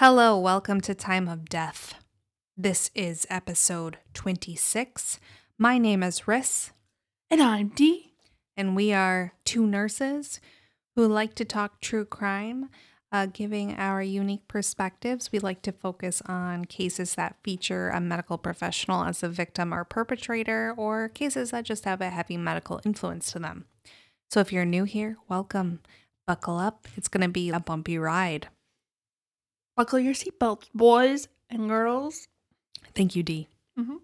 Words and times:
Hello, 0.00 0.38
welcome 0.38 0.80
to 0.82 0.94
Time 0.94 1.28
of 1.28 1.48
Death. 1.48 1.94
This 2.56 2.90
is 2.94 3.26
episode 3.28 3.98
26. 4.14 5.18
My 5.58 5.78
name 5.78 6.02
is 6.02 6.28
Ris, 6.28 6.70
And 7.30 7.42
I'm 7.42 7.68
Dee. 7.68 8.12
and 8.56 8.76
we 8.76 8.92
are 8.92 9.32
two 9.44 9.66
nurses 9.66 10.40
who 10.94 11.06
like 11.06 11.34
to 11.34 11.44
talk 11.44 11.80
true 11.80 12.04
crime. 12.04 12.70
Uh, 13.10 13.26
giving 13.26 13.74
our 13.74 14.02
unique 14.02 14.46
perspectives, 14.48 15.32
we 15.32 15.38
like 15.38 15.62
to 15.62 15.72
focus 15.72 16.20
on 16.26 16.66
cases 16.66 17.14
that 17.14 17.36
feature 17.42 17.88
a 17.88 18.00
medical 18.00 18.36
professional 18.36 19.02
as 19.02 19.22
a 19.22 19.28
victim 19.30 19.72
or 19.72 19.82
perpetrator, 19.82 20.74
or 20.76 21.08
cases 21.08 21.50
that 21.50 21.64
just 21.64 21.86
have 21.86 22.02
a 22.02 22.10
heavy 22.10 22.36
medical 22.36 22.80
influence 22.84 23.32
to 23.32 23.38
them. 23.38 23.64
So 24.30 24.40
if 24.40 24.52
you're 24.52 24.66
new 24.66 24.84
here, 24.84 25.16
welcome. 25.26 25.80
Buckle 26.26 26.58
up, 26.58 26.86
it's 26.96 27.08
going 27.08 27.22
to 27.22 27.30
be 27.30 27.48
a 27.48 27.58
bumpy 27.58 27.96
ride. 27.98 28.48
Buckle 29.78 30.00
your 30.00 30.12
seatbelts, 30.12 30.64
boys 30.74 31.28
and 31.48 31.68
girls. 31.68 32.26
Thank 32.96 33.14
you, 33.14 33.22
Dee. 33.22 33.46
Mhm. 33.78 34.00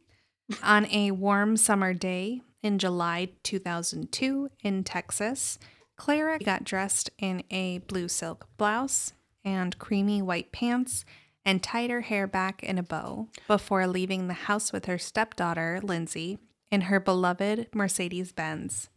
On 0.62 0.86
a 0.86 1.10
warm 1.10 1.56
summer 1.56 1.92
day 1.92 2.42
in 2.62 2.78
July 2.78 3.32
2002 3.42 4.50
in 4.62 4.84
Texas, 4.84 5.58
Clara 5.96 6.38
got 6.38 6.62
dressed 6.62 7.10
in 7.18 7.42
a 7.50 7.78
blue 7.78 8.06
silk 8.06 8.46
blouse 8.56 9.14
and 9.44 9.76
creamy 9.80 10.22
white 10.22 10.52
pants 10.52 11.04
and 11.44 11.60
tied 11.60 11.90
her 11.90 12.02
hair 12.02 12.28
back 12.28 12.62
in 12.62 12.78
a 12.78 12.82
bow 12.84 13.28
before 13.48 13.88
leaving 13.88 14.28
the 14.28 14.46
house 14.46 14.72
with 14.72 14.84
her 14.84 14.96
stepdaughter, 14.96 15.80
Lindsay, 15.82 16.38
in 16.70 16.82
her 16.82 17.00
beloved 17.00 17.74
Mercedes 17.74 18.30
Benz. 18.30 18.90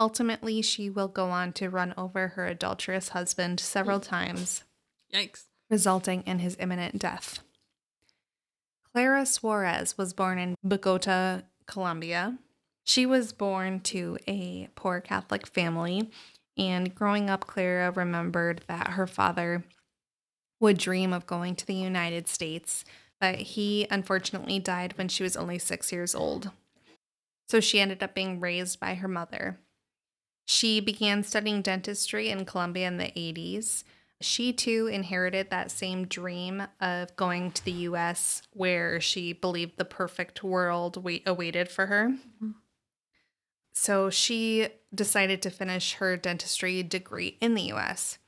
Ultimately, 0.00 0.62
she 0.62 0.90
will 0.90 1.06
go 1.06 1.30
on 1.30 1.52
to 1.52 1.70
run 1.70 1.94
over 1.96 2.28
her 2.28 2.44
adulterous 2.44 3.10
husband 3.10 3.60
several 3.60 4.00
times 4.00 4.64
Yikes. 5.14 5.47
Resulting 5.70 6.22
in 6.22 6.38
his 6.38 6.56
imminent 6.58 6.98
death. 6.98 7.40
Clara 8.92 9.26
Suarez 9.26 9.96
was 9.98 10.12
born 10.12 10.38
in 10.38 10.54
Bogota, 10.64 11.42
Colombia. 11.66 12.38
She 12.84 13.04
was 13.06 13.32
born 13.32 13.80
to 13.80 14.18
a 14.26 14.68
poor 14.74 15.00
Catholic 15.00 15.46
family, 15.46 16.10
and 16.56 16.94
growing 16.94 17.30
up, 17.30 17.46
Clara 17.46 17.90
remembered 17.90 18.62
that 18.66 18.88
her 18.88 19.06
father 19.06 19.64
would 20.60 20.78
dream 20.78 21.12
of 21.12 21.26
going 21.26 21.54
to 21.54 21.66
the 21.66 21.74
United 21.74 22.26
States, 22.26 22.84
but 23.20 23.36
he 23.36 23.86
unfortunately 23.90 24.58
died 24.58 24.96
when 24.96 25.08
she 25.08 25.22
was 25.22 25.36
only 25.36 25.58
six 25.58 25.92
years 25.92 26.14
old. 26.14 26.50
So 27.48 27.60
she 27.60 27.80
ended 27.80 28.02
up 28.02 28.14
being 28.14 28.40
raised 28.40 28.80
by 28.80 28.94
her 28.94 29.08
mother. 29.08 29.58
She 30.46 30.80
began 30.80 31.22
studying 31.22 31.62
dentistry 31.62 32.30
in 32.30 32.44
Colombia 32.44 32.88
in 32.88 32.96
the 32.96 33.12
80s. 33.12 33.84
She 34.20 34.52
too 34.52 34.88
inherited 34.88 35.50
that 35.50 35.70
same 35.70 36.06
dream 36.06 36.64
of 36.80 37.14
going 37.16 37.52
to 37.52 37.64
the 37.64 37.72
US 37.72 38.42
where 38.52 39.00
she 39.00 39.32
believed 39.32 39.78
the 39.78 39.84
perfect 39.84 40.42
world 40.42 41.02
wait- 41.02 41.26
awaited 41.26 41.68
for 41.70 41.86
her. 41.86 42.08
Mm-hmm. 42.08 42.50
So 43.72 44.10
she 44.10 44.68
decided 44.92 45.40
to 45.42 45.50
finish 45.50 45.94
her 45.94 46.16
dentistry 46.16 46.82
degree 46.82 47.38
in 47.40 47.54
the 47.54 47.72
US. 47.72 48.18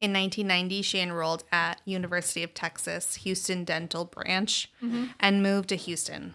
In 0.00 0.12
1990, 0.12 0.82
she 0.82 1.00
enrolled 1.00 1.44
at 1.50 1.80
University 1.84 2.42
of 2.42 2.54
Texas 2.54 3.16
Houston 3.16 3.64
Dental 3.64 4.04
Branch 4.04 4.70
mm-hmm. 4.82 5.06
and 5.18 5.42
moved 5.42 5.68
to 5.70 5.76
Houston. 5.76 6.34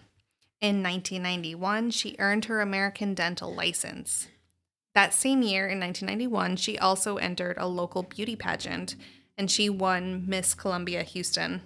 In 0.60 0.82
1991, 0.82 1.90
she 1.92 2.16
earned 2.18 2.46
her 2.46 2.60
American 2.60 3.14
Dental 3.14 3.54
license. 3.54 4.28
That 4.98 5.14
same 5.14 5.42
year, 5.42 5.68
in 5.68 5.78
1991, 5.78 6.56
she 6.56 6.76
also 6.76 7.18
entered 7.18 7.56
a 7.56 7.68
local 7.68 8.02
beauty 8.02 8.34
pageant 8.34 8.96
and 9.36 9.48
she 9.48 9.70
won 9.70 10.24
Miss 10.26 10.54
Colombia 10.54 11.04
Houston. 11.04 11.62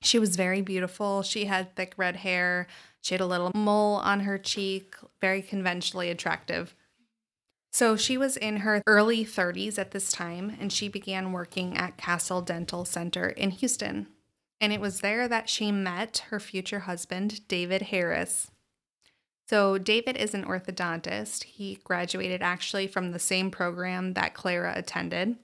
She 0.00 0.20
was 0.20 0.36
very 0.36 0.60
beautiful. 0.60 1.22
She 1.22 1.46
had 1.46 1.74
thick 1.74 1.92
red 1.96 2.14
hair. 2.14 2.68
She 3.00 3.14
had 3.14 3.20
a 3.20 3.26
little 3.26 3.50
mole 3.52 3.96
on 3.96 4.20
her 4.20 4.38
cheek, 4.38 4.94
very 5.20 5.42
conventionally 5.42 6.08
attractive. 6.08 6.76
So 7.72 7.96
she 7.96 8.16
was 8.16 8.36
in 8.36 8.58
her 8.58 8.80
early 8.86 9.24
30s 9.24 9.76
at 9.76 9.90
this 9.90 10.12
time 10.12 10.56
and 10.60 10.72
she 10.72 10.86
began 10.86 11.32
working 11.32 11.76
at 11.76 11.96
Castle 11.96 12.42
Dental 12.42 12.84
Center 12.84 13.30
in 13.30 13.50
Houston. 13.50 14.06
And 14.60 14.72
it 14.72 14.80
was 14.80 15.00
there 15.00 15.26
that 15.26 15.48
she 15.48 15.72
met 15.72 16.26
her 16.28 16.38
future 16.38 16.80
husband, 16.80 17.48
David 17.48 17.82
Harris. 17.90 18.52
So, 19.50 19.78
David 19.78 20.16
is 20.16 20.32
an 20.32 20.44
orthodontist. 20.44 21.42
He 21.42 21.80
graduated 21.82 22.40
actually 22.40 22.86
from 22.86 23.10
the 23.10 23.18
same 23.18 23.50
program 23.50 24.12
that 24.12 24.32
Clara 24.32 24.72
attended. 24.76 25.38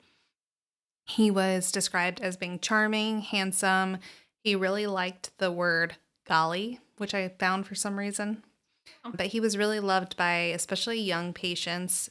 He 1.09 1.29
was 1.29 1.73
described 1.73 2.21
as 2.21 2.37
being 2.37 2.61
charming, 2.61 3.23
handsome. 3.23 3.99
He 4.45 4.55
really 4.55 4.87
liked 4.87 5.37
the 5.39 5.51
word 5.51 5.97
golly, 6.25 6.79
which 6.99 7.15
I 7.15 7.31
found 7.31 7.67
for 7.67 7.75
some 7.75 7.99
reason. 7.99 8.45
Oh. 9.05 9.11
But 9.13 9.27
he 9.27 9.41
was 9.41 9.59
really 9.59 9.81
loved 9.81 10.17
by 10.17 10.35
especially 10.55 11.01
young 11.01 11.33
patients. 11.33 12.09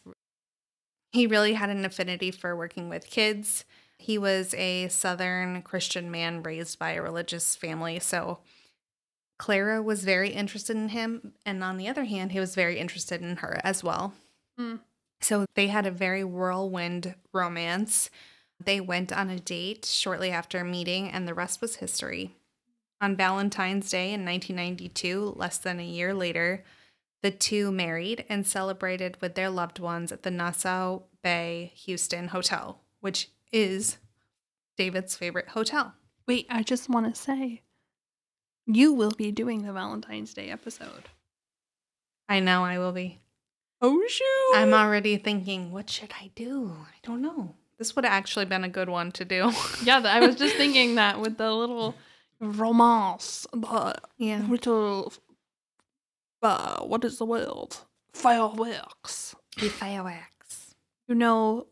He 1.13 1.25
really 1.25 1.53
had 1.53 1.69
an 1.69 1.85
affinity 1.85 2.29
for 2.29 2.57
working 2.57 2.89
with 2.89 3.09
kids. 3.09 3.63
He 3.97 4.17
was 4.17 4.53
a 4.55 4.89
Southern 4.89 5.61
Christian 5.61 6.11
man 6.11 6.43
raised 6.43 6.77
by 6.77 6.91
a 6.91 7.01
religious 7.01 7.55
family. 7.55 7.99
So, 7.99 8.39
Clara 9.37 9.81
was 9.81 10.03
very 10.03 10.29
interested 10.29 10.75
in 10.75 10.89
him. 10.89 11.33
And 11.45 11.63
on 11.63 11.77
the 11.77 11.87
other 11.87 12.05
hand, 12.05 12.31
he 12.31 12.39
was 12.39 12.55
very 12.55 12.79
interested 12.79 13.21
in 13.21 13.37
her 13.37 13.59
as 13.63 13.83
well. 13.83 14.13
Hmm. 14.57 14.75
So 15.21 15.45
they 15.55 15.67
had 15.67 15.85
a 15.85 15.91
very 15.91 16.23
whirlwind 16.23 17.15
romance. 17.33 18.09
They 18.63 18.79
went 18.79 19.11
on 19.11 19.29
a 19.29 19.39
date 19.39 19.85
shortly 19.85 20.31
after 20.31 20.63
meeting, 20.63 21.09
and 21.09 21.27
the 21.27 21.33
rest 21.33 21.61
was 21.61 21.77
history. 21.77 22.35
On 23.01 23.15
Valentine's 23.15 23.89
Day 23.89 24.13
in 24.13 24.25
1992, 24.25 25.33
less 25.35 25.57
than 25.57 25.79
a 25.79 25.85
year 25.85 26.13
later, 26.13 26.63
the 27.21 27.31
two 27.31 27.71
married 27.71 28.23
and 28.29 28.45
celebrated 28.45 29.17
with 29.19 29.35
their 29.35 29.49
loved 29.49 29.79
ones 29.79 30.11
at 30.11 30.23
the 30.23 30.31
Nassau 30.31 31.01
Bay 31.21 31.73
Houston 31.75 32.29
Hotel, 32.29 32.79
which 33.01 33.29
is 33.51 33.97
David's 34.77 35.15
favorite 35.15 35.49
hotel. 35.49 35.93
Wait, 36.27 36.45
I 36.49 36.63
just 36.63 36.89
want 36.89 37.13
to 37.13 37.19
say, 37.19 37.61
you 38.65 38.93
will 38.93 39.11
be 39.11 39.31
doing 39.31 39.63
the 39.63 39.73
Valentine's 39.73 40.33
Day 40.33 40.49
episode. 40.49 41.09
I 42.27 42.39
know 42.39 42.63
I 42.63 42.77
will 42.79 42.91
be. 42.91 43.19
Oh, 43.81 44.01
shoot. 44.07 44.55
I'm 44.55 44.73
already 44.73 45.17
thinking, 45.17 45.71
what 45.71 45.89
should 45.89 46.13
I 46.19 46.31
do? 46.35 46.75
I 46.79 46.95
don't 47.03 47.21
know. 47.21 47.55
This 47.77 47.95
would 47.95 48.05
have 48.05 48.13
actually 48.13 48.45
been 48.45 48.63
a 48.63 48.69
good 48.69 48.89
one 48.89 49.11
to 49.13 49.25
do. 49.25 49.51
yeah, 49.83 50.01
I 50.03 50.25
was 50.25 50.35
just 50.35 50.55
thinking 50.55 50.95
that 50.95 51.19
with 51.19 51.37
the 51.37 51.51
little 51.51 51.95
romance, 52.39 53.45
the 53.51 53.95
yeah. 54.17 54.41
little, 54.49 55.13
uh, 56.41 56.81
what 56.81 57.03
is 57.03 57.17
the 57.17 57.25
word? 57.25 57.75
Fireworks. 58.13 59.35
The 59.59 59.69
fireworks. 59.69 60.73
You 61.07 61.15
know, 61.15 61.67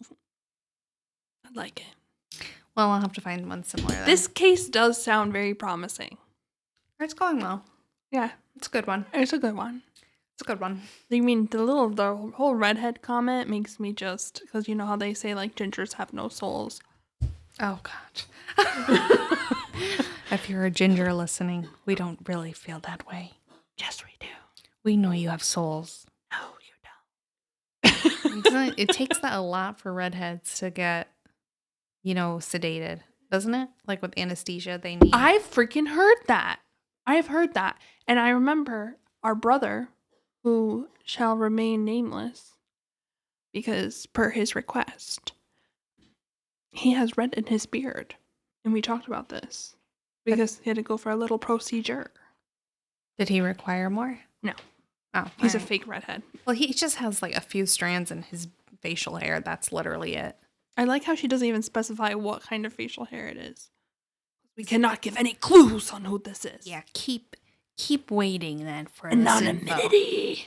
I 1.45 1.49
like 1.55 1.79
it. 1.79 2.45
Well, 2.75 2.89
I'll 2.89 3.01
have 3.01 3.13
to 3.13 3.21
find 3.21 3.47
one 3.47 3.63
similar. 3.63 3.93
Then. 3.93 4.05
This 4.05 4.27
case 4.27 4.67
does 4.67 5.01
sound 5.01 5.31
very 5.31 5.53
promising. 5.53 6.17
It's 6.99 7.13
going 7.13 7.39
well. 7.39 7.63
Yeah, 8.11 8.31
It's 8.55 8.67
a 8.67 8.69
good 8.71 8.85
one. 8.87 9.05
it's 9.13 9.33
a 9.33 9.39
good 9.39 9.55
one. 9.55 9.81
It's 10.35 10.41
a 10.41 10.45
good 10.45 10.59
one. 10.59 10.81
You 11.09 11.21
mean 11.23 11.47
the 11.47 11.61
little 11.63 11.89
the 11.89 12.15
whole 12.35 12.55
redhead 12.55 13.01
comment 13.01 13.49
makes 13.49 13.79
me 13.79 13.93
just 13.93 14.41
because 14.41 14.67
you 14.67 14.75
know 14.75 14.85
how 14.85 14.95
they 14.95 15.13
say 15.13 15.35
like 15.35 15.55
gingers 15.55 15.93
have 15.93 16.11
no 16.13 16.27
souls. 16.29 16.81
Oh 17.59 17.79
God. 17.83 18.23
if 20.31 20.49
you're 20.49 20.65
a 20.65 20.71
ginger 20.71 21.13
listening, 21.13 21.67
we 21.85 21.95
don't 21.95 22.19
really 22.27 22.51
feel 22.53 22.79
that 22.79 23.07
way. 23.07 23.33
Yes, 23.77 24.03
we 24.03 24.11
do. 24.19 24.31
We 24.83 24.97
know 24.97 25.11
you 25.11 25.29
have 25.29 25.43
souls. 25.43 26.05
No, 26.31 26.37
you 26.61 26.73
don't. 28.33 28.43
Doesn't 28.43 28.73
it, 28.79 28.89
takes 28.89 29.19
that 29.19 29.33
a 29.33 29.41
lot 29.41 29.79
for 29.79 29.93
redheads 29.93 30.59
to 30.59 30.69
get, 30.69 31.09
you 32.03 32.13
know, 32.13 32.37
sedated, 32.37 32.99
doesn't 33.31 33.53
it? 33.53 33.69
Like 33.87 34.01
with 34.01 34.17
anesthesia, 34.17 34.79
they 34.81 34.95
need. 34.95 35.13
I've 35.13 35.43
freaking 35.43 35.87
heard 35.89 36.17
that. 36.27 36.59
I've 37.05 37.27
heard 37.27 37.53
that, 37.53 37.77
and 38.07 38.19
I 38.19 38.29
remember 38.29 38.97
our 39.23 39.35
brother, 39.35 39.89
who 40.43 40.87
shall 41.03 41.35
remain 41.35 41.83
nameless, 41.85 42.53
because 43.53 44.05
per 44.07 44.29
his 44.29 44.55
request, 44.55 45.33
he 46.71 46.93
has 46.93 47.17
red 47.17 47.33
in 47.35 47.45
his 47.45 47.65
beard, 47.65 48.15
and 48.63 48.73
we 48.73 48.81
talked 48.81 49.07
about 49.07 49.29
this 49.29 49.75
because 50.25 50.59
he 50.63 50.69
had 50.69 50.77
to 50.77 50.81
go 50.83 50.97
for 50.97 51.11
a 51.11 51.15
little 51.15 51.37
procedure. 51.37 52.11
Did 53.17 53.29
he 53.29 53.41
require 53.41 53.89
more? 53.89 54.19
No. 54.41 54.53
Oh, 55.13 55.29
He's 55.39 55.53
a 55.55 55.59
fake 55.59 55.85
redhead. 55.85 56.23
Well, 56.45 56.55
he 56.55 56.73
just 56.73 56.95
has 56.95 57.21
like 57.21 57.35
a 57.35 57.41
few 57.41 57.65
strands 57.65 58.09
in 58.09 58.23
his 58.23 58.47
facial 58.81 59.17
hair. 59.17 59.39
That's 59.39 59.71
literally 59.71 60.15
it. 60.15 60.35
I 60.75 60.85
like 60.85 61.03
how 61.03 61.13
she 61.13 61.27
doesn't 61.27 61.47
even 61.47 61.61
specify 61.61 62.15
what 62.15 62.41
kind 62.41 62.65
of 62.65 62.73
facial 62.73 63.05
hair 63.05 63.27
it 63.27 63.37
is. 63.37 63.69
We 64.55 64.63
cannot 64.63 65.01
give 65.01 65.17
any 65.17 65.33
clues 65.33 65.91
on 65.91 66.05
who 66.05 66.19
this 66.19 66.45
is. 66.45 66.67
Yeah, 66.67 66.81
keep 66.93 67.35
keep 67.77 68.11
waiting 68.11 68.63
then 68.65 68.85
for 68.85 69.09
this 69.09 69.41
info. 69.41 69.73
Anonymity. 69.73 70.45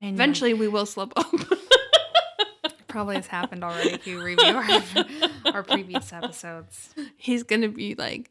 And 0.00 0.14
Eventually, 0.14 0.54
we 0.54 0.68
will 0.68 0.86
slip 0.86 1.12
up. 1.16 1.26
probably 2.94 3.16
has 3.16 3.26
happened 3.26 3.64
already 3.64 3.90
if 3.90 4.06
you 4.06 4.22
review 4.22 4.54
our, 4.54 5.52
our 5.52 5.62
previous 5.64 6.12
episodes. 6.12 6.94
He's 7.16 7.42
gonna 7.42 7.68
be 7.68 7.96
like, 7.96 8.30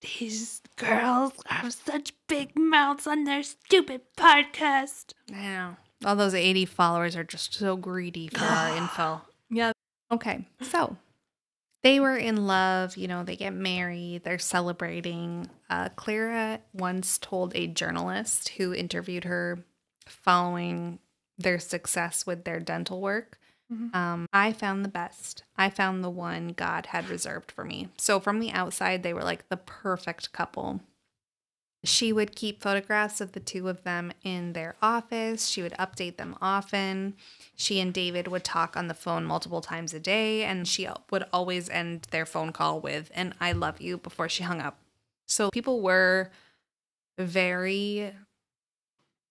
these 0.00 0.60
girls 0.76 1.32
have 1.46 1.72
such 1.72 2.12
big 2.28 2.56
mouths 2.56 3.08
on 3.08 3.24
their 3.24 3.42
stupid 3.42 4.02
podcast. 4.16 5.14
I 5.32 5.42
know. 5.42 5.76
All 6.04 6.14
those 6.14 6.34
80 6.34 6.66
followers 6.66 7.16
are 7.16 7.24
just 7.24 7.54
so 7.54 7.76
greedy 7.76 8.28
for 8.28 8.44
our 8.44 8.76
info. 8.76 9.22
Yeah. 9.50 9.72
Okay, 10.12 10.46
so 10.60 10.96
they 11.84 12.00
were 12.00 12.16
in 12.16 12.46
love, 12.46 12.96
you 12.96 13.06
know, 13.06 13.22
they 13.22 13.36
get 13.36 13.52
married, 13.52 14.24
they're 14.24 14.38
celebrating. 14.38 15.48
Uh, 15.68 15.90
Clara 15.90 16.60
once 16.72 17.18
told 17.18 17.54
a 17.54 17.66
journalist 17.66 18.48
who 18.48 18.74
interviewed 18.74 19.24
her 19.24 19.62
following 20.06 20.98
their 21.38 21.58
success 21.58 22.26
with 22.26 22.44
their 22.44 22.58
dental 22.58 23.00
work. 23.02 23.38
Mhm. 23.70 23.94
Um, 23.94 24.26
I 24.32 24.52
found 24.52 24.84
the 24.84 24.88
best. 24.90 25.44
I 25.56 25.68
found 25.68 26.02
the 26.02 26.10
one 26.10 26.48
God 26.48 26.86
had 26.86 27.08
reserved 27.10 27.52
for 27.52 27.64
me. 27.64 27.90
So 27.98 28.18
from 28.18 28.40
the 28.40 28.50
outside, 28.50 29.02
they 29.02 29.12
were 29.12 29.22
like 29.22 29.48
the 29.48 29.56
perfect 29.58 30.32
couple. 30.32 30.80
She 31.84 32.12
would 32.12 32.34
keep 32.34 32.62
photographs 32.62 33.20
of 33.20 33.32
the 33.32 33.40
two 33.40 33.68
of 33.68 33.84
them 33.84 34.10
in 34.22 34.54
their 34.54 34.74
office. 34.80 35.48
She 35.48 35.60
would 35.60 35.74
update 35.74 36.16
them 36.16 36.36
often. 36.40 37.14
She 37.56 37.78
and 37.78 37.92
David 37.92 38.26
would 38.26 38.42
talk 38.42 38.76
on 38.76 38.88
the 38.88 38.94
phone 38.94 39.24
multiple 39.24 39.60
times 39.60 39.92
a 39.92 40.00
day, 40.00 40.44
and 40.44 40.66
she 40.66 40.88
would 41.10 41.24
always 41.32 41.68
end 41.68 42.08
their 42.10 42.24
phone 42.26 42.52
call 42.52 42.80
with, 42.80 43.10
and 43.14 43.34
I 43.38 43.52
love 43.52 43.80
you 43.80 43.98
before 43.98 44.28
she 44.28 44.42
hung 44.42 44.60
up. 44.60 44.78
So 45.26 45.50
people 45.50 45.82
were 45.82 46.30
very, 47.18 48.12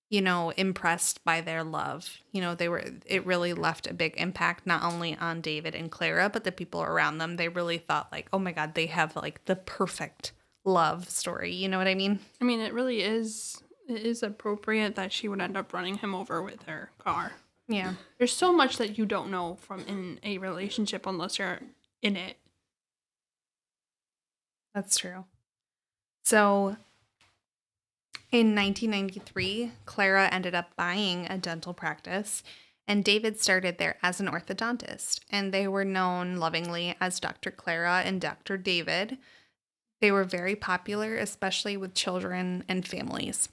you 0.10 0.22
know, 0.22 0.52
impressed 0.52 1.24
by 1.24 1.42
their 1.42 1.64
love. 1.64 2.20
You 2.32 2.42
know, 2.42 2.56
they 2.56 2.70
were, 2.70 2.84
it 3.06 3.26
really 3.26 3.54
left 3.54 3.88
a 3.88 3.94
big 3.94 4.14
impact 4.18 4.68
not 4.68 4.84
only 4.84 5.18
on 5.18 5.42
David 5.42 5.76
and 5.76 5.92
Clara, 5.92 6.30
but 6.30 6.44
the 6.44 6.52
people 6.52 6.84
around 6.84 7.18
them. 7.18 7.36
They 7.36 7.50
really 7.50 7.80
thought, 7.80 8.12
like, 8.12 8.28
oh 8.32 8.40
my 8.40 8.52
God, 8.52 8.76
they 8.76 8.86
have 8.86 9.16
like 9.16 9.44
the 9.46 9.56
perfect 9.56 10.34
love 10.66 11.10
story. 11.10 11.54
You 11.54 11.70
know 11.70 11.78
what 11.78 11.88
I 11.88 11.96
mean? 11.96 12.20
I 12.42 12.44
mean, 12.44 12.60
it 12.60 12.74
really 12.74 13.02
is. 13.02 13.62
It 13.88 14.06
is 14.06 14.24
appropriate 14.24 14.96
that 14.96 15.12
she 15.12 15.28
would 15.28 15.42
end 15.42 15.58
up 15.58 15.74
running 15.74 15.98
him 15.98 16.16
over 16.16 16.42
with 16.42 16.64
her 16.64 16.90
car. 16.98 17.34
Yeah. 17.68 17.94
There's 18.18 18.36
so 18.36 18.54
much 18.54 18.78
that 18.78 18.98
you 18.98 19.06
don't 19.06 19.32
know 19.32 19.56
from 19.56 19.82
in 19.82 20.20
a 20.24 20.38
relationship 20.38 21.06
unless 21.06 21.40
you're 21.40 21.60
in 22.02 22.16
it. 22.16 22.38
That's 24.74 24.98
true. 24.98 25.26
So 26.24 26.78
in 28.32 28.56
1993, 28.56 29.72
Clara 29.86 30.28
ended 30.32 30.56
up 30.56 30.76
buying 30.76 31.28
a 31.30 31.38
dental 31.38 31.74
practice, 31.74 32.42
and 32.88 33.04
David 33.04 33.40
started 33.40 33.78
there 33.78 33.98
as 34.02 34.20
an 34.20 34.28
orthodontist. 34.28 35.20
And 35.30 35.54
they 35.54 35.68
were 35.68 35.86
known 35.86 36.38
lovingly 36.38 36.96
as 37.00 37.20
Dr. 37.20 37.52
Clara 37.52 38.02
and 38.04 38.20
Dr. 38.20 38.58
David. 38.58 39.18
They 40.04 40.12
were 40.12 40.26
very 40.26 40.58
popular, 40.58 41.16
especially 41.16 41.78
with 41.78 41.94
children 41.94 42.66
and 42.68 42.86
families. 42.86 43.48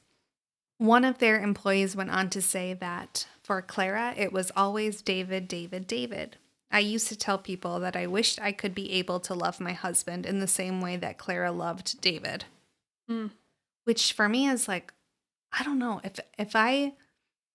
One 0.78 1.04
of 1.04 1.18
their 1.18 1.40
employees 1.40 1.94
went 1.94 2.10
on 2.10 2.28
to 2.30 2.42
say 2.42 2.74
that 2.74 3.28
for 3.44 3.62
Clara, 3.62 4.14
it 4.16 4.32
was 4.32 4.50
always 4.56 5.00
David, 5.00 5.46
David, 5.46 5.86
David. 5.86 6.38
I 6.68 6.80
used 6.80 7.06
to 7.06 7.16
tell 7.16 7.38
people 7.38 7.78
that 7.78 7.94
I 7.94 8.08
wished 8.08 8.40
I 8.40 8.50
could 8.50 8.74
be 8.74 8.90
able 8.94 9.20
to 9.20 9.32
love 9.32 9.60
my 9.60 9.74
husband 9.74 10.26
in 10.26 10.40
the 10.40 10.48
same 10.48 10.80
way 10.80 10.96
that 10.96 11.18
Clara 11.18 11.52
loved 11.52 12.00
David. 12.00 12.46
Mm. 13.08 13.30
Which 13.84 14.12
for 14.12 14.28
me 14.28 14.48
is 14.48 14.66
like, 14.66 14.92
I 15.52 15.62
don't 15.62 15.78
know 15.78 16.00
if 16.02 16.18
if 16.36 16.56
I 16.56 16.94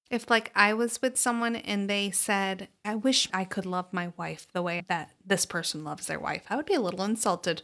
if 0.09 0.29
like 0.29 0.53
I 0.55 0.73
was 0.73 1.01
with 1.01 1.17
someone 1.17 1.57
and 1.57 1.89
they 1.89 2.11
said, 2.11 2.69
I 2.85 2.95
wish 2.95 3.27
I 3.33 3.43
could 3.43 3.65
love 3.65 3.91
my 3.91 4.13
wife 4.15 4.47
the 4.53 4.61
way 4.61 4.85
that 4.87 5.11
this 5.25 5.45
person 5.45 5.83
loves 5.83 6.07
their 6.07 6.17
wife, 6.17 6.45
I 6.49 6.55
would 6.55 6.65
be 6.65 6.75
a 6.75 6.79
little 6.79 7.03
insulted. 7.03 7.61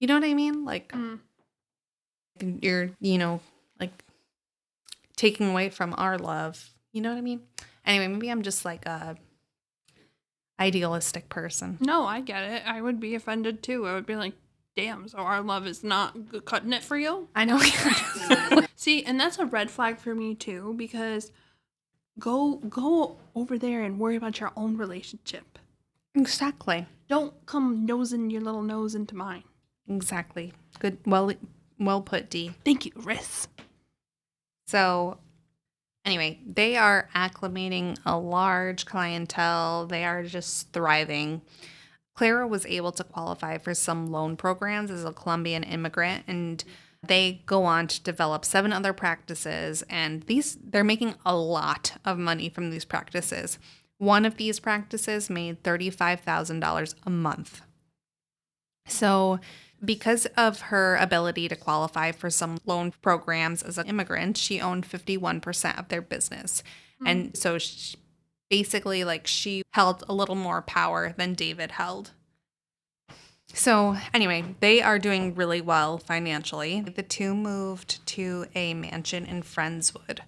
You 0.00 0.06
know 0.08 0.14
what 0.14 0.24
I 0.24 0.34
mean? 0.34 0.64
Like 0.64 0.92
Mm. 0.92 1.20
you're, 2.62 2.90
you 3.00 3.18
know, 3.18 3.40
like 3.80 3.92
taking 5.16 5.50
away 5.50 5.70
from 5.70 5.94
our 5.96 6.18
love. 6.18 6.70
You 6.92 7.00
know 7.00 7.10
what 7.10 7.18
I 7.18 7.22
mean? 7.22 7.42
Anyway, 7.86 8.08
maybe 8.08 8.28
I'm 8.30 8.42
just 8.42 8.64
like 8.64 8.86
a 8.86 9.16
idealistic 10.60 11.28
person. 11.28 11.78
No, 11.80 12.04
I 12.04 12.20
get 12.20 12.42
it. 12.44 12.62
I 12.66 12.80
would 12.80 13.00
be 13.00 13.14
offended 13.14 13.62
too. 13.62 13.86
I 13.86 13.94
would 13.94 14.06
be 14.06 14.16
like, 14.16 14.34
damn, 14.76 15.08
so 15.08 15.18
our 15.18 15.40
love 15.42 15.66
is 15.66 15.82
not 15.84 16.16
cutting 16.44 16.72
it 16.72 16.82
for 16.82 16.96
you? 16.96 17.28
I 17.34 17.44
know. 17.44 17.58
See, 18.76 19.04
and 19.04 19.18
that's 19.18 19.38
a 19.38 19.46
red 19.46 19.70
flag 19.70 19.98
for 19.98 20.14
me 20.14 20.34
too 20.34 20.74
because 20.76 21.30
go 22.18 22.56
go 22.68 23.18
over 23.34 23.58
there 23.58 23.82
and 23.82 23.98
worry 23.98 24.16
about 24.16 24.38
your 24.40 24.52
own 24.56 24.76
relationship. 24.76 25.58
exactly. 26.14 26.86
Don't 27.08 27.34
come 27.46 27.84
nosing 27.84 28.30
your 28.30 28.40
little 28.40 28.62
nose 28.62 28.94
into 28.94 29.14
mine. 29.16 29.44
Exactly. 29.88 30.52
Good. 30.78 30.98
Well, 31.06 31.32
well 31.78 32.00
put, 32.00 32.30
Dee. 32.30 32.52
Thank 32.64 32.86
you, 32.86 32.92
Ris. 32.96 33.48
So, 34.66 35.18
anyway, 36.04 36.40
they 36.46 36.76
are 36.76 37.08
acclimating 37.14 37.98
a 38.06 38.18
large 38.18 38.86
clientele. 38.86 39.86
They 39.86 40.04
are 40.04 40.22
just 40.22 40.72
thriving. 40.72 41.42
Clara 42.14 42.46
was 42.46 42.64
able 42.66 42.92
to 42.92 43.04
qualify 43.04 43.58
for 43.58 43.74
some 43.74 44.10
loan 44.10 44.36
programs 44.36 44.90
as 44.90 45.04
a 45.04 45.12
Colombian 45.12 45.64
immigrant, 45.64 46.24
and 46.28 46.62
they 47.02 47.42
go 47.46 47.64
on 47.64 47.88
to 47.88 48.02
develop 48.02 48.44
seven 48.44 48.72
other 48.72 48.92
practices. 48.92 49.82
And 49.90 50.22
these, 50.22 50.56
they're 50.62 50.84
making 50.84 51.16
a 51.26 51.36
lot 51.36 51.98
of 52.04 52.18
money 52.18 52.48
from 52.48 52.70
these 52.70 52.84
practices. 52.84 53.58
One 53.98 54.24
of 54.24 54.36
these 54.36 54.60
practices 54.60 55.28
made 55.28 55.62
$35,000 55.62 56.94
a 57.04 57.10
month. 57.10 57.62
So, 58.86 59.40
because 59.84 60.26
of 60.36 60.60
her 60.62 60.96
ability 60.96 61.48
to 61.48 61.56
qualify 61.56 62.12
for 62.12 62.30
some 62.30 62.58
loan 62.66 62.92
programs 63.02 63.62
as 63.62 63.78
an 63.78 63.86
immigrant, 63.86 64.36
she 64.36 64.60
owned 64.60 64.88
51% 64.88 65.78
of 65.78 65.88
their 65.88 66.02
business. 66.02 66.62
Hmm. 67.00 67.06
And 67.06 67.36
so 67.36 67.58
she, 67.58 67.96
basically 68.50 69.04
like 69.04 69.26
she 69.26 69.62
held 69.72 70.04
a 70.08 70.14
little 70.14 70.34
more 70.34 70.62
power 70.62 71.14
than 71.16 71.34
David 71.34 71.72
held. 71.72 72.12
So, 73.52 73.96
anyway, 74.12 74.44
they 74.60 74.82
are 74.82 74.98
doing 74.98 75.34
really 75.34 75.60
well 75.60 75.98
financially. 75.98 76.80
The 76.80 77.02
two 77.02 77.34
moved 77.34 78.04
to 78.06 78.46
a 78.54 78.74
mansion 78.74 79.26
in 79.26 79.42
Friendswood. 79.42 80.20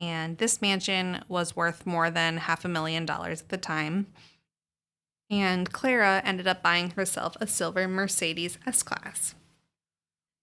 And 0.00 0.38
this 0.38 0.62
mansion 0.62 1.22
was 1.28 1.54
worth 1.54 1.86
more 1.86 2.10
than 2.10 2.38
half 2.38 2.64
a 2.64 2.68
million 2.68 3.04
dollars 3.04 3.42
at 3.42 3.50
the 3.50 3.58
time. 3.58 4.06
And 5.30 5.72
Clara 5.72 6.20
ended 6.24 6.48
up 6.48 6.62
buying 6.62 6.90
herself 6.90 7.36
a 7.40 7.46
silver 7.46 7.86
Mercedes 7.86 8.58
S 8.66 8.82
Class. 8.82 9.36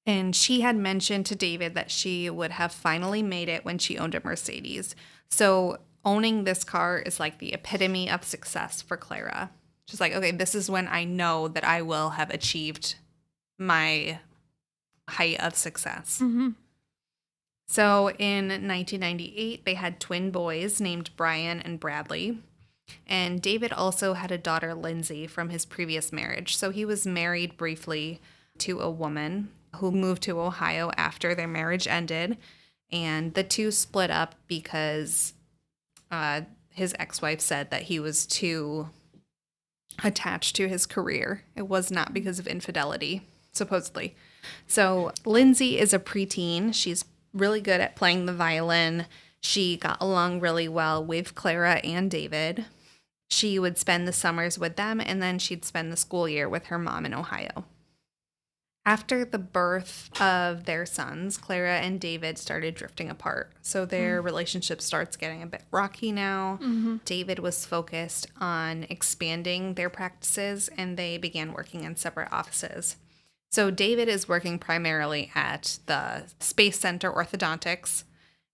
And 0.06 0.34
she 0.34 0.62
had 0.62 0.78
mentioned 0.78 1.26
to 1.26 1.36
David 1.36 1.76
that 1.76 1.92
she 1.92 2.30
would 2.30 2.52
have 2.52 2.72
finally 2.72 3.22
made 3.22 3.50
it 3.50 3.66
when 3.66 3.78
she 3.78 3.98
owned 3.98 4.16
a 4.16 4.22
Mercedes. 4.24 4.96
So 5.30 5.80
owning 6.06 6.46
this 6.46 6.64
car 6.64 7.00
is 7.00 7.20
like 7.20 7.40
the 7.40 7.54
epitome 7.54 8.10
of 8.10 8.24
success 8.24 8.82
for 8.82 8.96
Clara. 8.96 9.52
She's 9.86 10.00
like, 10.00 10.14
okay, 10.14 10.32
this 10.32 10.56
is 10.56 10.70
when 10.70 10.88
I 10.88 11.04
know 11.04 11.50
that 11.50 11.66
I 11.66 11.82
will 11.82 12.12
have 12.12 12.30
achieved 12.30 12.96
my 13.60 14.20
height 15.10 15.40
of 15.42 15.56
success. 15.56 16.20
Mm-hmm. 16.22 16.50
So 17.68 18.12
in 18.12 18.48
1998, 18.48 19.66
they 19.66 19.74
had 19.74 20.00
twin 20.00 20.32
boys 20.32 20.80
named 20.80 21.10
Brian 21.18 21.60
and 21.60 21.80
Bradley. 21.80 22.40
And 23.08 23.42
David 23.42 23.72
also 23.72 24.14
had 24.14 24.32
a 24.32 24.38
daughter, 24.38 24.74
Lindsay, 24.74 25.28
from 25.28 25.50
his 25.50 25.66
previous 25.66 26.12
marriage. 26.12 26.56
So 26.56 26.72
he 26.72 26.86
was 26.86 27.08
married 27.08 27.58
briefly 27.58 28.20
to 28.60 28.80
a 28.80 28.92
woman 28.92 29.50
who 29.76 29.92
moved 29.92 30.24
to 30.24 30.40
Ohio 30.40 30.92
after 30.98 31.34
their 31.34 31.48
marriage 31.48 31.88
ended. 31.88 32.38
And 32.92 33.34
the 33.34 33.44
two 33.44 33.72
split 33.72 34.10
up 34.10 34.36
because 34.48 35.34
uh, 36.12 36.42
his 36.70 36.96
ex 37.00 37.22
wife 37.22 37.42
said 37.42 37.70
that 37.72 37.84
he 37.84 38.00
was 38.00 38.26
too 38.26 38.90
attached 40.04 40.56
to 40.56 40.68
his 40.68 40.86
career. 40.86 41.44
It 41.56 41.68
was 41.68 41.92
not 41.92 42.14
because 42.14 42.40
of 42.40 42.48
infidelity, 42.48 43.24
supposedly. 43.52 44.16
So 44.68 45.12
Lindsay 45.26 45.80
is 45.80 45.94
a 45.94 46.00
preteen. 46.00 46.74
She's 46.74 47.04
really 47.34 47.62
good 47.62 47.82
at 47.82 47.96
playing 47.96 48.26
the 48.26 48.34
violin. 48.34 49.06
She 49.42 49.78
got 49.78 49.98
along 50.00 50.40
really 50.40 50.68
well 50.68 51.04
with 51.04 51.36
Clara 51.36 51.76
and 51.84 52.10
David. 52.10 52.66
She 53.30 53.60
would 53.60 53.78
spend 53.78 54.08
the 54.08 54.14
summers 54.14 54.58
with 54.58 54.76
them 54.76 55.02
and 55.02 55.22
then 55.22 55.40
she'd 55.40 55.66
spend 55.66 55.92
the 55.92 55.98
school 55.98 56.28
year 56.28 56.48
with 56.48 56.68
her 56.68 56.80
mom 56.80 57.06
in 57.06 57.14
Ohio. 57.14 57.66
After 58.86 59.26
the 59.26 59.38
birth 59.38 60.10
of 60.22 60.64
their 60.64 60.86
sons, 60.86 61.38
Clara 61.38 61.80
and 61.80 62.00
David 62.00 62.38
started 62.38 62.74
drifting 62.74 63.10
apart. 63.10 63.52
So 63.62 63.86
their 63.86 64.22
relationship 64.22 64.82
starts 64.82 65.18
getting 65.18 65.44
a 65.44 65.48
bit 65.48 65.64
rocky 65.72 66.14
now. 66.14 66.58
Mm-hmm. 66.62 66.98
David 67.04 67.40
was 67.40 67.66
focused 67.66 68.28
on 68.40 68.86
expanding 68.90 69.74
their 69.74 69.90
practices 69.90 70.70
and 70.78 70.96
they 70.96 71.18
began 71.18 71.52
working 71.52 71.84
in 71.84 71.98
separate 71.98 72.32
offices. 72.32 72.96
So 73.52 73.72
David 73.72 74.08
is 74.08 74.30
working 74.30 74.58
primarily 74.58 75.32
at 75.36 75.80
the 75.86 76.24
Space 76.40 76.80
Center 76.80 77.12
Orthodontics. 77.12 78.06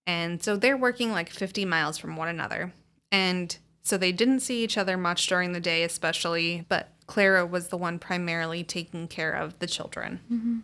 And 0.04 0.42
so 0.42 0.56
they're 0.56 0.76
working 0.76 1.12
like 1.12 1.30
50 1.30 1.64
miles 1.64 1.96
from 1.96 2.16
one 2.16 2.28
another. 2.28 2.72
And 3.12 3.56
So 3.84 3.98
they 3.98 4.12
didn't 4.12 4.40
see 4.40 4.64
each 4.64 4.78
other 4.78 4.96
much 4.96 5.26
during 5.26 5.52
the 5.52 5.60
day, 5.60 5.82
especially, 5.82 6.64
but 6.68 6.88
Clara 7.06 7.44
was 7.44 7.68
the 7.68 7.76
one 7.76 7.98
primarily 7.98 8.64
taking 8.64 9.08
care 9.08 9.32
of 9.32 9.58
the 9.58 9.66
children. 9.66 10.20
Mm-hmm. 10.32 10.58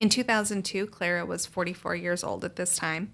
In 0.00 0.08
2002, 0.08 0.86
Clara 0.86 1.26
was 1.26 1.46
44 1.46 1.96
years 1.96 2.22
old 2.22 2.44
at 2.44 2.56
this 2.56 2.76
time. 2.76 3.12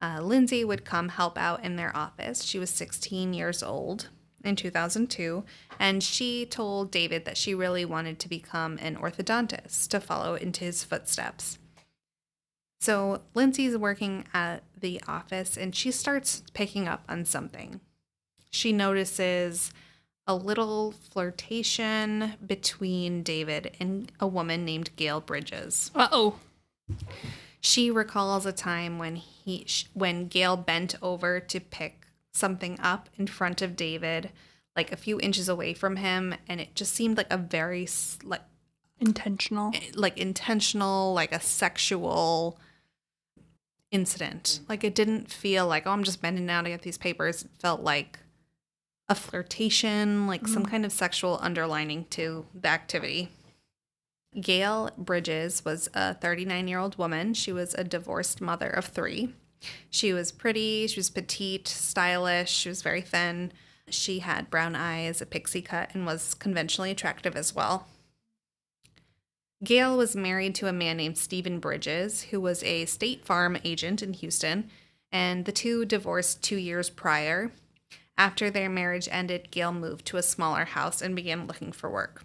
Uh, 0.00 0.20
Lindsay 0.20 0.62
would 0.64 0.84
come 0.84 1.08
help 1.08 1.38
out 1.38 1.64
in 1.64 1.76
their 1.76 1.96
office. 1.96 2.44
She 2.44 2.58
was 2.58 2.70
16 2.70 3.32
years 3.32 3.62
old 3.62 4.08
in 4.44 4.56
2002, 4.56 5.44
and 5.78 6.02
she 6.02 6.44
told 6.46 6.90
David 6.90 7.24
that 7.24 7.36
she 7.38 7.54
really 7.54 7.84
wanted 7.84 8.18
to 8.20 8.28
become 8.28 8.78
an 8.80 8.96
orthodontist 8.96 9.88
to 9.88 10.00
follow 10.00 10.34
into 10.34 10.64
his 10.64 10.84
footsteps. 10.84 11.58
So 12.78 13.22
Lindsay's 13.34 13.76
working 13.76 14.24
at 14.34 14.62
the 14.78 15.00
office 15.08 15.56
and 15.56 15.74
she 15.74 15.90
starts 15.90 16.42
picking 16.54 16.86
up 16.86 17.04
on 17.08 17.24
something. 17.24 17.80
She 18.50 18.72
notices 18.72 19.72
a 20.26 20.34
little 20.34 20.92
flirtation 20.92 22.34
between 22.44 23.22
David 23.22 23.76
and 23.78 24.10
a 24.20 24.26
woman 24.26 24.64
named 24.64 24.90
Gail 24.96 25.20
Bridges. 25.20 25.90
Uh 25.94 26.08
oh. 26.10 26.38
She 27.60 27.90
recalls 27.90 28.46
a 28.46 28.52
time 28.52 28.98
when 28.98 29.16
he 29.16 29.66
when 29.92 30.28
Gail 30.28 30.56
bent 30.56 30.94
over 31.02 31.40
to 31.40 31.60
pick 31.60 32.06
something 32.32 32.78
up 32.80 33.08
in 33.16 33.26
front 33.26 33.62
of 33.62 33.76
David, 33.76 34.30
like 34.76 34.92
a 34.92 34.96
few 34.96 35.18
inches 35.20 35.48
away 35.48 35.74
from 35.74 35.96
him, 35.96 36.34
and 36.48 36.60
it 36.60 36.74
just 36.74 36.92
seemed 36.94 37.16
like 37.16 37.32
a 37.32 37.38
very 37.38 37.88
like 38.22 38.42
Intentional. 38.98 39.72
like 39.94 40.16
intentional, 40.16 41.12
like 41.12 41.32
a 41.32 41.40
sexual 41.40 42.58
incident. 43.90 44.42
Mm-hmm. 44.44 44.64
Like 44.68 44.84
it 44.84 44.94
didn't 44.94 45.30
feel 45.30 45.66
like, 45.66 45.86
oh, 45.86 45.90
I'm 45.90 46.04
just 46.04 46.22
bending 46.22 46.46
down 46.46 46.64
to 46.64 46.70
get 46.70 46.82
these 46.82 46.98
papers. 46.98 47.44
It 47.44 47.50
felt 47.58 47.82
like 47.82 48.18
a 49.08 49.14
flirtation, 49.14 50.26
like 50.26 50.46
some 50.48 50.62
mm-hmm. 50.62 50.70
kind 50.70 50.84
of 50.84 50.92
sexual 50.92 51.38
underlining 51.40 52.06
to 52.10 52.46
the 52.54 52.68
activity. 52.68 53.28
Gail 54.40 54.90
Bridges 54.98 55.64
was 55.64 55.88
a 55.94 56.14
39 56.14 56.68
year 56.68 56.78
old 56.78 56.98
woman. 56.98 57.34
She 57.34 57.52
was 57.52 57.74
a 57.74 57.84
divorced 57.84 58.40
mother 58.40 58.68
of 58.68 58.86
three. 58.86 59.32
She 59.90 60.12
was 60.12 60.32
pretty, 60.32 60.86
she 60.86 61.00
was 61.00 61.08
petite, 61.08 61.66
stylish, 61.66 62.50
she 62.50 62.68
was 62.68 62.82
very 62.82 63.00
thin. 63.00 63.52
She 63.88 64.18
had 64.18 64.50
brown 64.50 64.76
eyes, 64.76 65.22
a 65.22 65.26
pixie 65.26 65.62
cut, 65.62 65.94
and 65.94 66.04
was 66.04 66.34
conventionally 66.34 66.90
attractive 66.90 67.36
as 67.36 67.54
well. 67.54 67.86
Gail 69.64 69.96
was 69.96 70.14
married 70.14 70.54
to 70.56 70.68
a 70.68 70.72
man 70.72 70.98
named 70.98 71.16
Stephen 71.16 71.60
Bridges, 71.60 72.24
who 72.24 72.40
was 72.40 72.62
a 72.62 72.84
State 72.84 73.24
Farm 73.24 73.56
agent 73.64 74.02
in 74.02 74.12
Houston, 74.12 74.70
and 75.10 75.44
the 75.44 75.52
two 75.52 75.84
divorced 75.84 76.42
two 76.42 76.56
years 76.56 76.90
prior. 76.90 77.52
After 78.18 78.50
their 78.50 78.68
marriage 78.68 79.08
ended, 79.10 79.50
Gail 79.50 79.72
moved 79.72 80.06
to 80.06 80.18
a 80.18 80.22
smaller 80.22 80.66
house 80.66 81.00
and 81.00 81.16
began 81.16 81.46
looking 81.46 81.72
for 81.72 81.90
work. 81.90 82.24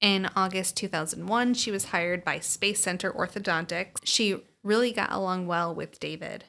In 0.00 0.28
August 0.36 0.76
2001, 0.76 1.54
she 1.54 1.70
was 1.70 1.86
hired 1.86 2.24
by 2.24 2.40
Space 2.40 2.80
Center 2.80 3.10
Orthodontics. 3.10 3.96
She 4.04 4.42
really 4.62 4.92
got 4.92 5.10
along 5.12 5.46
well 5.46 5.74
with 5.74 5.98
David, 5.98 6.44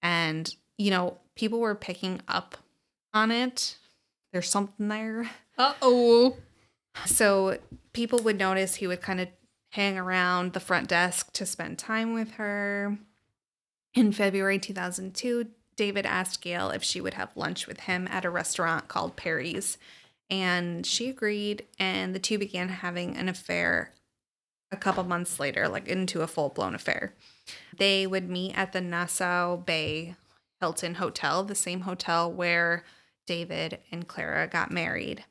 and 0.00 0.54
you 0.78 0.90
know, 0.90 1.18
people 1.34 1.58
were 1.60 1.74
picking 1.74 2.20
up 2.28 2.56
on 3.12 3.30
it. 3.30 3.76
There's 4.32 4.48
something 4.48 4.88
there. 4.88 5.30
Uh 5.58 5.74
oh. 5.82 6.36
So 7.06 7.58
people 7.92 8.20
would 8.20 8.38
notice 8.38 8.76
he 8.76 8.86
would 8.86 9.00
kind 9.00 9.20
of 9.20 9.28
hang 9.70 9.98
around 9.98 10.52
the 10.52 10.60
front 10.60 10.88
desk 10.88 11.32
to 11.32 11.46
spend 11.46 11.78
time 11.78 12.12
with 12.12 12.32
her. 12.32 12.98
In 13.94 14.12
February 14.12 14.58
2002, 14.58 15.46
David 15.76 16.06
asked 16.06 16.42
Gail 16.42 16.70
if 16.70 16.82
she 16.82 17.00
would 17.00 17.14
have 17.14 17.36
lunch 17.36 17.66
with 17.66 17.80
him 17.80 18.06
at 18.10 18.24
a 18.24 18.30
restaurant 18.30 18.88
called 18.88 19.16
Perry's. 19.16 19.78
And 20.28 20.86
she 20.86 21.08
agreed, 21.08 21.66
and 21.78 22.14
the 22.14 22.18
two 22.18 22.38
began 22.38 22.68
having 22.68 23.16
an 23.16 23.28
affair 23.28 23.92
a 24.70 24.76
couple 24.76 25.04
months 25.04 25.38
later, 25.38 25.68
like 25.68 25.88
into 25.88 26.22
a 26.22 26.26
full 26.26 26.48
blown 26.48 26.74
affair. 26.74 27.14
They 27.76 28.06
would 28.06 28.28
meet 28.28 28.56
at 28.56 28.72
the 28.72 28.80
Nassau 28.80 29.56
Bay 29.56 30.16
Hilton 30.60 30.94
Hotel, 30.94 31.44
the 31.44 31.54
same 31.54 31.80
hotel 31.80 32.32
where 32.32 32.84
David 33.26 33.80
and 33.90 34.08
Clara 34.08 34.46
got 34.46 34.70
married. 34.70 35.24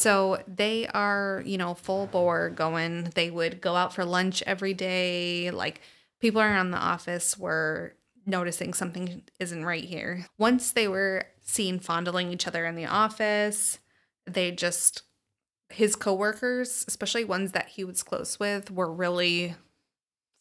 So 0.00 0.42
they 0.48 0.86
are, 0.86 1.42
you 1.44 1.58
know, 1.58 1.74
full 1.74 2.06
bore 2.06 2.48
going. 2.48 3.12
They 3.14 3.30
would 3.30 3.60
go 3.60 3.76
out 3.76 3.92
for 3.92 4.06
lunch 4.06 4.42
every 4.46 4.72
day. 4.72 5.50
Like 5.50 5.82
people 6.22 6.40
around 6.40 6.70
the 6.70 6.78
office 6.78 7.36
were 7.36 7.96
noticing 8.24 8.72
something 8.72 9.24
isn't 9.38 9.62
right 9.62 9.84
here. 9.84 10.24
Once 10.38 10.72
they 10.72 10.88
were 10.88 11.26
seen 11.44 11.80
fondling 11.80 12.32
each 12.32 12.46
other 12.46 12.64
in 12.64 12.76
the 12.76 12.86
office, 12.86 13.78
they 14.26 14.50
just 14.50 15.02
his 15.68 15.96
coworkers, 15.96 16.82
especially 16.88 17.24
ones 17.24 17.52
that 17.52 17.68
he 17.68 17.84
was 17.84 18.02
close 18.02 18.40
with, 18.40 18.70
were 18.70 18.90
really 18.90 19.54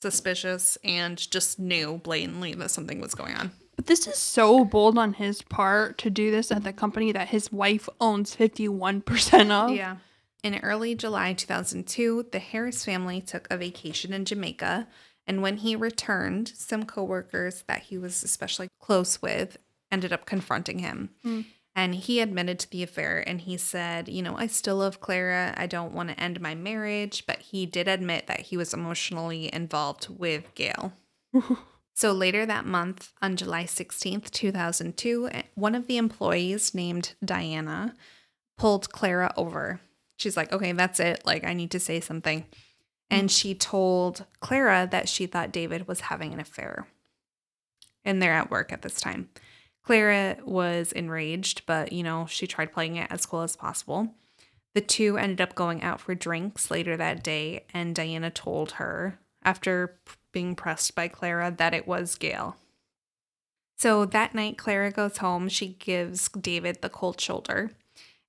suspicious 0.02 0.78
and 0.86 1.18
just 1.30 1.60
knew 1.60 1.98
blatantly 1.98 2.54
that 2.54 2.72
something 2.72 3.02
was 3.02 3.14
going 3.14 3.36
on. 3.36 3.52
But 3.80 3.86
this 3.86 4.08
is 4.08 4.18
so 4.18 4.66
bold 4.66 4.98
on 4.98 5.14
his 5.14 5.42
part 5.42 5.98
to 6.00 6.10
do 6.10 6.32
this 6.32 6.52
at 6.52 6.66
the 6.66 6.74
company 6.74 7.14
that 7.14 7.30
his 7.30 7.50
wife 7.50 7.88
owns 8.02 8.36
51% 8.36 9.52
of. 9.52 9.74
Yeah. 9.74 9.96
In 10.44 10.60
early 10.60 10.96
July 10.96 11.32
2002, 11.32 12.26
the 12.34 12.40
Harris 12.40 12.84
family 12.84 13.22
took 13.22 13.48
a 13.50 13.56
vacation 13.56 14.12
in 14.12 14.26
Jamaica. 14.26 14.86
And 15.26 15.42
when 15.42 15.56
he 15.56 15.78
returned, 15.78 16.50
some 16.50 16.84
coworkers 16.84 17.64
that 17.70 17.84
he 17.84 17.98
was 17.98 18.22
especially 18.22 18.68
close 18.82 19.22
with 19.22 19.56
ended 19.90 20.12
up 20.12 20.26
confronting 20.26 20.80
him. 20.80 21.12
Mm. 21.26 21.46
And 21.74 21.96
he 21.96 22.20
admitted 22.20 22.60
to 22.60 22.70
the 22.70 22.84
affair 22.84 23.24
and 23.26 23.40
he 23.40 23.56
said, 23.56 24.10
You 24.10 24.24
know, 24.24 24.36
I 24.36 24.48
still 24.48 24.76
love 24.76 25.00
Clara. 25.00 25.54
I 25.56 25.68
don't 25.68 25.94
want 25.94 26.10
to 26.10 26.20
end 26.20 26.42
my 26.42 26.54
marriage. 26.54 27.26
But 27.26 27.40
he 27.40 27.66
did 27.66 27.88
admit 27.88 28.28
that 28.28 28.42
he 28.42 28.58
was 28.58 28.74
emotionally 28.74 29.50
involved 29.54 30.10
with 30.10 30.54
Gail. 30.54 30.92
So 32.00 32.14
later 32.14 32.46
that 32.46 32.66
month, 32.66 33.12
on 33.22 33.36
July 33.36 33.66
16th, 33.66 34.32
2002, 34.32 35.30
one 35.56 35.76
of 35.76 35.88
the 35.88 35.98
employees 35.98 36.74
named 36.74 37.14
Diana 37.26 37.94
pulled 38.58 38.90
Clara 38.94 39.34
over. 39.36 39.82
She's 40.16 40.38
like, 40.38 40.54
okay, 40.54 40.72
that's 40.72 41.02
it. 41.02 41.24
Like, 41.26 41.44
I 41.44 41.52
need 41.52 41.72
to 41.72 41.80
say 41.82 42.00
something. 42.00 42.46
And 43.10 43.30
she 43.30 43.54
told 43.54 44.26
Clara 44.40 44.88
that 44.90 45.10
she 45.10 45.26
thought 45.26 45.52
David 45.52 45.90
was 45.90 46.00
having 46.00 46.34
an 46.34 46.40
affair. 46.40 46.88
And 48.06 48.22
they're 48.22 48.32
at 48.32 48.50
work 48.50 48.72
at 48.72 48.82
this 48.82 49.02
time. 49.02 49.28
Clara 49.84 50.38
was 50.46 50.94
enraged, 50.94 51.66
but, 51.66 51.92
you 51.92 52.04
know, 52.04 52.28
she 52.28 52.48
tried 52.48 52.72
playing 52.72 52.96
it 52.96 53.12
as 53.12 53.26
cool 53.26 53.42
as 53.42 53.58
possible. 53.58 54.08
The 54.74 54.80
two 54.80 55.18
ended 55.18 55.42
up 55.42 55.54
going 55.54 55.84
out 55.84 56.00
for 56.00 56.16
drinks 56.16 56.72
later 56.72 56.96
that 56.96 57.26
day, 57.26 57.66
and 57.74 57.94
Diana 57.94 58.32
told 58.32 58.72
her, 58.74 59.20
after 59.44 60.00
being 60.32 60.56
pressed 60.56 60.96
by 60.96 61.08
Clara 61.08 61.54
that 61.58 61.74
it 61.74 61.88
was 61.88 62.16
Gail. 62.16 62.58
So 63.78 64.04
that 64.06 64.36
night, 64.36 64.58
Clara 64.58 64.92
goes 64.92 65.18
home. 65.18 65.48
She 65.48 65.70
gives 65.80 66.28
David 66.30 66.82
the 66.82 66.90
cold 66.90 67.20
shoulder. 67.20 67.72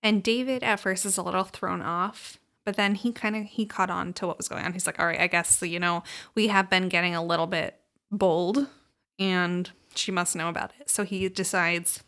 And 0.02 0.22
David 0.22 0.62
at 0.62 0.80
first 0.80 1.04
is 1.04 1.18
a 1.18 1.22
little 1.22 1.44
thrown 1.44 1.82
off, 1.82 2.38
but 2.64 2.76
then 2.76 2.94
he 2.94 3.12
kind 3.12 3.36
of 3.36 3.44
he 3.44 3.66
caught 3.66 3.90
on 3.90 4.12
to 4.14 4.26
what 4.26 4.38
was 4.38 4.48
going 4.48 4.64
on. 4.64 4.72
He's 4.72 4.86
like, 4.86 4.98
"All 4.98 5.06
right, 5.06 5.20
I 5.20 5.26
guess 5.26 5.60
you 5.60 5.78
know 5.78 6.02
we 6.34 6.46
have 6.48 6.70
been 6.70 6.88
getting 6.88 7.14
a 7.14 7.24
little 7.24 7.46
bit 7.46 7.78
bold, 8.10 8.66
and 9.18 9.70
she 9.94 10.10
must 10.10 10.36
know 10.36 10.48
about 10.48 10.72
it." 10.80 10.88
So 10.88 11.04
he 11.04 11.28
decides, 11.28 12.02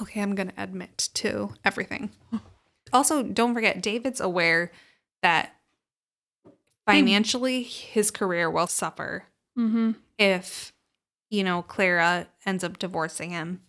"Okay, 0.00 0.22
I'm 0.22 0.34
gonna 0.34 0.54
admit 0.56 1.10
to 1.14 1.54
everything." 1.64 2.10
also, 2.92 3.22
don't 3.22 3.54
forget, 3.54 3.82
David's 3.82 4.20
aware 4.20 4.72
that 5.22 5.54
financially 6.94 7.62
his 7.62 8.10
career 8.10 8.50
will 8.50 8.66
suffer 8.66 9.24
Mm-hmm. 9.58 9.92
if 10.16 10.72
you 11.28 11.42
know 11.44 11.60
Clara 11.62 12.28
ends 12.46 12.62
up 12.64 12.78
divorcing 12.78 13.30
him. 13.30 13.60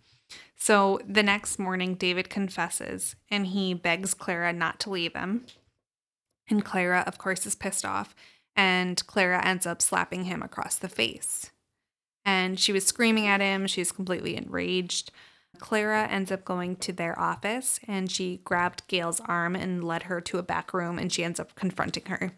So 0.55 0.99
the 1.07 1.23
next 1.23 1.57
morning 1.57 1.95
David 1.95 2.29
confesses 2.29 3.15
and 3.29 3.47
he 3.47 3.73
begs 3.73 4.13
Clara 4.13 4.53
not 4.53 4.79
to 4.81 4.89
leave 4.91 5.13
him. 5.15 5.45
And 6.49 6.63
Clara 6.63 7.03
of 7.07 7.17
course 7.17 7.45
is 7.45 7.55
pissed 7.55 7.83
off 7.83 8.15
and 8.55 9.05
Clara 9.07 9.43
ends 9.43 9.65
up 9.65 9.81
slapping 9.81 10.25
him 10.25 10.43
across 10.43 10.75
the 10.75 10.87
face. 10.89 11.51
And 12.23 12.59
she 12.59 12.71
was 12.71 12.85
screaming 12.85 13.25
at 13.25 13.41
him, 13.41 13.65
she's 13.65 13.91
completely 13.91 14.37
enraged. 14.37 15.11
Clara 15.59 16.07
ends 16.07 16.31
up 16.31 16.45
going 16.45 16.75
to 16.77 16.93
their 16.93 17.19
office 17.19 17.79
and 17.87 18.09
she 18.09 18.39
grabbed 18.43 18.87
Gail's 18.87 19.19
arm 19.21 19.55
and 19.55 19.83
led 19.83 20.03
her 20.03 20.21
to 20.21 20.37
a 20.37 20.43
back 20.43 20.73
room 20.73 20.99
and 20.99 21.11
she 21.11 21.23
ends 21.23 21.39
up 21.39 21.55
confronting 21.55 22.05
her. 22.05 22.33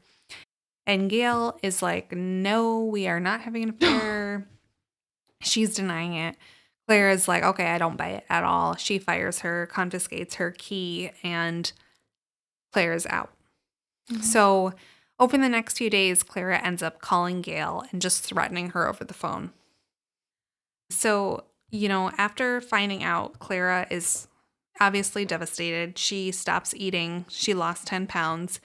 And 0.86 1.10
Gail 1.10 1.58
is 1.64 1.82
like, 1.82 2.12
no, 2.12 2.84
we 2.84 3.08
are 3.08 3.20
not 3.20 3.42
having 3.42 3.64
an 3.64 3.70
affair. 3.82 4.48
She's 5.42 5.76
denying 5.76 6.16
it. 6.16 6.36
Claire 6.88 7.12
is 7.12 7.28
like, 7.28 7.44
okay, 7.44 7.68
I 7.68 7.78
don't 7.78 7.98
buy 7.98 8.10
it 8.10 8.26
at 8.30 8.44
all. 8.44 8.76
She 8.76 9.00
fires 9.00 9.40
her, 9.40 9.68
confiscates 9.68 10.36
her 10.36 10.52
key, 10.52 11.12
and 11.24 11.72
Clara's 12.74 13.06
out. 13.06 13.32
Mm-hmm. 14.12 14.22
So, 14.22 14.74
over 15.20 15.38
the 15.38 15.48
next 15.48 15.78
few 15.78 15.90
days, 15.90 16.24
Clara 16.24 16.60
ends 16.60 16.84
up 16.84 17.00
calling 17.00 17.42
Gail 17.42 17.84
and 17.92 18.02
just 18.02 18.24
threatening 18.24 18.72
her 18.72 18.90
over 18.90 19.06
the 19.06 19.14
phone. 19.14 19.52
So, 20.90 21.46
you 21.70 21.88
know, 21.88 22.12
after 22.18 22.60
finding 22.60 23.04
out 23.04 23.40
Clara 23.40 23.88
is 23.90 24.28
obviously 24.82 25.24
devastated, 25.24 25.98
she 25.98 26.32
stops 26.32 26.74
eating. 26.76 27.26
She 27.30 27.54
lost 27.54 27.88
10 27.88 28.08
pounds. 28.08 28.60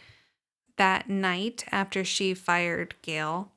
That 0.79 1.11
night, 1.11 1.65
after 1.71 2.05
she 2.05 2.35
fired 2.35 2.95
Gail, 3.03 3.53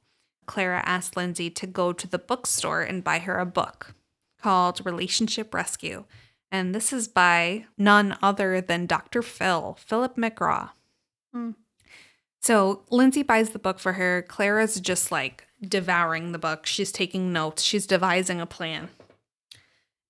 Clara 0.48 0.82
asked 0.86 1.16
Lindsay 1.16 1.50
to 1.51 1.68
go 1.68 1.94
to 1.94 2.08
the 2.08 2.20
bookstore 2.20 2.82
and 2.82 3.04
buy 3.04 3.20
her 3.20 3.38
a 3.38 3.46
book 3.46 3.94
called 4.42 4.86
Relationship 4.86 5.54
Rescue. 5.54 6.06
And 6.51 6.75
this 6.75 6.92
is 6.92 7.08
by 7.08 7.66
none 7.78 8.18
other 8.22 8.60
than 8.60 8.88
Dr. 8.88 9.22
Phil, 9.22 9.78
Philip 9.80 10.18
McGraw. 10.18 10.72
Hmm. 11.32 11.51
So 12.42 12.82
Lindsay 12.90 13.22
buys 13.22 13.51
the 13.51 13.60
book 13.60 13.80
for 13.80 13.94
her. 13.94 14.24
Clara's 14.28 14.82
just 14.82 15.12
like 15.12 15.46
devouring 15.62 16.32
the 16.32 16.40
book. 16.40 16.66
She's 16.66 16.92
taking 16.92 17.32
notes, 17.32 17.62
she's 17.62 17.86
devising 17.86 18.42
a 18.42 18.48
plan. 18.48 18.90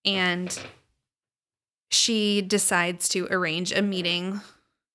And 0.05 0.57
she 1.89 2.41
decides 2.41 3.09
to 3.09 3.27
arrange 3.29 3.73
a 3.73 3.81
meeting. 3.81 4.39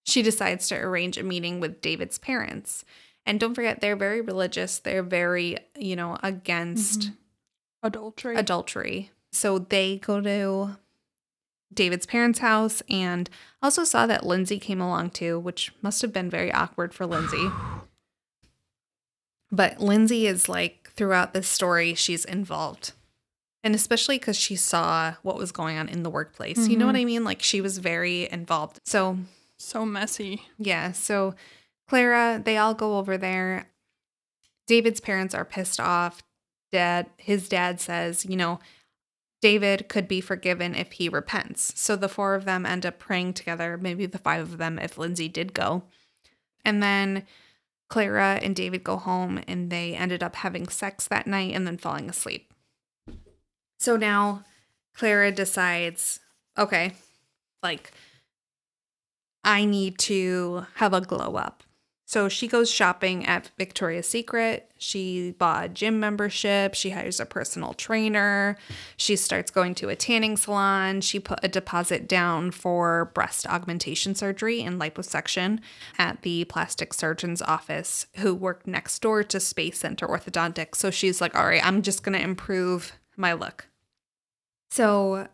She 0.07 0.23
decides 0.23 0.69
to 0.69 0.77
arrange 0.77 1.19
a 1.19 1.23
meeting 1.23 1.61
with 1.61 1.81
David's 1.81 2.19
parents. 2.19 2.85
And 3.25 3.41
don't 3.41 3.55
forget, 3.55 3.81
they're 3.81 3.97
very 3.97 4.21
religious. 4.21 4.79
They're 4.79 5.03
very, 5.03 5.59
you 5.77 5.97
know, 5.97 6.17
against 6.23 7.01
Mhm. 7.01 7.17
Adultery. 7.83 8.37
adultery. 8.37 9.11
So 9.33 9.59
they 9.59 9.99
go 9.99 10.21
to 10.21 10.77
David's 11.75 12.07
parents' 12.07 12.39
house 12.39 12.83
and 12.89 13.29
also 13.61 13.83
saw 13.85 14.07
that 14.07 14.25
Lindsay 14.25 14.59
came 14.61 14.81
along 14.81 15.11
too, 15.11 15.39
which 15.41 15.73
must 15.83 16.03
have 16.03 16.13
been 16.13 16.31
very 16.31 16.53
awkward 16.53 16.95
for 16.95 17.05
Lindsay. 17.07 17.49
But 19.53 19.81
Lindsay 19.81 20.27
is 20.27 20.49
like, 20.49 20.91
throughout 20.97 21.33
this 21.33 21.49
story, 21.49 21.95
she's 21.95 22.25
involved. 22.25 22.93
And 23.63 23.75
especially 23.75 24.19
because 24.19 24.37
she 24.37 24.57
saw 24.57 25.15
what 25.23 25.37
was 25.39 25.53
going 25.53 25.77
on 25.79 25.89
in 25.89 26.03
the 26.03 26.11
workplace. 26.11 26.69
You 26.69 26.77
know 26.77 26.87
what 26.87 26.97
I 26.97 27.05
mean? 27.05 27.25
Like 27.25 27.43
she 27.43 27.61
was 27.61 27.79
very 27.79 28.29
involved. 28.31 28.81
So 28.85 29.19
so 29.59 29.87
messy. 29.87 30.43
yeah, 30.59 30.93
so 30.93 31.35
Clara, 31.89 32.41
they 32.45 32.57
all 32.57 32.75
go 32.75 32.99
over 32.99 33.17
there. 33.17 33.71
David's 34.67 35.01
parents 35.01 35.35
are 35.35 35.45
pissed 35.45 35.79
off. 35.79 36.23
Dad, 36.73 37.07
his 37.17 37.49
dad 37.49 37.81
says, 37.81 38.27
you 38.27 38.37
know, 38.37 38.59
David 39.41 39.89
could 39.89 40.09
be 40.09 40.21
forgiven 40.21 40.75
if 40.75 40.93
he 40.93 41.09
repents. 41.09 41.79
So 41.81 41.95
the 41.95 42.09
four 42.09 42.35
of 42.35 42.45
them 42.45 42.67
end 42.67 42.85
up 42.85 42.99
praying 42.99 43.35
together, 43.35 43.79
maybe 43.79 44.07
the 44.07 44.19
five 44.19 44.41
of 44.41 44.59
them 44.59 44.79
if 44.79 44.99
Lindsay 44.99 45.29
did 45.29 45.55
go. 45.55 45.85
And 46.65 46.83
then 46.83 47.25
Clara 47.89 48.41
and 48.43 48.57
David 48.57 48.83
go 48.83 48.97
home 48.97 49.41
and 49.47 49.71
they 49.71 49.95
ended 49.95 50.23
up 50.23 50.37
having 50.37 50.69
sex 50.69 51.07
that 51.09 51.27
night 51.27 51.55
and 51.55 51.67
then 51.67 51.79
falling 51.79 52.11
asleep. 52.11 52.53
So 53.79 53.97
now 53.97 54.43
Clara 54.97 55.31
decides, 55.31 56.19
okay, 56.59 56.95
like 57.63 57.93
I 59.47 59.65
need 59.65 59.99
to 60.01 60.67
have 60.75 60.93
a 60.93 61.01
glow 61.01 61.37
up. 61.37 61.63
So 62.09 62.29
she 62.29 62.47
goes 62.47 62.71
shopping 62.71 63.27
at 63.27 63.51
Victoria's 63.59 64.09
Secret. 64.09 64.71
She 64.79 65.33
bought 65.33 65.65
a 65.65 65.69
gym 65.69 65.99
membership. 65.99 66.75
She 66.75 66.91
hires 66.91 67.19
a 67.19 67.27
personal 67.27 67.75
trainer. 67.75 68.57
She 68.97 69.17
starts 69.17 69.51
going 69.51 69.75
to 69.77 69.89
a 69.89 69.97
tanning 69.97 70.37
salon. 70.37 71.01
She 71.01 71.19
put 71.19 71.41
a 71.43 71.49
deposit 71.49 72.09
down 72.09 72.53
for 72.53 73.07
breast 73.15 73.45
augmentation 73.49 74.15
surgery 74.15 74.63
and 74.63 74.81
liposuction 74.81 75.59
at 75.99 76.23
the 76.23 76.45
plastic 76.45 76.95
surgeon's 76.95 77.43
office, 77.43 78.07
who 78.17 78.37
worked 78.37 78.69
next 78.69 79.01
door 79.01 79.25
to 79.25 79.41
Space 79.41 79.79
Center 79.79 80.07
Orthodontics. 80.07 80.77
So 80.77 80.93
she's 80.93 81.21
like, 81.21 81.35
all 81.35 81.47
right, 81.47 81.65
I'm 81.67 81.83
just 81.83 82.05
going 82.05 82.17
to 82.17 82.23
improve 82.23 82.93
my 83.17 83.33
look. 83.33 83.67
So 84.71 85.27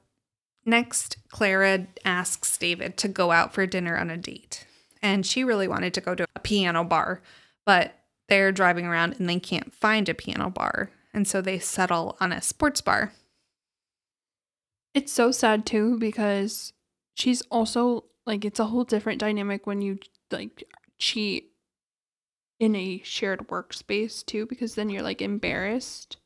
next, 0.64 1.16
Clara 1.28 1.86
asks 2.04 2.56
David 2.56 2.96
to 2.98 3.08
go 3.08 3.30
out 3.30 3.52
for 3.52 3.66
dinner 3.66 3.96
on 3.96 4.10
a 4.10 4.16
date 4.16 4.66
and 5.02 5.26
she 5.26 5.44
really 5.44 5.68
wanted 5.68 5.92
to 5.94 6.00
go 6.00 6.14
to 6.14 6.26
a 6.34 6.40
piano 6.40 6.84
bar, 6.84 7.20
but 7.66 7.98
they're 8.28 8.52
driving 8.52 8.86
around 8.86 9.16
and 9.18 9.28
they 9.28 9.40
can't 9.40 9.74
find 9.74 10.08
a 10.08 10.14
piano 10.14 10.48
bar. 10.48 10.90
And 11.12 11.26
so 11.26 11.42
they 11.42 11.58
settle 11.58 12.16
on 12.20 12.32
a 12.32 12.40
sports 12.40 12.80
bar. 12.80 13.12
It's 14.94 15.12
so 15.12 15.30
sad 15.32 15.66
too 15.66 15.98
because 15.98 16.72
she's 17.14 17.42
also 17.42 18.04
like 18.24 18.44
it's 18.44 18.60
a 18.60 18.66
whole 18.66 18.84
different 18.84 19.18
dynamic 19.18 19.66
when 19.66 19.82
you 19.82 19.98
like 20.30 20.64
cheat 20.98 21.52
in 22.60 22.76
a 22.76 23.02
shared 23.04 23.48
workspace 23.48 24.24
too 24.24 24.46
because 24.46 24.76
then 24.76 24.88
you're 24.88 25.02
like 25.02 25.20
embarrassed 25.20 26.18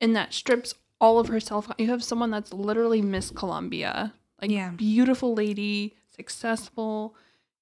and 0.00 0.16
that 0.16 0.32
strips 0.32 0.74
all 1.00 1.18
of 1.18 1.28
herself. 1.28 1.70
You 1.78 1.88
have 1.90 2.02
someone 2.04 2.30
that's 2.30 2.52
literally 2.52 3.02
Miss 3.02 3.30
Colombia, 3.30 4.14
like 4.40 4.50
Yeah. 4.50 4.70
beautiful 4.70 5.34
lady, 5.34 5.94
successful, 6.14 7.14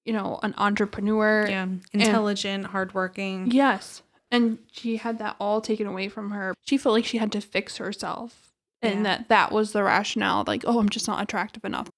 you 0.04 0.12
know, 0.12 0.38
an 0.42 0.54
entrepreneur. 0.58 1.46
Yeah. 1.48 1.66
Intelligent, 1.92 2.66
hardworking. 2.66 3.50
Yes. 3.50 4.02
And 4.30 4.58
she 4.72 4.96
had 4.96 5.18
that 5.18 5.36
all 5.38 5.60
taken 5.60 5.86
away 5.86 6.08
from 6.08 6.30
her. 6.32 6.54
She 6.62 6.76
felt 6.76 6.94
like 6.94 7.04
she 7.04 7.18
had 7.18 7.32
to 7.32 7.40
fix 7.40 7.76
herself. 7.76 8.52
And 8.82 8.96
Yeah. 8.96 9.02
that 9.18 9.28
that 9.28 9.52
was 9.52 9.72
the 9.72 9.82
rationale 9.82 10.44
like, 10.46 10.64
oh, 10.66 10.78
I'm 10.78 10.88
just 10.90 11.06
not 11.08 11.22
attractive 11.22 11.64
enough. 11.64 11.88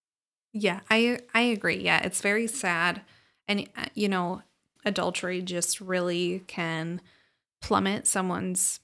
Yeah, 0.52 0.80
I 0.90 1.18
I 1.34 1.40
agree. 1.42 1.76
Yeah, 1.82 2.00
it's 2.02 2.20
very 2.22 2.46
sad, 2.46 3.02
and 3.48 3.68
uh, 3.76 3.86
you 3.94 4.08
know, 4.08 4.42
adultery 4.86 5.42
just 5.42 5.80
really 5.80 6.44
can 6.46 7.00
plummet 7.60 8.06
someone's 8.06 8.80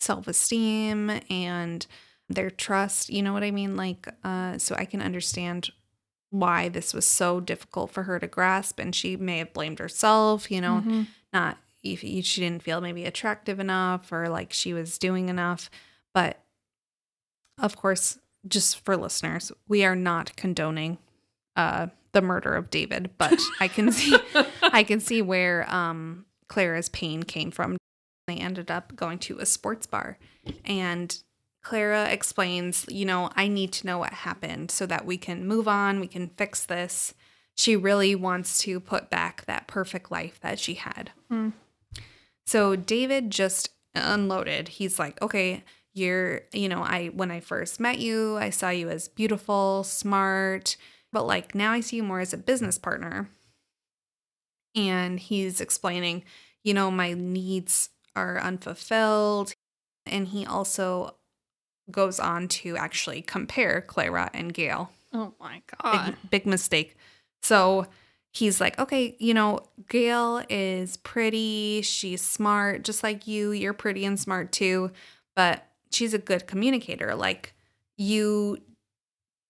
self 0.00 0.26
esteem 0.28 1.10
and 1.30 1.86
their 2.28 2.50
trust. 2.50 3.10
You 3.10 3.22
know 3.22 3.32
what 3.32 3.42
I 3.44 3.50
mean? 3.50 3.76
Like, 3.76 4.08
uh, 4.24 4.58
so 4.58 4.74
I 4.76 4.84
can 4.84 5.02
understand 5.02 5.70
why 6.30 6.68
this 6.68 6.94
was 6.94 7.06
so 7.06 7.40
difficult 7.40 7.90
for 7.90 8.04
her 8.04 8.18
to 8.20 8.26
grasp, 8.28 8.78
and 8.78 8.94
she 8.94 9.16
may 9.16 9.38
have 9.38 9.52
blamed 9.52 9.78
herself. 9.80 10.50
You 10.50 10.60
know, 10.60 10.82
Mhm. 10.86 11.06
not 11.32 11.58
if 11.82 12.04
if 12.04 12.24
she 12.26 12.40
didn't 12.40 12.62
feel 12.62 12.80
maybe 12.80 13.04
attractive 13.04 13.58
enough 13.58 14.12
or 14.12 14.28
like 14.28 14.52
she 14.52 14.72
was 14.72 14.96
doing 14.98 15.28
enough, 15.28 15.70
but 16.14 16.42
of 17.58 17.76
course, 17.76 18.18
just 18.46 18.84
for 18.84 18.96
listeners, 18.96 19.52
we 19.68 19.84
are 19.84 19.96
not 19.96 20.34
condoning 20.36 20.98
uh 21.56 21.88
the 22.12 22.20
murder 22.22 22.54
of 22.54 22.70
David, 22.70 23.10
but 23.18 23.38
I 23.60 23.68
can 23.68 23.92
see 23.92 24.16
I 24.62 24.82
can 24.82 25.00
see 25.00 25.20
where 25.22 25.68
um 25.72 26.26
Clara's 26.48 26.88
pain 26.88 27.22
came 27.22 27.50
from. 27.50 27.76
They 28.30 28.36
ended 28.36 28.70
up 28.70 28.94
going 28.94 29.18
to 29.20 29.40
a 29.40 29.46
sports 29.46 29.86
bar 29.86 30.16
and 30.64 31.20
Clara 31.62 32.08
explains, 32.08 32.86
you 32.88 33.04
know, 33.04 33.30
I 33.36 33.48
need 33.48 33.72
to 33.72 33.86
know 33.86 33.98
what 33.98 34.12
happened 34.12 34.70
so 34.70 34.86
that 34.86 35.04
we 35.04 35.18
can 35.18 35.46
move 35.46 35.68
on, 35.68 36.00
we 36.00 36.06
can 36.06 36.28
fix 36.28 36.64
this. 36.64 37.12
She 37.54 37.76
really 37.76 38.14
wants 38.14 38.58
to 38.60 38.80
put 38.80 39.10
back 39.10 39.44
that 39.46 39.66
perfect 39.66 40.10
life 40.10 40.40
that 40.40 40.58
she 40.58 40.74
had. 40.74 41.10
Hmm. 41.28 41.50
So 42.46 42.76
David 42.76 43.30
just 43.30 43.70
unloaded. 43.94 44.68
He's 44.68 44.98
like, 44.98 45.20
okay, 45.20 45.64
you're, 45.92 46.42
you 46.52 46.68
know, 46.68 46.82
I, 46.82 47.08
when 47.08 47.30
I 47.30 47.40
first 47.40 47.80
met 47.80 47.98
you, 47.98 48.36
I 48.38 48.50
saw 48.50 48.70
you 48.70 48.88
as 48.88 49.08
beautiful, 49.08 49.84
smart, 49.84 50.76
but 51.12 51.26
like 51.26 51.54
now 51.54 51.72
I 51.72 51.80
see 51.80 51.96
you 51.96 52.02
more 52.02 52.20
as 52.20 52.32
a 52.32 52.38
business 52.38 52.78
partner. 52.78 53.28
And 54.74 55.18
he's 55.18 55.60
explaining, 55.60 56.22
you 56.62 56.72
know, 56.72 56.90
my 56.90 57.12
needs 57.12 57.90
are 58.20 58.38
unfulfilled. 58.40 59.52
And 60.06 60.28
he 60.28 60.46
also 60.46 61.16
goes 61.90 62.20
on 62.20 62.48
to 62.48 62.76
actually 62.76 63.22
compare 63.22 63.80
Clara 63.80 64.30
and 64.32 64.54
Gail 64.54 64.90
Oh 65.12 65.34
my 65.40 65.54
big, 65.54 65.62
god. 65.82 66.16
big 66.30 66.46
mistake. 66.46 66.96
So 67.42 67.86
he's 68.32 68.60
like, 68.60 68.78
okay, 68.78 69.16
you 69.18 69.34
know, 69.34 69.60
Gail 69.88 70.44
is 70.48 70.96
pretty. 70.98 71.82
She's 71.82 72.22
smart, 72.22 72.84
just 72.84 73.02
like 73.02 73.26
you. 73.26 73.50
You're 73.50 73.72
pretty 73.72 74.04
and 74.04 74.18
smart 74.18 74.52
too, 74.52 74.92
but 75.34 75.66
she's 75.90 76.14
a 76.14 76.18
good 76.18 76.46
communicator. 76.46 77.14
Like, 77.14 77.54
you 77.96 78.58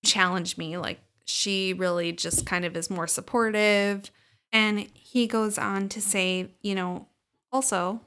challenge 0.04 0.56
me. 0.56 0.78
Like, 0.78 1.00
she 1.26 1.74
really 1.74 2.12
just 2.12 2.46
kind 2.46 2.64
of 2.64 2.76
is 2.76 2.88
more 2.90 3.06
supportive. 3.06 4.10
And 4.52 4.88
he 4.94 5.26
goes 5.26 5.58
on 5.58 5.88
to 5.90 6.00
say, 6.00 6.48
you 6.62 6.74
know, 6.74 7.06
also, 7.52 8.00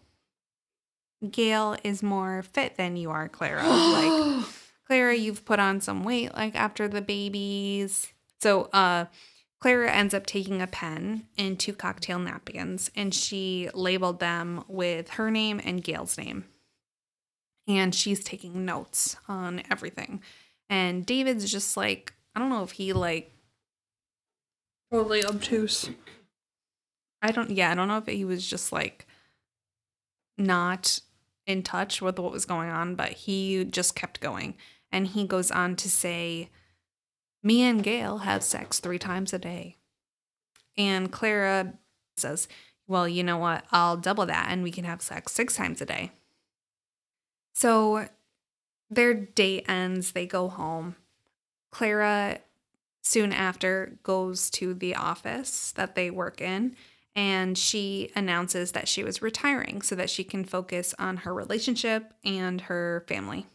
Gail 1.32 1.78
is 1.84 2.04
more 2.04 2.44
fit 2.44 2.76
than 2.76 2.98
you 2.98 3.12
are, 3.12 3.30
Clara. 3.30 3.68
like, 3.68 4.46
Clara, 4.88 5.16
you've 5.16 5.46
put 5.46 5.60
on 5.60 5.82
some 5.82 6.04
weight 6.04 6.34
like 6.34 6.56
after 6.56 6.88
the 6.88 7.02
babies. 7.02 8.12
So 8.42 8.64
uh 8.74 9.06
Clara 9.60 9.92
ends 9.92 10.14
up 10.14 10.26
taking 10.26 10.62
a 10.62 10.68
pen 10.68 11.26
and 11.38 11.58
two 11.58 11.72
cocktail 11.74 12.20
napkins 12.20 12.92
and 12.98 13.14
she 13.14 13.70
labeled 13.74 14.20
them 14.20 14.66
with 14.68 15.12
her 15.12 15.32
name 15.32 15.62
and 15.64 15.84
Gail's 15.84 16.18
name. 16.18 16.46
And 17.66 17.96
she's 17.96 18.22
taking 18.24 18.66
notes 18.66 19.16
on 19.30 19.64
everything. 19.72 20.22
And 20.70 21.06
David's 21.06 21.50
just 21.50 21.78
like, 21.78 22.14
I 22.36 22.40
don't 22.40 22.50
know 22.50 22.64
if 22.64 22.72
he 22.72 22.92
like 22.92 23.32
totally 24.92 25.26
obtuse. 25.26 25.90
I 27.22 27.32
don't 27.32 27.52
yeah, 27.52 27.72
I 27.72 27.76
don't 27.76 27.88
know 27.88 28.00
if 28.00 28.06
he 28.06 28.26
was 28.26 28.46
just 28.46 28.74
like 28.74 29.08
not 30.38 31.00
in 31.46 31.64
touch 31.64 32.02
with 32.02 32.20
what 32.20 32.32
was 32.32 32.46
going 32.46 32.70
on, 32.70 32.96
but 32.96 33.10
he 33.10 33.66
just 33.66 33.96
kept 33.96 34.22
going. 34.22 34.56
And 34.92 35.08
he 35.08 35.26
goes 35.26 35.52
on 35.52 35.76
to 35.78 35.90
say, 35.90 36.50
Me 37.42 37.62
and 37.64 37.84
Gail 37.84 38.20
have 38.20 38.44
sex 38.44 38.80
three 38.80 39.00
times 39.00 39.34
a 39.34 39.40
day. 39.40 39.78
And 40.78 41.12
Clara 41.12 41.74
says, 42.18 42.48
Well, 42.88 43.08
you 43.08 43.24
know 43.24 43.38
what? 43.38 43.66
I'll 43.72 43.98
double 43.98 44.26
that 44.28 44.48
and 44.50 44.64
we 44.64 44.72
can 44.72 44.86
have 44.86 45.02
sex 45.02 45.34
six 45.34 45.56
times 45.56 45.82
a 45.82 45.86
day. 45.86 46.12
So 47.54 48.08
their 48.90 49.14
date 49.14 49.66
ends, 49.68 50.12
they 50.12 50.26
go 50.26 50.48
home. 50.48 50.96
Clara 51.72 52.40
soon 53.02 53.34
after 53.34 53.98
goes 54.04 54.50
to 54.52 54.74
the 54.74 54.96
office 54.96 55.72
that 55.74 55.96
they 55.96 56.10
work 56.10 56.40
in 56.40 56.76
and 57.16 57.58
she 57.58 58.12
announces 58.16 58.72
that 58.72 58.88
she 58.88 59.04
was 59.04 59.22
retiring 59.22 59.82
so 59.82 59.96
that 59.96 60.10
she 60.10 60.24
can 60.24 60.44
focus 60.44 60.96
on 60.98 61.18
her 61.18 61.34
relationship 61.34 62.14
and 62.24 62.62
her 62.62 63.06
family. 63.08 63.46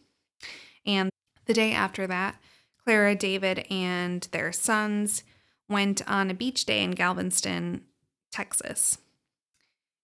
And 0.85 1.09
the 1.45 1.53
day 1.53 1.73
after 1.73 2.07
that, 2.07 2.35
Clara, 2.83 3.15
David, 3.15 3.65
and 3.69 4.27
their 4.31 4.51
sons 4.51 5.23
went 5.67 6.01
on 6.09 6.29
a 6.29 6.33
beach 6.33 6.65
day 6.65 6.83
in 6.83 6.91
Galveston, 6.91 7.83
Texas. 8.31 8.97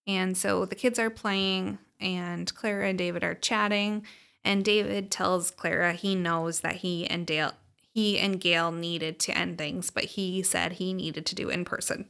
And 0.06 0.38
so 0.38 0.65
the 0.65 0.76
kids 0.76 1.00
are 1.00 1.10
playing, 1.10 1.80
and 2.00 2.54
Clara 2.54 2.89
and 2.89 2.98
David 2.98 3.24
are 3.24 3.34
chatting. 3.34 4.06
And 4.44 4.63
David 4.63 5.10
tells 5.10 5.50
Clara 5.50 5.94
he 5.94 6.13
knows 6.13 6.60
that 6.60 6.78
he 6.78 7.08
and 7.08 7.26
Dale, 7.26 7.54
he 7.91 8.20
and 8.20 8.39
Gail 8.39 8.72
needed 8.72 9.20
to 9.22 9.36
end 9.36 9.58
things, 9.58 9.89
but 9.89 10.04
he 10.04 10.44
said 10.44 10.74
he 10.74 10.94
needed 10.94 11.26
to 11.26 11.36
do 11.36 11.50
in 11.50 11.65
person. 11.65 12.08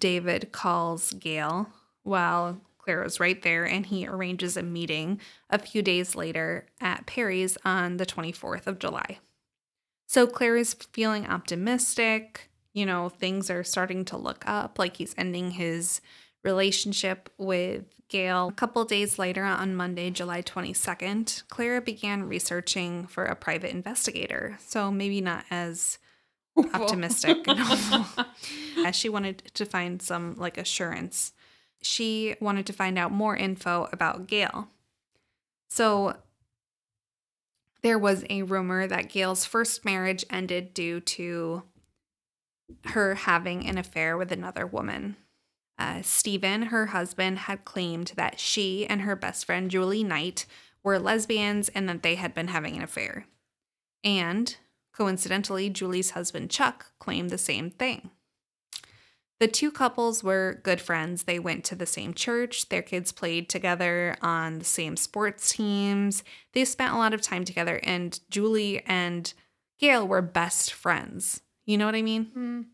David 0.00 0.50
calls 0.50 1.12
Gail 1.12 1.68
while 2.02 2.60
Clara's 2.78 3.20
right 3.20 3.40
there, 3.42 3.64
and 3.64 3.86
he 3.86 4.06
arranges 4.06 4.56
a 4.56 4.62
meeting 4.62 5.20
a 5.48 5.58
few 5.58 5.82
days 5.82 6.16
later 6.16 6.66
at 6.80 7.06
Perry's 7.06 7.56
on 7.64 7.98
the 7.98 8.06
24th 8.06 8.66
of 8.66 8.78
July. 8.80 9.18
So 10.06 10.26
Clara's 10.26 10.74
feeling 10.74 11.26
optimistic. 11.26 12.50
You 12.72 12.86
know, 12.86 13.08
things 13.08 13.50
are 13.50 13.62
starting 13.62 14.04
to 14.06 14.16
look 14.16 14.42
up, 14.46 14.78
like 14.78 14.96
he's 14.96 15.14
ending 15.18 15.52
his 15.52 16.00
relationship 16.42 17.30
with 17.38 17.84
Gail. 18.08 18.48
A 18.48 18.52
couple 18.52 18.84
days 18.84 19.18
later, 19.18 19.44
on 19.44 19.76
Monday, 19.76 20.10
July 20.10 20.42
22nd, 20.42 21.46
Clara 21.48 21.80
began 21.80 22.24
researching 22.24 23.06
for 23.06 23.24
a 23.24 23.36
private 23.36 23.70
investigator. 23.70 24.58
So 24.66 24.90
maybe 24.90 25.20
not 25.20 25.44
as 25.50 25.98
optimistic 26.56 27.38
as 28.84 28.96
she 28.96 29.08
wanted 29.08 29.42
to 29.54 29.64
find 29.64 30.00
some 30.02 30.34
like 30.36 30.58
assurance. 30.58 31.32
She 31.82 32.36
wanted 32.40 32.66
to 32.66 32.72
find 32.72 32.98
out 32.98 33.12
more 33.12 33.36
info 33.36 33.88
about 33.92 34.26
Gail. 34.26 34.68
So 35.70 36.16
there 37.82 37.98
was 37.98 38.24
a 38.28 38.42
rumor 38.42 38.86
that 38.86 39.08
Gail's 39.08 39.44
first 39.44 39.84
marriage 39.84 40.24
ended 40.28 40.74
due 40.74 41.00
to 41.00 41.62
her 42.86 43.14
having 43.14 43.66
an 43.66 43.78
affair 43.78 44.16
with 44.16 44.30
another 44.30 44.66
woman. 44.66 45.16
Uh, 45.78 46.02
Stephen, 46.02 46.64
her 46.64 46.86
husband, 46.86 47.38
had 47.40 47.64
claimed 47.64 48.12
that 48.16 48.38
she 48.38 48.86
and 48.86 49.00
her 49.00 49.16
best 49.16 49.46
friend 49.46 49.70
Julie 49.70 50.04
Knight 50.04 50.44
were 50.82 50.98
lesbians 50.98 51.70
and 51.70 51.88
that 51.88 52.02
they 52.02 52.16
had 52.16 52.34
been 52.34 52.48
having 52.48 52.76
an 52.76 52.82
affair. 52.82 53.26
And 54.04 54.54
coincidentally, 55.00 55.70
Julie's 55.70 56.10
husband 56.10 56.50
Chuck 56.50 56.92
claimed 56.98 57.30
the 57.30 57.38
same 57.38 57.70
thing. 57.70 58.10
The 59.38 59.48
two 59.48 59.70
couples 59.70 60.22
were 60.22 60.60
good 60.62 60.78
friends. 60.78 61.22
They 61.22 61.38
went 61.38 61.64
to 61.64 61.74
the 61.74 61.86
same 61.86 62.12
church. 62.12 62.68
Their 62.68 62.82
kids 62.82 63.10
played 63.10 63.48
together 63.48 64.14
on 64.20 64.58
the 64.58 64.66
same 64.66 64.98
sports 64.98 65.52
teams. 65.52 66.22
They 66.52 66.66
spent 66.66 66.92
a 66.92 66.98
lot 66.98 67.14
of 67.14 67.22
time 67.22 67.46
together, 67.46 67.80
and 67.82 68.20
Julie 68.28 68.82
and 68.84 69.32
Gail 69.78 70.06
were 70.06 70.20
best 70.20 70.70
friends. 70.70 71.40
You 71.64 71.78
know 71.78 71.86
what 71.86 71.94
I 71.94 72.02
mean? 72.02 72.30
Mm. 72.36 72.64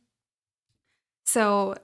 So 1.27 1.77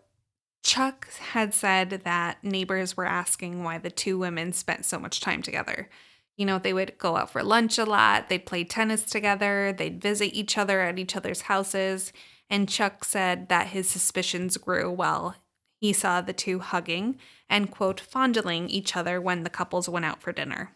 Chuck 0.65 1.09
had 1.21 1.55
said 1.55 2.03
that 2.03 2.43
neighbors 2.43 2.97
were 2.97 3.07
asking 3.07 3.63
why 3.63 3.79
the 3.79 3.93
two 3.93 4.19
women 4.19 4.53
spent 4.53 4.87
so 4.87 4.99
much 4.99 5.21
time 5.21 5.41
together. 5.41 5.89
You 6.37 6.47
know, 6.47 6.59
they 6.59 6.73
would 6.73 6.99
go 6.99 7.17
out 7.17 7.31
for 7.31 7.43
lunch 7.43 7.79
a 7.79 7.85
lot, 7.85 8.29
they'd 8.29 8.47
play 8.47 8.65
tennis 8.65 9.05
together, 9.05 9.75
they'd 9.77 10.01
visit 10.01 10.35
each 10.35 10.57
other 10.57 10.81
at 10.81 10.99
each 10.99 11.15
other's 11.15 11.43
houses. 11.43 12.13
And 12.49 12.69
Chuck 12.69 13.05
said 13.05 13.49
that 13.49 13.69
his 13.69 13.89
suspicions 13.89 14.57
grew 14.57 14.91
while 14.91 15.37
he 15.81 15.93
saw 15.93 16.21
the 16.21 16.33
two 16.33 16.61
hugging 16.61 17.19
and, 17.49 17.71
quote, 17.71 18.01
fondling 18.01 18.69
each 18.71 18.97
other 18.97 19.21
when 19.21 19.43
the 19.43 19.51
couples 19.51 19.89
went 19.89 20.05
out 20.05 20.23
for 20.23 20.33
dinner. 20.33 20.73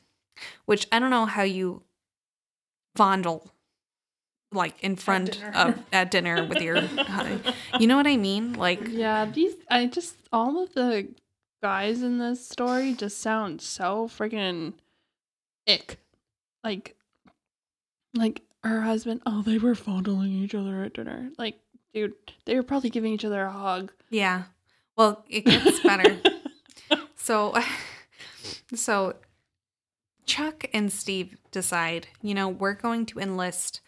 Which 0.67 0.87
I 0.93 0.99
don't 0.99 1.11
know 1.11 1.27
how 1.27 1.43
you 1.43 1.83
fondle 2.95 3.53
like 4.53 4.83
in 4.83 4.97
front 4.97 5.33
dinner. 5.33 5.53
of 5.55 5.85
at 5.93 6.11
dinner 6.11 6.45
with 6.47 6.63
your 6.63 6.77
you 7.81 7.87
know 7.87 7.97
what 7.97 8.07
i 8.07 8.17
mean 8.17 8.53
like 8.55 8.81
Yeah, 8.89 9.27
these 9.27 9.55
I 9.69 9.87
just 9.87 10.17
all 10.33 10.63
of 10.63 10.73
the 10.73 11.09
guys 11.63 12.01
in 12.03 12.19
this 12.19 12.49
story 12.49 12.95
just 12.95 13.21
sound 13.21 13.61
so 13.61 14.09
freaking 14.09 14.75
ick. 15.69 15.99
Like 16.65 16.97
like 18.15 18.43
her 18.65 18.81
husband, 18.83 19.23
oh, 19.27 19.43
they 19.43 19.59
were 19.59 19.75
fondling 19.75 20.33
each 20.33 20.55
other 20.55 20.83
at 20.83 20.95
dinner. 20.95 21.31
Like, 21.39 21.59
dude, 21.95 22.15
they 22.45 22.57
were 22.57 22.63
probably 22.63 22.91
giving 22.91 23.13
each 23.13 23.25
other 23.25 23.45
a 23.45 23.53
hug. 23.53 23.93
yeah 24.11 24.45
well 24.97 25.25
it 25.29 25.45
gets 25.45 25.81
better 25.81 26.19
so 27.17 27.55
so 28.75 29.15
chuck 30.25 30.65
and 30.73 30.91
steve 30.93 31.37
decide 31.51 32.09
you 32.23 32.35
know 32.35 32.49
we're 32.49 32.75
going 32.75 33.07
to 33.07 33.19
enlist 33.19 33.81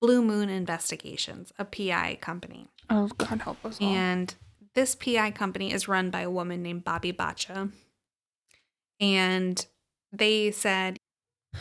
blue 0.00 0.22
moon 0.22 0.48
investigations 0.48 1.52
a 1.58 1.64
pi 1.64 2.16
company 2.20 2.68
oh 2.88 3.08
God 3.18 3.40
help 3.42 3.64
us 3.64 3.78
all. 3.80 3.88
and 3.88 4.34
this 4.74 4.94
pi 4.94 5.30
company 5.30 5.72
is 5.72 5.88
run 5.88 6.10
by 6.10 6.20
a 6.20 6.30
woman 6.30 6.62
named 6.62 6.84
bobbi 6.84 7.14
bacha 7.16 7.68
and 9.00 9.66
they 10.12 10.50
said 10.50 10.98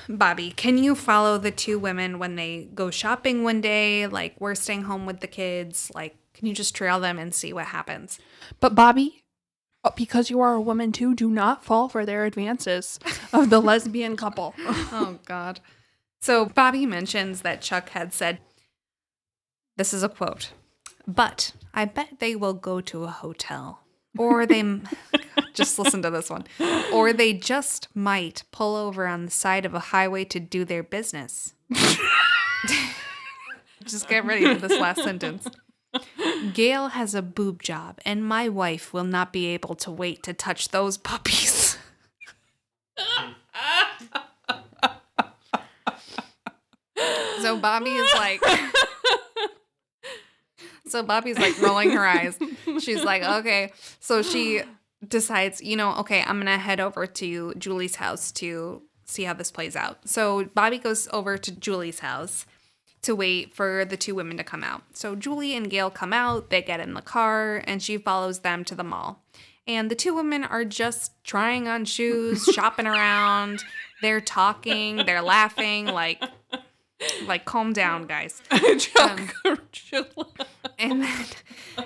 bobbi 0.08 0.56
can 0.56 0.78
you 0.78 0.96
follow 0.96 1.38
the 1.38 1.52
two 1.52 1.78
women 1.78 2.20
when 2.20 2.36
they 2.36 2.70
go 2.74 2.90
shopping 2.90 3.44
one 3.44 3.62
day? 3.62 4.08
Like 4.08 4.36
we're 4.40 4.56
staying 4.56 4.84
home 4.84 5.06
with 5.06 5.20
the 5.20 5.28
kids. 5.28 5.92
Like 5.94 6.16
can 6.34 6.48
you 6.48 6.54
just 6.54 6.76
trail 6.76 7.00
them 7.00 7.20
and 7.20 7.34
see 7.34 7.54
what 7.54 7.68
happens? 7.68 8.20
But 8.60 8.76
Bobbi, 8.76 9.22
uh, 9.84 9.92
because 9.96 10.30
you 10.30 10.40
are 10.40 10.54
a 10.54 10.62
woman 10.62 10.92
too, 10.92 11.14
do 11.14 11.30
not 11.30 11.64
fall 11.64 11.90
for 11.90 12.06
their 12.06 12.26
advances 12.26 13.00
of 13.34 13.50
the 13.50 13.62
lesbian 13.62 14.16
couple. 14.16 14.56
oh 14.60 15.20
god. 15.26 15.60
So 16.22 16.46
bobbi 16.46 16.88
mentions 16.88 17.42
that 17.42 17.62
chuck 17.62 17.90
had 17.90 18.14
said 18.14 18.40
this 19.78 19.94
is 19.94 20.04
a 20.04 20.10
quote 20.10 20.52
but 21.08 21.54
i 21.74 21.86
bet 21.86 22.20
they 22.20 22.36
will 22.36 22.54
go 22.54 22.82
to 22.82 23.04
a 23.04 23.12
hotel. 23.12 23.80
Or 24.18 24.46
they 24.46 24.62
just 25.54 25.78
listen 25.80 26.02
to 26.02 26.10
this 26.10 26.30
one 26.30 26.46
or 26.94 27.14
they 27.14 27.34
just 27.34 27.88
might 27.96 28.44
pull 28.52 28.76
over 28.76 29.08
on 29.08 29.26
the 29.26 29.32
side 29.32 29.66
of 29.66 29.74
a 29.74 29.80
highway 29.80 30.24
to 30.24 30.40
do 30.40 30.66
their 30.66 30.84
business 30.84 31.54
just 33.84 34.08
get 34.08 34.26
ready 34.26 34.46
for 34.46 34.68
this 34.68 34.80
last 34.80 35.04
sentence 35.04 35.48
gail 36.54 36.90
has 36.90 37.14
a 37.16 37.22
boob 37.22 37.62
job 37.62 38.00
and 38.06 38.26
my 38.26 38.48
wife 38.48 38.94
will 38.94 39.04
not 39.04 39.34
be 39.34 39.48
able 39.48 39.76
to 39.76 39.92
wait 39.92 40.24
to 40.24 40.34
touch 40.34 40.70
those 40.70 40.98
puppies 40.98 41.78
So 47.42 47.60
Bobbi 47.60 48.00
is 48.00 48.14
like 48.14 48.42
So 50.88 51.04
Bobbi's 51.04 51.40
like 51.40 51.60
rolling 51.62 51.92
her 51.92 52.06
eyes. 52.06 52.38
She's 52.82 53.04
like, 53.04 53.24
"Okay." 53.24 53.72
So 54.00 54.22
she 54.22 54.62
decides, 55.08 55.62
you 55.62 55.76
know, 55.76 55.96
okay, 55.98 56.22
I'm 56.22 56.38
going 56.38 56.46
to 56.46 56.58
head 56.58 56.80
over 56.80 57.06
to 57.06 57.54
Julie's 57.56 57.96
house 57.96 58.32
to 58.34 58.82
see 59.06 59.24
how 59.24 59.34
this 59.34 59.52
plays 59.52 59.76
out. 59.76 60.08
So 60.08 60.46
Bobbi 60.46 60.82
goes 60.82 61.08
over 61.12 61.38
to 61.38 61.52
Julie's 61.52 62.00
house 62.00 62.46
to 63.02 63.16
wait 63.16 63.54
for 63.54 63.84
the 63.86 63.98
two 63.98 64.16
women 64.16 64.38
to 64.38 64.44
come 64.44 64.64
out. 64.64 64.84
So 64.94 65.16
Julie 65.16 65.56
and 65.56 65.70
Gail 65.70 65.90
come 65.90 66.14
out, 66.14 66.50
they 66.50 66.62
get 66.62 66.80
in 66.80 66.94
the 66.94 67.02
car, 67.02 67.64
and 67.66 67.82
she 67.82 67.98
follows 67.98 68.40
them 68.40 68.64
to 68.66 68.76
the 68.76 68.84
mall. 68.84 69.24
And 69.68 69.90
the 69.90 69.96
two 69.96 70.14
women 70.14 70.44
are 70.44 70.66
just 70.66 71.12
trying 71.24 71.68
on 71.68 71.86
shoes, 71.86 72.44
shopping 72.54 72.88
around. 72.88 73.64
They're 74.02 74.22
talking, 74.22 74.98
they're 74.98 75.22
laughing, 75.22 75.86
like 75.88 76.22
like 77.28 77.46
calm 77.46 77.74
down, 77.74 78.08
guys. 78.08 78.42
Um, 79.00 79.30
and 80.80 81.04
then, 81.04 81.26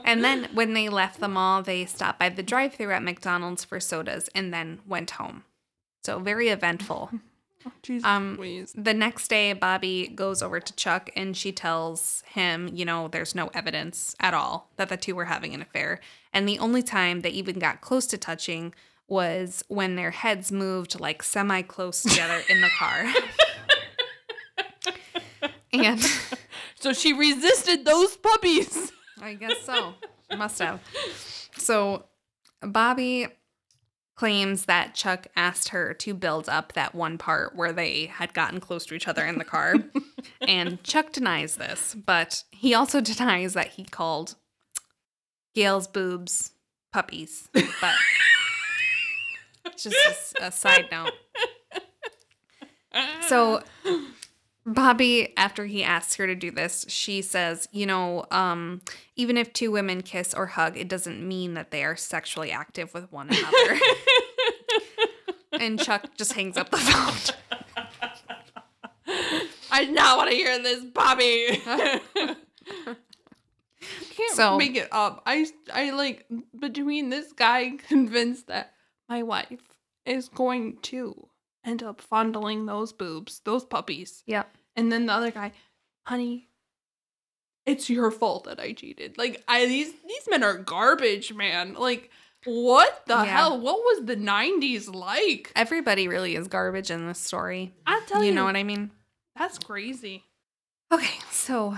and 0.04 0.24
then 0.24 0.50
when 0.54 0.74
they 0.74 0.90
left 0.90 1.20
the 1.20 1.28
mall, 1.28 1.62
they 1.64 1.86
stopped 1.86 2.20
by 2.20 2.30
the 2.30 2.44
drive-through 2.44 2.92
at 2.92 3.04
McDonald's 3.04 3.64
for 3.64 3.80
sodas 3.80 4.30
and 4.36 4.54
then 4.54 4.80
went 4.88 5.12
home. 5.12 5.44
So 6.04 6.20
very 6.20 6.50
eventful. 6.50 7.12
Jesus 7.82 8.06
Um, 8.06 8.36
Louise. 8.38 8.74
The 8.78 8.94
next 8.94 9.28
day, 9.28 9.54
Bobbi 9.60 10.14
goes 10.16 10.42
over 10.44 10.60
to 10.60 10.74
Chuck 10.76 11.10
and 11.16 11.36
she 11.36 11.52
tells 11.52 12.24
him, 12.28 12.70
you 12.74 12.86
know, 12.86 13.08
there's 13.08 13.34
no 13.36 13.48
evidence 13.54 14.16
at 14.20 14.34
all 14.34 14.70
that 14.78 14.90
the 14.90 14.98
two 14.98 15.16
were 15.16 15.26
having 15.26 15.54
an 15.54 15.62
affair. 15.62 16.00
And 16.32 16.48
the 16.48 16.60
only 16.60 16.84
time 16.84 17.22
they 17.22 17.32
even 17.32 17.58
got 17.60 17.82
close 17.82 18.06
to 18.08 18.18
touching 18.18 18.74
was 19.08 19.64
when 19.68 19.96
their 19.96 20.12
heads 20.12 20.52
moved 20.52 21.00
like 21.00 21.24
semi 21.24 21.62
close 21.64 22.04
together 22.04 22.42
in 22.50 22.62
the 22.62 22.70
car. 22.78 23.06
And 25.84 26.02
So 26.86 26.94
she 26.94 27.14
resisted 27.14 27.84
those 27.84 28.16
puppies. 28.16 28.92
I 29.20 29.34
guess 29.34 29.62
so. 29.64 29.96
Must 30.38 30.60
have. 30.60 30.82
So 31.58 32.06
Bobbi 32.62 33.32
claims 34.16 34.66
that 34.66 34.94
Chuck 34.94 35.26
asked 35.36 35.70
her 35.70 35.94
to 35.96 36.14
build 36.14 36.48
up 36.48 36.74
that 36.74 36.94
one 36.94 37.18
part 37.18 37.56
where 37.56 37.74
they 37.74 38.06
had 38.06 38.34
gotten 38.34 38.60
close 38.60 38.86
to 38.86 38.94
each 38.94 39.08
other 39.08 39.26
in 39.26 39.40
the 39.40 39.44
car. 39.44 39.76
and 40.48 40.84
Chuck 40.84 41.12
denies 41.12 41.56
this, 41.56 41.96
but 41.96 42.44
he 42.52 42.74
also 42.74 43.02
denies 43.02 43.54
that 43.54 43.70
he 43.70 43.84
called 43.84 44.36
Gail's 45.56 45.88
boobs 45.88 46.52
puppies. 46.94 47.50
But 47.52 47.96
just 49.76 50.36
a 50.40 50.52
side 50.52 50.90
note. 50.92 51.12
So 53.28 53.64
Bobbi, 54.68 55.32
after 55.38 55.66
he 55.66 55.84
asks 55.84 56.16
her 56.16 56.26
to 56.26 56.34
do 56.34 56.50
this, 56.50 56.86
she 56.88 57.22
says, 57.22 57.68
you 57.72 57.86
know, 57.86 58.26
um, 58.32 58.82
even 59.16 59.38
if 59.38 59.54
two 59.54 59.70
women 59.72 60.02
kiss 60.02 60.34
or 60.34 60.48
hug, 60.48 60.76
it 60.76 60.88
doesn't 60.88 61.26
mean 61.26 61.54
that 61.54 61.70
they 61.70 61.84
are 61.84 61.96
sexually 61.96 62.52
active 62.52 62.92
with 62.94 63.12
one 63.12 63.30
another. 63.30 63.80
and 65.54 65.80
Chuck 65.80 66.06
just 66.18 66.34
hangs 66.34 66.58
up 66.58 66.72
the 66.72 66.78
phone. 66.78 67.36
I 69.72 69.86
do 69.86 69.92
not 69.92 70.18
want 70.18 70.32
to 70.32 70.36
hear 70.36 70.58
this, 70.62 70.84
Bobbi. 70.84 71.62
Can't 74.16 74.36
So- 74.36 74.58
make 74.58 74.76
it 74.76 74.88
up. 74.92 75.22
I 75.28 75.46
I 75.72 75.92
like 75.92 76.26
between 76.60 77.10
this 77.10 77.34
guy 77.34 77.74
convinced 77.88 78.48
that 78.48 78.74
my 79.08 79.22
wife 79.22 79.62
is 80.06 80.28
going 80.30 80.78
to 80.84 81.28
end 81.66 81.82
up 81.84 82.00
fondling 82.00 82.66
those 82.66 82.94
boobs, 82.94 83.40
those 83.44 83.66
puppies. 83.66 84.24
Yeah. 84.26 84.44
And 84.76 84.92
then 84.92 85.06
the 85.08 85.14
other 85.14 85.32
guy, 85.32 85.52
honey, 86.06 86.48
it's 87.66 87.90
your 87.90 88.12
fault 88.12 88.44
that 88.46 88.60
I 88.60 88.74
cheated. 88.74 89.18
Like 89.18 89.44
I 89.48 89.66
these 89.66 89.92
these 90.08 90.28
men 90.30 90.44
are 90.44 90.58
garbage, 90.58 91.34
man. 91.34 91.74
Like 91.74 92.12
what 92.46 93.04
the 93.08 93.16
Yeah. 93.16 93.26
hell? 93.26 93.60
What 93.60 93.78
was 93.80 94.06
the 94.06 94.16
90s 94.16 94.94
like? 94.94 95.52
Everybody 95.56 96.08
really 96.08 96.36
is 96.36 96.48
garbage 96.48 96.92
in 96.92 97.08
this 97.08 97.18
story. 97.18 97.74
I 97.88 98.02
tell 98.08 98.22
you 98.22 98.28
you, 98.30 98.36
know 98.36 98.46
what 98.46 98.56
I 98.56 98.64
mean? 98.64 98.92
that's 99.36 99.58
crazy. 99.58 100.24
Okay, 100.94 101.18
so 101.32 101.76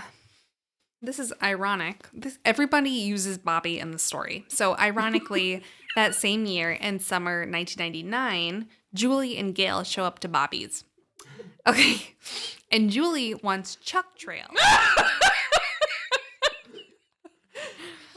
this 1.01 1.19
is 1.19 1.31
ironic. 1.41 2.07
This 2.13 2.37
everybody 2.43 2.89
uses 2.89 3.37
Bobbi 3.37 3.79
in 3.79 3.91
the 3.91 3.97
story. 3.99 4.43
So 4.49 4.75
ironically, 4.77 5.63
that 5.95 6.13
same 6.15 6.45
year 6.45 6.71
in 6.71 6.99
summer 6.99 7.45
1999, 7.49 8.67
Julie 8.93 9.37
and 9.37 9.53
Gail 9.53 9.83
show 9.83 10.03
up 10.03 10.19
to 10.19 10.29
Bobbi's. 10.29 10.83
Okay. 11.65 12.15
And 12.71 12.89
Julie 12.89 13.33
wants 13.35 13.75
Chuck 13.75 14.17
Trail. 14.17 14.47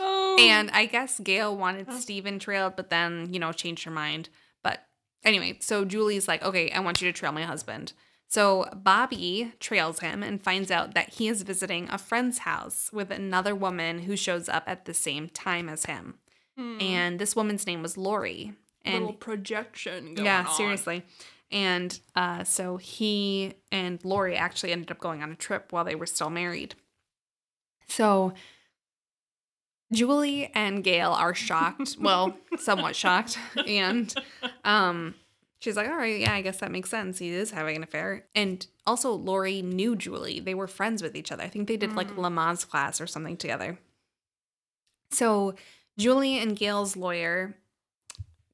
Oh. 0.03 0.37
And 0.41 0.71
I 0.71 0.87
guess 0.87 1.21
Gail 1.21 1.55
wanted 1.57 1.93
Steven 1.93 2.39
trailed, 2.39 2.75
but 2.75 2.89
then, 2.91 3.33
you 3.33 3.39
know, 3.39 3.53
changed 3.53 3.85
her 3.85 3.91
mind. 3.91 4.31
But 4.63 4.83
anyway, 5.25 5.59
so 5.61 5.85
Julie's 5.85 6.27
like, 6.27 6.43
okay, 6.43 6.71
I 6.71 6.81
want 6.81 7.03
you 7.03 7.13
to 7.13 7.17
trail 7.17 7.33
my 7.33 7.43
husband. 7.43 7.93
So 8.27 8.69
Bobbi 8.75 9.59
trails 9.59 10.01
him 10.01 10.23
and 10.23 10.43
finds 10.43 10.71
out 10.71 10.95
that 10.95 11.11
he 11.11 11.29
is 11.29 11.43
visiting 11.43 11.89
a 11.91 11.99
friend's 11.99 12.39
house 12.39 12.91
with 12.93 13.11
another 13.11 13.55
woman 13.55 14.01
who 14.01 14.17
shows 14.17 14.49
up 14.49 14.65
at 14.67 14.85
the 14.85 14.95
same 14.95 15.29
time 15.29 15.69
as 15.69 15.85
him. 15.85 16.15
Hmm. 16.57 16.79
And 16.81 17.19
this 17.19 17.37
woman's 17.37 17.67
name 17.67 17.83
was 17.83 17.99
Lori. 17.99 18.55
And 18.85 19.05
little 19.05 19.13
projection 19.15 20.15
going 20.15 20.27
yeah, 20.27 20.47
on. 20.49 20.55
seriously. 20.55 21.05
And 21.53 21.99
uh, 22.15 22.45
so 22.45 22.77
he 22.77 23.55
and 23.73 24.03
Lori 24.05 24.37
actually 24.37 24.73
ended 24.73 24.91
up 24.91 24.99
going 24.99 25.23
on 25.23 25.31
a 25.33 25.35
trip 25.37 25.73
while 25.73 25.85
they 25.85 25.95
were 25.97 26.07
still 26.07 26.31
married. 26.31 26.75
So 27.89 28.35
Julie 29.93 30.51
and 30.55 30.85
Gail 30.85 31.11
are 31.11 31.35
shocked, 31.35 31.97
well, 32.01 32.37
somewhat 32.57 32.95
shocked, 32.95 33.37
and 33.67 34.15
um, 34.65 35.17
she's 35.59 35.77
like, 35.77 35.89
"All 35.89 35.97
right, 35.97 36.21
yeah, 36.21 36.33
I 36.35 36.43
guess 36.43 36.59
that 36.59 36.71
makes 36.71 36.89
sense. 36.89 37.19
He 37.19 37.31
is 37.31 37.51
having 37.51 37.75
an 37.77 37.83
affair." 37.83 38.27
And 38.35 38.65
also, 38.87 39.13
Lori 39.13 39.61
knew 39.63 39.97
Julie; 39.97 40.39
they 40.39 40.55
were 40.55 40.69
friends 40.69 41.03
with 41.03 41.17
each 41.17 41.33
other. 41.33 41.43
I 41.43 41.49
think 41.49 41.67
they 41.67 41.77
did 41.77 41.95
like 41.95 42.11
Mm. 42.13 42.19
Lamaze 42.19 42.69
class 42.69 43.01
or 43.01 43.09
something 43.09 43.37
together. 43.37 43.79
So 45.11 45.55
Julie 45.99 46.39
and 46.39 46.57
Gail's 46.57 46.97
lawyer 46.97 47.57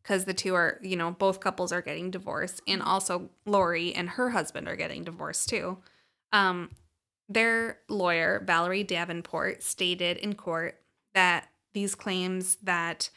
because 0.07 0.25
the 0.25 0.35
two 0.35 0.55
are, 0.55 0.79
you 0.83 0.95
know, 0.95 1.11
both 1.11 1.41
couples 1.41 1.73
are 1.73 1.83
getting 1.83 2.13
divorced, 2.13 2.63
and 2.69 2.81
also 2.81 3.29
Lori 3.45 3.93
and 3.93 4.11
her 4.11 4.31
husband 4.31 4.69
are 4.69 4.77
getting 4.77 5.03
divorced 5.03 5.49
too. 5.49 5.79
Um, 6.33 6.71
their 7.29 7.79
lawyer, 7.89 8.41
Valerie 8.47 8.85
Davenport, 8.85 9.65
stated 9.65 10.17
in 10.19 10.35
court 10.35 10.81
that 11.15 11.49
these 11.75 11.97
claims 11.97 12.57
that, 12.63 13.11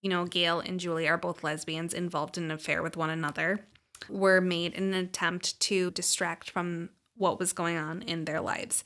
you 0.00 0.08
know, 0.08 0.24
Gail 0.24 0.60
and 0.60 0.80
Julie 0.80 1.06
are 1.06 1.18
both 1.18 1.44
lesbians 1.44 1.92
involved 1.92 2.38
in 2.38 2.44
an 2.44 2.52
affair 2.52 2.82
with 2.82 2.96
one 2.96 3.10
another 3.10 3.60
were 4.08 4.40
made 4.40 4.72
in 4.72 4.94
an 4.94 5.04
attempt 5.04 5.60
to 5.60 5.90
distract 5.90 6.50
from 6.50 6.88
what 7.18 7.38
was 7.38 7.52
going 7.52 7.76
on 7.76 8.00
in 8.00 8.24
their 8.24 8.40
lives. 8.40 8.82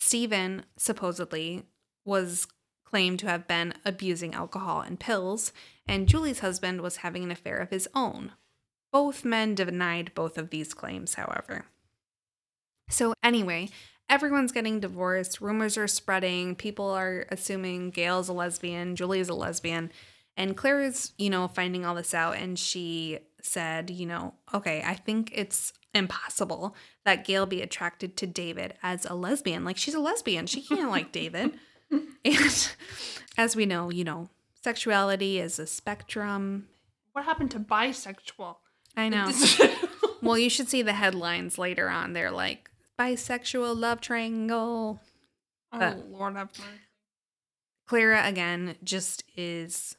Stephen 0.00 0.64
supposedly 0.76 1.66
was 2.04 2.48
claimed 2.96 3.18
to 3.18 3.26
have 3.26 3.46
been 3.46 3.74
abusing 3.84 4.34
alcohol 4.34 4.80
and 4.80 4.98
pills, 4.98 5.52
and 5.86 6.08
Julie's 6.08 6.38
husband 6.38 6.80
was 6.80 6.96
having 6.96 7.24
an 7.24 7.30
affair 7.30 7.58
of 7.58 7.68
his 7.68 7.86
own. 7.94 8.32
Both 8.90 9.22
men 9.22 9.54
denied 9.54 10.12
both 10.14 10.38
of 10.38 10.48
these 10.48 10.72
claims, 10.72 11.12
however. 11.12 11.66
So, 12.88 13.12
anyway, 13.22 13.68
everyone's 14.08 14.50
getting 14.50 14.80
divorced. 14.80 15.42
Rumors 15.42 15.76
are 15.76 15.86
spreading. 15.86 16.54
People 16.54 16.88
are 16.88 17.26
assuming 17.30 17.90
Gail's 17.90 18.30
a 18.30 18.32
lesbian, 18.32 18.96
Julie's 18.96 19.28
a 19.28 19.34
lesbian. 19.34 19.92
And 20.34 20.56
Claire 20.56 20.80
is, 20.80 21.12
you 21.18 21.28
know, 21.28 21.48
finding 21.48 21.84
all 21.84 21.96
this 21.96 22.14
out. 22.14 22.38
And 22.38 22.58
she 22.58 23.18
said, 23.42 23.90
you 23.90 24.06
know, 24.06 24.32
okay, 24.54 24.82
I 24.86 24.94
think 24.94 25.32
it's 25.34 25.74
impossible 25.94 26.74
that 27.04 27.26
Gail 27.26 27.44
be 27.44 27.60
attracted 27.60 28.16
to 28.16 28.26
David 28.26 28.72
as 28.82 29.04
a 29.04 29.12
lesbian. 29.14 29.66
Like, 29.66 29.76
she's 29.76 29.92
a 29.92 30.00
lesbian. 30.00 30.46
She 30.46 30.62
can't 30.62 30.90
like 30.90 31.12
David. 31.12 31.58
And 32.24 32.68
as 33.38 33.54
we 33.54 33.66
know, 33.66 33.90
you 33.90 34.02
know, 34.02 34.30
sexuality 34.62 35.38
is 35.38 35.58
a 35.60 35.66
spectrum. 35.66 36.66
What 37.12 37.24
happened 37.24 37.52
to 37.52 37.60
bisexual? 37.60 38.56
I 38.96 39.08
know. 39.08 39.30
well, 40.22 40.36
you 40.38 40.50
should 40.50 40.68
see 40.68 40.82
the 40.82 40.92
headlines 40.94 41.56
later 41.58 41.88
on. 41.88 42.14
They're 42.14 42.30
like, 42.32 42.70
bisexual 42.98 43.78
love 43.78 44.00
triangle. 44.00 45.00
oh 45.72 45.78
Uh, 45.78 45.94
Lord 46.08 46.34
have 46.36 46.48
mercy. 46.58 46.62
Clara, 47.86 48.26
again, 48.26 48.74
just 48.82 49.22
is, 49.36 49.96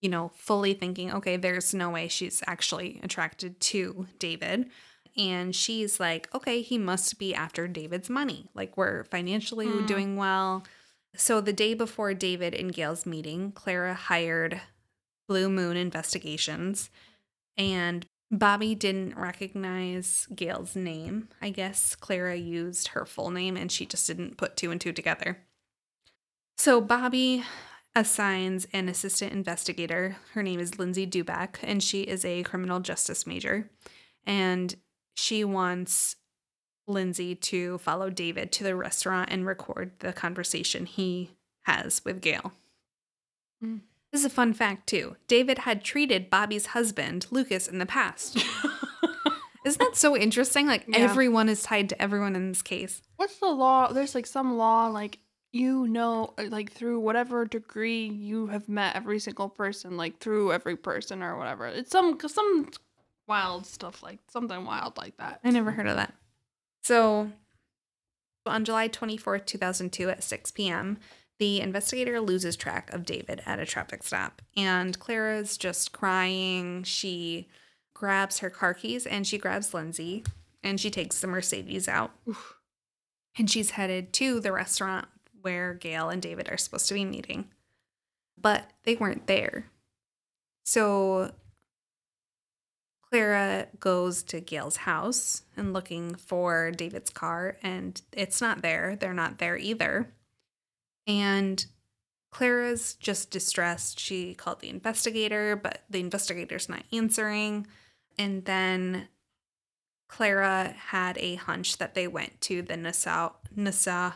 you 0.00 0.08
know, 0.08 0.32
fully 0.34 0.74
thinking, 0.74 1.12
okay, 1.12 1.36
there's 1.36 1.72
no 1.72 1.90
way 1.90 2.08
she's 2.08 2.42
actually 2.48 2.98
attracted 3.04 3.60
to 3.60 4.06
David. 4.18 4.70
And 5.16 5.54
she's 5.54 6.00
like, 6.00 6.28
okay, 6.34 6.62
he 6.62 6.78
must 6.78 7.18
be 7.18 7.32
after 7.34 7.68
David's 7.68 8.10
money. 8.10 8.48
Like, 8.54 8.76
we're 8.76 9.04
financially 9.04 9.66
Mm. 9.66 9.86
doing 9.86 10.16
well. 10.16 10.64
So, 11.16 11.40
the 11.40 11.52
day 11.52 11.74
before 11.74 12.14
David 12.14 12.54
and 12.54 12.72
Gail's 12.72 13.04
meeting, 13.04 13.52
Clara 13.52 13.94
hired 13.94 14.60
Blue 15.28 15.48
Moon 15.48 15.76
Investigations. 15.76 16.90
And 17.56 18.06
Bobbi 18.32 18.78
didn't 18.78 19.16
recognize 19.16 20.28
Gail's 20.34 20.76
name. 20.76 21.28
I 21.42 21.50
guess 21.50 21.96
Clara 21.96 22.36
used 22.36 22.88
her 22.88 23.04
full 23.04 23.30
name 23.30 23.56
and 23.56 23.72
she 23.72 23.86
just 23.86 24.06
didn't 24.06 24.36
put 24.36 24.56
two 24.56 24.70
and 24.70 24.80
two 24.80 24.92
together. 24.92 25.38
So 26.56 26.80
Bobbi 26.80 27.42
assigns 27.94 28.68
an 28.72 28.88
assistant 28.88 29.32
investigator. 29.32 30.16
Her 30.34 30.42
name 30.42 30.60
is 30.60 30.78
Lindsay 30.78 31.06
Duback, 31.06 31.56
and 31.62 31.82
she 31.82 32.02
is 32.02 32.24
a 32.24 32.44
criminal 32.44 32.80
justice 32.80 33.26
major. 33.26 33.68
And 34.26 34.74
she 35.14 35.42
wants 35.42 36.16
Lindsay 36.90 37.34
to 37.34 37.78
follow 37.78 38.10
David 38.10 38.52
to 38.52 38.64
the 38.64 38.74
restaurant 38.76 39.30
and 39.32 39.46
record 39.46 39.92
the 40.00 40.12
conversation 40.12 40.86
he 40.86 41.30
has 41.62 42.02
with 42.04 42.20
Gail. 42.20 42.52
Mm. 43.64 43.80
This 44.12 44.20
is 44.20 44.24
a 44.26 44.30
fun 44.30 44.52
fact, 44.54 44.86
too. 44.88 45.16
David 45.28 45.58
had 45.58 45.84
treated 45.84 46.30
Bobbi's 46.30 46.66
husband, 46.66 47.26
Lucas, 47.30 47.68
in 47.68 47.78
the 47.78 47.86
past. 47.86 48.36
Isn't 49.64 49.78
that 49.78 49.96
so 49.96 50.16
interesting? 50.16 50.66
Like, 50.66 50.84
Yeah. 50.88 50.98
everyone 50.98 51.48
is 51.48 51.62
tied 51.62 51.88
to 51.90 52.02
everyone 52.02 52.34
in 52.34 52.48
this 52.48 52.62
case. 52.62 53.02
What's 53.16 53.36
the 53.38 53.46
law? 53.48 53.92
There's 53.92 54.14
like 54.14 54.26
some 54.26 54.56
law, 54.56 54.88
like 54.88 55.18
you 55.52 55.88
know, 55.88 56.32
uh, 56.38 56.44
like 56.48 56.70
through 56.72 57.00
whatever 57.00 57.44
degree 57.44 58.06
you 58.06 58.46
have 58.46 58.68
met 58.68 58.94
every 58.94 59.18
single 59.18 59.48
person, 59.48 59.96
like 59.96 60.18
through 60.18 60.52
every 60.52 60.76
person 60.76 61.22
or 61.22 61.36
whatever. 61.36 61.66
It's 61.66 61.90
some 61.90 62.18
some 62.26 62.70
wild 63.26 63.66
stuff 63.66 64.02
like 64.02 64.18
something 64.28 64.64
wild 64.64 64.96
like 64.96 65.16
that. 65.18 65.40
I 65.44 65.50
never 65.50 65.70
heard 65.72 65.88
of 65.88 65.96
that. 65.96 66.14
So, 66.82 67.30
on 68.46 68.64
July 68.64 68.88
24th, 68.88 69.46
2002, 69.46 70.10
at 70.10 70.22
6 70.22 70.50
p.m., 70.52 70.98
the 71.38 71.60
investigator 71.60 72.20
loses 72.20 72.54
track 72.54 72.92
of 72.92 73.06
David 73.06 73.42
at 73.46 73.58
a 73.58 73.66
traffic 73.66 74.02
stop. 74.02 74.42
And 74.56 74.98
Clara's 74.98 75.56
just 75.56 75.92
crying. 75.92 76.82
She 76.82 77.48
grabs 77.94 78.38
her 78.40 78.50
car 78.50 78.74
keys 78.74 79.06
and 79.06 79.26
she 79.26 79.38
grabs 79.38 79.72
Lindsay 79.72 80.24
and 80.62 80.78
she 80.78 80.90
takes 80.90 81.20
the 81.20 81.26
Mercedes 81.26 81.88
out. 81.88 82.12
And 83.38 83.48
she's 83.48 83.70
headed 83.70 84.12
to 84.14 84.40
the 84.40 84.52
restaurant 84.52 85.06
where 85.40 85.72
Gail 85.72 86.10
and 86.10 86.20
David 86.20 86.50
are 86.50 86.58
supposed 86.58 86.88
to 86.88 86.94
be 86.94 87.04
meeting. 87.04 87.46
But 88.36 88.68
they 88.84 88.96
weren't 88.96 89.26
there. 89.26 89.66
So 90.64 91.32
Clara 93.10 93.66
goes 93.80 94.22
to 94.24 94.40
Gail's 94.40 94.76
house 94.76 95.42
and 95.56 95.72
looking 95.72 96.14
for 96.14 96.70
David's 96.70 97.10
car, 97.10 97.56
and 97.62 98.00
it's 98.12 98.40
not 98.40 98.62
there. 98.62 98.96
They're 98.96 99.12
not 99.12 99.38
there 99.38 99.56
either. 99.56 100.12
And 101.06 101.64
Clara's 102.30 102.94
just 102.94 103.30
distressed. 103.32 103.98
She 103.98 104.34
called 104.34 104.60
the 104.60 104.68
investigator, 104.68 105.56
but 105.56 105.82
the 105.90 105.98
investigator's 105.98 106.68
not 106.68 106.84
answering. 106.92 107.66
And 108.16 108.44
then 108.44 109.08
Clara 110.08 110.74
had 110.76 111.18
a 111.18 111.34
hunch 111.34 111.78
that 111.78 111.94
they 111.94 112.06
went 112.06 112.40
to 112.42 112.62
the 112.62 112.76
Nassau, 112.76 113.32
Nassau 113.56 114.12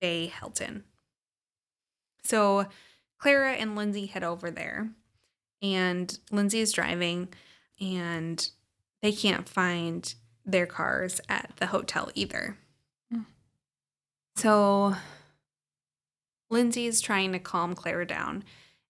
Bay 0.00 0.26
Hilton. 0.26 0.82
So 2.24 2.66
Clara 3.18 3.52
and 3.52 3.76
Lindsay 3.76 4.06
head 4.06 4.24
over 4.24 4.50
there, 4.50 4.90
and 5.62 6.18
Lindsay 6.30 6.60
is 6.60 6.72
driving, 6.72 7.28
and 7.80 8.50
they 9.02 9.12
can't 9.12 9.48
find 9.48 10.14
their 10.44 10.66
cars 10.66 11.20
at 11.28 11.52
the 11.56 11.66
hotel 11.66 12.10
either. 12.14 12.56
Mm. 13.12 13.26
So 14.36 14.94
Lindsay's 16.50 17.00
trying 17.00 17.32
to 17.32 17.38
calm 17.38 17.74
Clara 17.74 18.06
down, 18.06 18.44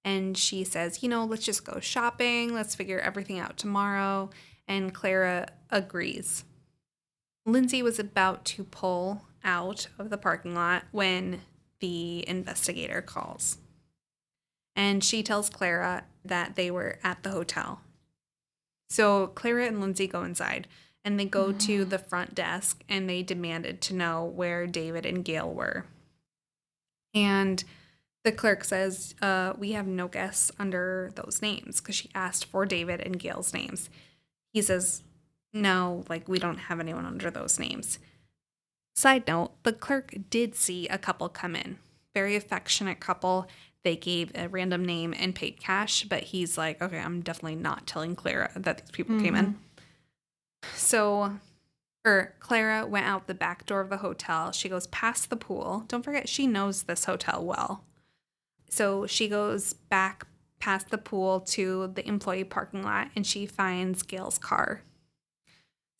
and 0.04 0.36
she 0.36 0.64
says, 0.64 1.02
You 1.02 1.08
know, 1.08 1.24
let's 1.24 1.44
just 1.44 1.64
go 1.64 1.80
shopping, 1.80 2.54
let's 2.54 2.74
figure 2.74 3.00
everything 3.00 3.38
out 3.38 3.56
tomorrow. 3.56 4.30
And 4.66 4.92
Clara 4.92 5.48
agrees. 5.70 6.44
Lindsay 7.46 7.82
was 7.82 7.98
about 7.98 8.44
to 8.44 8.64
pull 8.64 9.22
out 9.42 9.88
of 9.98 10.10
the 10.10 10.18
parking 10.18 10.54
lot 10.54 10.84
when 10.90 11.40
the 11.80 12.28
investigator 12.28 13.00
calls. 13.00 13.58
And 14.76 15.02
she 15.02 15.22
tells 15.22 15.48
Clara 15.48 16.04
that 16.24 16.54
they 16.54 16.70
were 16.70 16.98
at 17.02 17.22
the 17.22 17.30
hotel. 17.30 17.80
So 18.88 19.28
Clara 19.28 19.66
and 19.66 19.80
Lindsay 19.80 20.06
go 20.06 20.22
inside 20.22 20.66
and 21.04 21.18
they 21.18 21.24
go 21.24 21.52
to 21.52 21.84
the 21.84 21.98
front 21.98 22.34
desk 22.34 22.82
and 22.88 23.08
they 23.08 23.22
demanded 23.22 23.80
to 23.82 23.94
know 23.94 24.24
where 24.24 24.66
David 24.66 25.06
and 25.06 25.24
Gail 25.24 25.50
were. 25.52 25.86
And 27.14 27.62
the 28.24 28.32
clerk 28.32 28.64
says, 28.64 29.14
uh, 29.22 29.54
We 29.56 29.72
have 29.72 29.86
no 29.86 30.08
guests 30.08 30.52
under 30.58 31.10
those 31.14 31.40
names 31.40 31.80
because 31.80 31.94
she 31.94 32.10
asked 32.14 32.44
for 32.44 32.66
David 32.66 33.00
and 33.00 33.18
Gail's 33.18 33.54
names. 33.54 33.88
He 34.52 34.62
says, 34.62 35.02
No, 35.52 36.04
like 36.08 36.28
we 36.28 36.38
don't 36.38 36.58
have 36.58 36.80
anyone 36.80 37.06
under 37.06 37.30
those 37.30 37.58
names. 37.58 37.98
Side 38.94 39.26
note, 39.28 39.52
the 39.62 39.72
clerk 39.72 40.14
did 40.28 40.54
see 40.54 40.88
a 40.88 40.98
couple 40.98 41.28
come 41.28 41.54
in. 41.54 41.78
Very 42.14 42.34
affectionate 42.34 43.00
couple. 43.00 43.46
They 43.84 43.96
gave 43.96 44.32
a 44.34 44.48
random 44.48 44.84
name 44.84 45.14
and 45.16 45.34
paid 45.34 45.60
cash, 45.60 46.04
but 46.04 46.24
he's 46.24 46.58
like, 46.58 46.82
okay, 46.82 46.98
I'm 46.98 47.20
definitely 47.20 47.56
not 47.56 47.86
telling 47.86 48.16
Clara 48.16 48.50
that 48.56 48.78
these 48.78 48.90
people 48.90 49.20
came 49.20 49.34
in. 49.34 49.46
Mm-hmm. 49.46 49.58
So, 50.74 51.38
or 52.04 52.34
Clara 52.40 52.86
went 52.86 53.06
out 53.06 53.26
the 53.26 53.34
back 53.34 53.66
door 53.66 53.80
of 53.80 53.88
the 53.88 53.98
hotel. 53.98 54.52
She 54.52 54.68
goes 54.68 54.88
past 54.88 55.30
the 55.30 55.36
pool. 55.36 55.84
Don't 55.88 56.02
forget, 56.02 56.28
she 56.28 56.46
knows 56.46 56.82
this 56.82 57.04
hotel 57.04 57.44
well. 57.44 57.84
So 58.68 59.06
she 59.06 59.28
goes 59.28 59.72
back 59.72 60.26
past 60.58 60.90
the 60.90 60.98
pool 60.98 61.40
to 61.40 61.92
the 61.94 62.06
employee 62.06 62.44
parking 62.44 62.82
lot 62.82 63.08
and 63.14 63.26
she 63.26 63.46
finds 63.46 64.02
Gail's 64.02 64.38
car. 64.38 64.82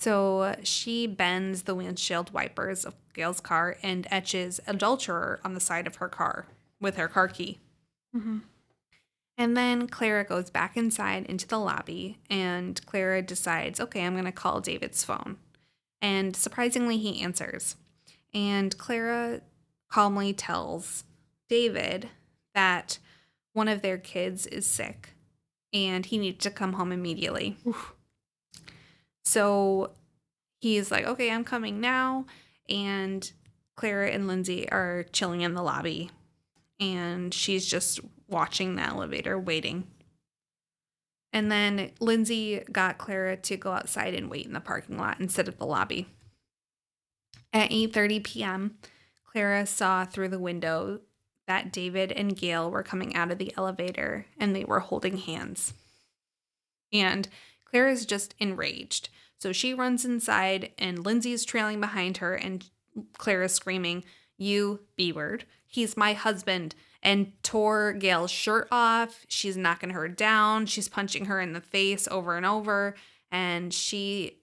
So 0.01 0.57
she 0.63 1.07
bends 1.07 1.63
the 1.63 1.75
windshield 1.75 2.33
wipers 2.33 2.85
of 2.85 2.95
Gail's 3.15 3.41
car 3.41 3.77
and 3.83 4.07
etches 4.11 4.61
adulterer 4.67 5.41
on 5.45 5.55
the 5.55 5.61
side 5.61 5.87
of 5.87 5.97
her 5.97 6.09
car 6.09 6.47
with 6.81 6.97
her 6.97 7.09
car 7.09 7.29
key. 7.29 7.59
Mhm. 8.15 8.43
And 9.37 9.57
then 9.57 9.87
Clara 9.87 10.25
goes 10.25 10.51
back 10.51 10.77
inside 10.77 11.27
into 11.27 11.47
the 11.47 11.59
lobby, 11.59 12.19
and 12.29 12.85
Clara 12.87 13.23
decides, 13.23 13.79
okay, 13.79 14.05
I'm 14.05 14.15
going 14.15 14.25
to 14.25 14.33
call 14.33 14.61
David's 14.61 15.05
phone. 15.05 15.39
And 16.01 16.35
surprisingly, 16.35 16.99
he 16.99 17.23
answers. 17.23 17.77
And 18.35 18.77
Clara 18.77 19.43
calmly 19.89 20.33
tells 20.33 21.05
David 21.49 22.11
that 22.55 22.99
one 23.53 23.69
of 23.69 23.83
their 23.83 23.99
kids 23.99 24.47
is 24.47 24.67
sick 24.67 25.15
and 25.73 26.07
he 26.07 26.19
needs 26.19 26.43
to 26.45 26.51
come 26.51 26.75
home 26.75 26.93
immediately. 26.93 27.57
Oof. 27.67 27.95
So 29.25 29.93
he's 30.61 30.91
like, 30.91 31.07
okay, 31.07 31.31
I'm 31.31 31.45
coming 31.45 31.81
now. 31.81 32.27
And 32.69 33.31
Clara 33.77 34.11
and 34.11 34.27
Lindsay 34.27 34.71
are 34.71 35.05
chilling 35.13 35.41
in 35.41 35.55
the 35.55 35.63
lobby. 35.63 36.11
And 36.81 37.35
she's 37.35 37.67
just 37.67 38.01
watching 38.29 38.77
the 38.77 38.83
elevator, 38.83 39.39
waiting. 39.39 39.87
And 41.33 41.51
then 41.51 41.91
Lindsay 42.01 42.63
got 42.71 42.99
Clara 42.99 43.37
to 43.37 43.57
go 43.57 43.73
outside 43.73 44.15
and 44.15 44.31
wait 44.31 44.47
in 44.47 44.53
the 44.53 44.61
parking 44.61 44.97
lot 44.97 45.21
instead 45.21 45.49
of 45.49 45.59
the 45.59 45.67
lobby. 45.67 46.07
At 47.53 47.71
8:30 47.71 48.25
p.m., 48.25 48.79
Clara 49.25 49.67
saw 49.67 50.05
through 50.05 50.29
the 50.29 50.39
window 50.39 51.01
that 51.47 51.73
David 51.73 52.13
and 52.13 52.37
Gail 52.37 52.71
were 52.71 52.83
coming 52.83 53.15
out 53.17 53.31
of 53.31 53.39
the 53.39 53.53
elevator 53.57 54.27
and 54.39 54.55
they 54.55 54.65
were 54.65 54.81
holding 54.81 55.19
hands. 55.19 55.75
And 56.93 57.29
Clara's 57.65 58.07
just 58.07 58.35
enraged. 58.39 59.09
So 59.39 59.53
she 59.53 59.75
runs 59.75 60.05
inside 60.05 60.73
and 60.79 61.05
Lindsay's 61.05 61.45
trailing 61.45 61.81
behind 61.81 62.19
her 62.19 62.35
and 62.35 62.69
Clara's 63.17 63.55
screaming, 63.55 64.05
You 64.37 64.81
B 64.97 65.13
word. 65.13 65.45
He's 65.69 65.97
my 65.97 66.15
husband. 66.15 66.75
And 67.01 67.33
tore 67.45 67.93
Gail's 67.93 68.33
shirt 68.33 68.67
off. 68.73 69.25
She's 69.29 69.57
knocking 69.57 69.91
her 69.91 70.09
down. 70.09 70.67
She's 70.67 70.89
punching 70.89 71.27
her 71.27 71.41
in 71.41 71.53
the 71.53 71.61
face 71.61 72.09
over 72.11 72.37
and 72.37 72.45
over. 72.45 72.97
And 73.31 73.73
she 73.73 74.39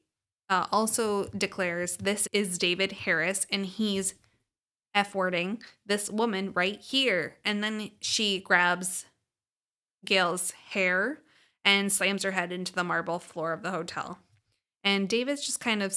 uh, 0.49 0.67
also 0.71 1.25
declares, 1.29 1.97
This 1.97 2.29
is 2.31 2.57
David 2.57 2.91
Harris 2.93 3.45
and 3.51 3.65
he's 3.65 4.13
F 4.93 5.13
wording 5.13 5.61
this 5.85 6.09
woman 6.09 6.53
right 6.53 6.79
here. 6.79 7.35
And 7.43 7.61
then 7.61 7.91
she 7.99 8.39
grabs 8.39 9.05
Gail's 10.05 10.51
hair 10.51 11.19
and 11.65 11.91
slams 11.91 12.23
her 12.23 12.31
head 12.31 12.51
into 12.51 12.71
the 12.71 12.83
marble 12.83 13.19
floor 13.19 13.51
of 13.51 13.63
the 13.63 13.71
hotel. 13.71 14.19
And 14.83 15.09
David's 15.09 15.45
just 15.45 15.59
kind 15.59 15.81
of 15.81 15.91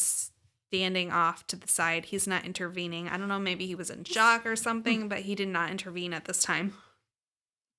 standing 0.70 1.10
off 1.10 1.46
to 1.48 1.56
the 1.56 1.68
side. 1.68 2.06
He's 2.06 2.26
not 2.26 2.44
intervening. 2.44 3.08
I 3.08 3.16
don't 3.16 3.28
know, 3.28 3.38
maybe 3.38 3.66
he 3.66 3.74
was 3.74 3.90
in 3.90 4.04
shock 4.04 4.46
or 4.46 4.56
something, 4.56 5.08
but 5.08 5.20
he 5.20 5.34
did 5.34 5.48
not 5.48 5.70
intervene 5.70 6.12
at 6.12 6.26
this 6.26 6.42
time. 6.42 6.74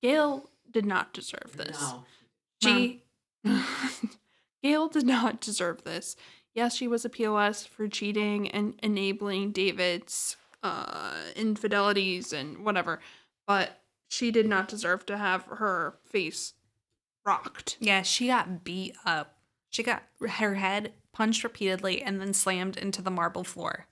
Gail 0.01 0.49
did 0.69 0.85
not 0.85 1.13
deserve 1.13 1.53
this. 1.55 1.79
No. 1.81 2.03
She 2.61 3.03
Gail 4.63 4.87
did 4.89 5.05
not 5.05 5.39
deserve 5.39 5.83
this. 5.83 6.15
Yes, 6.53 6.75
she 6.75 6.87
was 6.87 7.05
a 7.05 7.09
POS 7.09 7.65
for 7.65 7.87
cheating 7.87 8.49
and 8.49 8.73
enabling 8.83 9.51
David's 9.51 10.35
uh 10.61 11.13
infidelities 11.35 12.33
and 12.33 12.65
whatever, 12.65 12.99
but 13.47 13.81
she 14.09 14.31
did 14.31 14.47
not 14.47 14.67
deserve 14.67 15.05
to 15.05 15.17
have 15.17 15.43
her 15.45 15.95
face 16.03 16.53
rocked. 17.25 17.77
Yeah, 17.79 18.01
she 18.01 18.27
got 18.27 18.63
beat 18.63 18.95
up. 19.05 19.37
She 19.69 19.83
got 19.83 20.03
her 20.19 20.55
head 20.55 20.93
punched 21.19 21.43
repeatedly 21.43 22.01
and 22.01 22.21
then 22.21 22.33
slammed 22.33 22.77
into 22.77 23.01
the 23.01 23.11
marble 23.11 23.43
floor. 23.43 23.87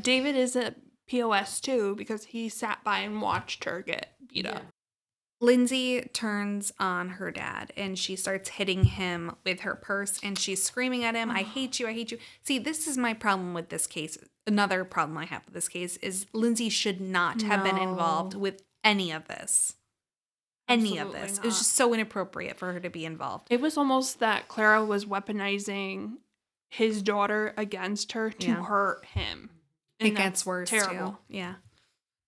David 0.00 0.34
is 0.34 0.56
a 0.56 0.74
POS 1.06 1.60
too 1.60 1.94
because 1.94 2.24
he 2.24 2.48
sat 2.48 2.82
by 2.82 3.00
and 3.00 3.20
watched 3.20 3.64
her 3.64 3.82
get 3.82 4.14
beat 4.26 4.46
Yeah. 4.46 4.52
up. 4.52 4.62
Lindsay 5.42 6.00
turns 6.14 6.72
on 6.80 7.10
her 7.10 7.30
dad 7.30 7.70
and 7.76 7.98
she 7.98 8.16
starts 8.16 8.48
hitting 8.48 8.84
him 8.84 9.36
with 9.44 9.60
her 9.60 9.74
purse 9.74 10.18
and 10.22 10.38
she's 10.38 10.62
screaming 10.64 11.04
at 11.04 11.14
him, 11.14 11.30
I 11.30 11.42
hate 11.54 11.78
you, 11.78 11.86
I 11.86 11.92
hate 11.92 12.10
you. 12.12 12.18
See, 12.42 12.58
this 12.58 12.88
is 12.88 12.96
my 12.96 13.12
problem 13.12 13.52
with 13.52 13.68
this 13.68 13.86
case. 13.86 14.16
Another 14.46 14.84
problem 14.84 15.18
I 15.18 15.26
have 15.26 15.44
with 15.44 15.52
this 15.54 15.68
case 15.68 15.98
is 15.98 16.24
Lindsay 16.32 16.70
should 16.70 16.98
not 17.00 17.42
have 17.42 17.62
been 17.62 17.76
involved 17.76 18.34
with 18.34 18.62
any 18.82 19.12
of 19.12 19.28
this. 19.28 19.74
Any 20.66 20.96
of 20.98 21.08
Absolutely 21.08 21.20
this. 21.28 21.38
It 21.38 21.44
was 21.44 21.58
just 21.58 21.72
so 21.74 21.92
inappropriate 21.94 22.58
for 22.58 22.72
her 22.72 22.80
to 22.80 22.90
be 22.90 23.04
involved. 23.04 23.48
It 23.50 23.60
was 23.60 23.76
almost 23.76 24.20
that 24.20 24.48
Clara 24.48 24.82
was 24.84 25.04
weaponizing 25.06 26.16
his 26.68 27.02
daughter 27.02 27.54
against 27.56 28.12
her 28.12 28.30
to 28.30 28.46
Yeah. 28.46 28.62
hurt 28.64 29.04
him. 29.06 29.50
it 29.98 30.10
gets 30.10 30.46
worse 30.46 30.70
Terrible. 30.70 31.12
too. 31.12 31.18
Yeah. 31.28 31.54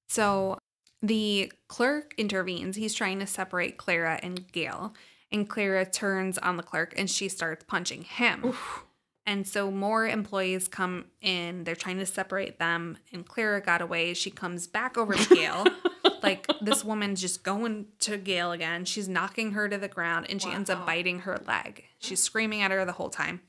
So 0.08 0.58
the 1.02 1.52
clerk 1.68 2.14
intervenes. 2.18 2.76
He's 2.76 2.94
trying 2.94 3.20
to 3.20 3.26
separate 3.26 3.76
Clara 3.76 4.18
and 4.22 4.50
Gail. 4.52 4.94
And 5.32 5.48
Clara 5.48 5.86
turns 5.86 6.36
on 6.38 6.56
the 6.56 6.62
clerk 6.64 6.92
and 6.96 7.08
she 7.08 7.28
starts 7.28 7.64
punching 7.68 8.02
him. 8.02 8.44
Oof. 8.46 8.84
And 9.26 9.46
so 9.46 9.70
more 9.70 10.08
employees 10.08 10.66
come 10.66 11.04
in. 11.20 11.62
They're 11.62 11.76
trying 11.76 11.98
to 11.98 12.06
separate 12.06 12.58
them. 12.58 12.98
And 13.12 13.24
Clara 13.24 13.60
got 13.60 13.80
away. 13.80 14.14
She 14.14 14.30
comes 14.30 14.66
back 14.66 14.98
over 14.98 15.14
to 15.14 15.34
Gail. 15.34 15.64
like 16.24 16.48
this 16.60 16.84
woman's 16.84 17.20
just 17.20 17.44
going 17.44 17.86
to 18.00 18.16
Gail 18.16 18.50
again. 18.50 18.84
She's 18.84 19.08
knocking 19.08 19.52
her 19.52 19.68
to 19.68 19.78
the 19.78 19.86
ground 19.88 20.26
and 20.28 20.42
she 20.42 20.50
ends 20.50 20.68
up 20.68 20.84
biting 20.84 21.20
her 21.20 21.38
leg. 21.46 21.84
She's 22.00 22.20
screaming 22.22 22.62
at 22.62 22.72
her 22.72 22.84
the 22.84 22.92
whole 22.92 23.10
time. 23.10 23.42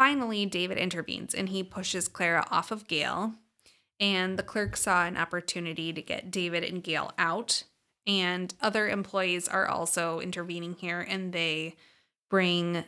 Finally, 0.00 0.46
David 0.46 0.78
intervenes 0.78 1.34
and 1.34 1.50
he 1.50 1.62
pushes 1.62 2.08
Clara 2.08 2.46
off 2.50 2.70
of 2.70 2.88
Gail 2.88 3.34
and 4.00 4.38
the 4.38 4.42
clerk 4.42 4.76
saw 4.76 5.04
an 5.04 5.18
opportunity 5.18 5.92
to 5.92 6.00
get 6.00 6.30
David 6.30 6.64
and 6.64 6.82
Gail 6.82 7.12
out. 7.18 7.64
And 8.06 8.54
other 8.62 8.88
employees 8.88 9.46
are 9.46 9.68
also 9.68 10.20
intervening 10.20 10.74
here, 10.74 11.00
and 11.06 11.34
they 11.34 11.76
bring 12.30 12.84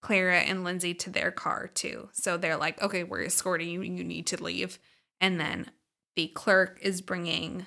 Clara 0.00 0.38
and 0.38 0.62
Lindsay 0.62 0.94
to 0.94 1.10
their 1.10 1.32
car 1.32 1.66
too. 1.66 2.08
So 2.12 2.36
they're 2.36 2.56
like, 2.56 2.80
okay, 2.80 3.02
we're 3.02 3.24
escorting 3.24 3.68
you, 3.68 3.82
you 3.82 4.04
need 4.04 4.28
to 4.28 4.42
leave. 4.42 4.78
And 5.20 5.40
then 5.40 5.72
the 6.14 6.28
clerk 6.28 6.78
is 6.80 7.02
bringing 7.02 7.66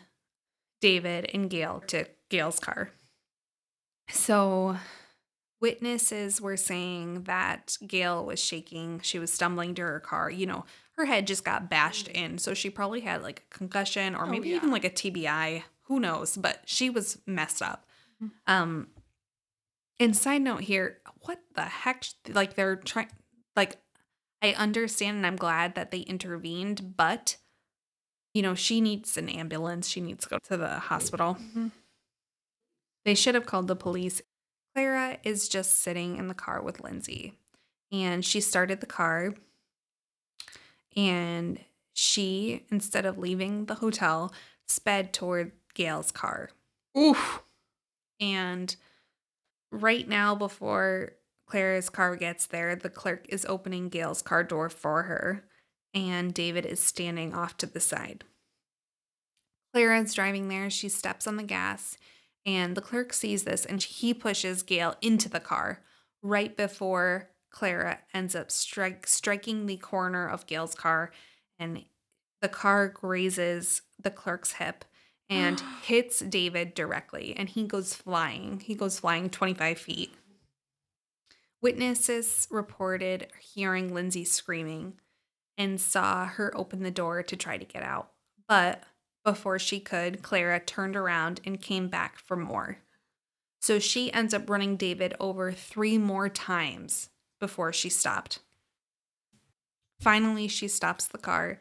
David 0.80 1.30
and 1.34 1.50
Gail 1.50 1.84
to 1.88 2.08
Gail's 2.30 2.62
car. 2.62 2.92
So 4.10 4.78
witnesses 5.62 6.42
were 6.42 6.58
saying 6.58 7.24
that 7.24 7.78
Gail 7.88 8.26
was 8.26 8.40
shaking. 8.44 9.00
She 9.02 9.20
was 9.20 9.32
stumbling 9.32 9.76
to 9.76 9.82
her 9.84 10.00
car. 10.00 10.30
You 10.30 10.48
know, 10.48 10.66
her 10.98 11.06
head 11.06 11.28
just 11.28 11.46
got 11.46 11.70
bashed 11.70 12.08
in. 12.10 12.38
So 12.40 12.54
she 12.54 12.70
probably 12.70 13.02
had 13.02 13.22
like 13.24 13.44
a 13.52 13.58
concussion 13.58 14.16
or 14.16 14.26
Oh, 14.26 14.30
maybe 14.30 14.50
yeah. 14.50 14.56
even 14.58 14.72
like 14.72 14.84
a 14.86 14.90
TBI. 14.90 15.64
Who 15.84 16.00
knows? 16.00 16.36
But 16.36 16.62
she 16.66 16.90
was 16.90 17.20
messed 17.26 17.62
up. 17.62 17.86
Um, 18.48 18.88
and 20.00 20.16
side 20.16 20.42
note 20.42 20.62
here, 20.62 21.00
what 21.22 21.40
the 21.56 21.64
heck? 21.64 22.04
Like 22.28 22.56
they're 22.56 22.76
trying, 22.76 23.08
like, 23.56 23.78
I 24.44 24.54
understand 24.54 25.18
and 25.18 25.26
I'm 25.28 25.36
glad 25.36 25.76
that 25.76 25.92
they 25.92 26.00
intervened, 26.02 26.96
but 26.98 27.38
you 28.34 28.42
know, 28.42 28.56
she 28.56 28.80
needs 28.82 29.18
an 29.18 29.28
ambulance. 29.28 29.88
She 29.88 30.02
needs 30.02 30.24
to 30.24 30.30
go 30.30 30.40
to 30.40 30.56
the 30.58 30.80
hospital. 30.80 31.36
Mhm. 31.40 31.72
They 33.06 33.14
should 33.16 33.36
have 33.36 33.46
called 33.46 33.68
the 33.68 33.76
police. 33.76 34.22
Clara 34.74 35.18
is 35.24 35.50
just 35.50 35.82
sitting 35.82 36.18
in 36.18 36.28
the 36.28 36.34
car 36.34 36.62
with 36.62 36.82
Lindsay, 36.82 37.34
and 37.92 38.24
she 38.24 38.40
started 38.40 38.80
the 38.80 38.86
car. 38.86 39.34
And 40.96 41.60
she, 41.94 42.66
instead 42.70 43.06
of 43.06 43.18
leaving 43.18 43.66
the 43.66 43.76
hotel, 43.76 44.34
sped 44.68 45.14
toward 45.14 45.52
Gail's 45.74 46.12
car. 46.12 46.50
Oof. 46.98 47.42
And 48.20 48.76
right 49.72 50.08
now, 50.08 50.36
before 50.36 51.14
Clara's 51.48 51.90
car 51.90 52.16
gets 52.16 52.46
there, 52.46 52.76
the 52.76 52.90
clerk 52.90 53.26
is 53.30 53.46
opening 53.46 53.90
Gail's 53.90 54.22
car 54.22 54.44
door 54.44 54.70
for 54.70 55.04
her, 55.04 55.44
and 55.94 56.34
David 56.34 56.66
is 56.66 56.82
standing 56.82 57.34
off 57.34 57.58
to 57.58 57.66
the 57.66 57.80
side. 57.80 58.24
Clara 59.74 60.02
is 60.02 60.14
driving 60.14 60.50
there. 60.50 60.70
She 60.70 60.90
steps 60.90 61.28
on 61.28 61.38
the 61.38 61.44
gas, 61.44 61.98
and 62.46 62.76
the 62.76 62.82
clerk 62.82 63.14
sees 63.14 63.44
this 63.44 63.66
and 63.66 63.82
he 63.82 64.14
pushes 64.14 64.64
Gail 64.64 64.96
into 65.02 65.30
the 65.30 65.40
car 65.40 65.82
right 66.22 66.56
before 66.56 67.30
Clara 67.52 68.00
ends 68.14 68.36
up 68.36 68.50
strike, 68.50 69.06
striking 69.06 69.66
the 69.66 69.78
corner 69.78 70.28
of 70.28 70.48
Gail's 70.48 70.74
car, 70.74 71.12
and 71.60 71.84
the 72.42 72.50
car 72.50 72.88
grazes 72.88 73.82
the 74.02 74.10
clerk's 74.10 74.54
hip 74.54 74.86
and 75.30 75.60
hits 75.84 76.20
David 76.20 76.74
directly, 76.74 77.36
and 77.38 77.50
he 77.50 77.66
goes 77.66 77.94
flying. 77.94 78.62
He 78.62 78.74
goes 78.74 79.00
flying 79.00 79.30
25 79.30 79.78
feet. 79.78 80.14
Witnesses 81.62 82.48
reported 82.50 83.28
hearing 83.40 83.94
Lindsay 83.94 84.26
screaming 84.26 84.94
and 85.58 85.80
saw 85.80 86.26
her 86.26 86.58
open 86.58 86.82
the 86.82 86.90
door 86.90 87.22
to 87.22 87.36
try 87.36 87.58
to 87.58 87.66
get 87.66 87.84
out. 87.84 88.12
But 88.48 88.84
before 89.24 89.60
she 89.60 89.80
could, 89.80 90.22
Clara 90.22 90.60
turned 90.60 90.96
around 90.96 91.42
and 91.46 91.62
came 91.62 91.88
back 91.88 92.18
for 92.20 92.36
more. 92.36 92.78
So 93.60 93.78
she 93.80 94.12
ends 94.12 94.34
up 94.34 94.50
running 94.50 94.76
David 94.78 95.14
over 95.20 95.52
three 95.52 95.98
more 95.98 96.30
times 96.30 97.10
before 97.40 97.72
she 97.72 97.90
stopped. 97.90 98.40
Finally, 100.00 100.48
she 100.48 100.68
stops 100.68 101.06
the 101.06 101.18
car, 101.20 101.60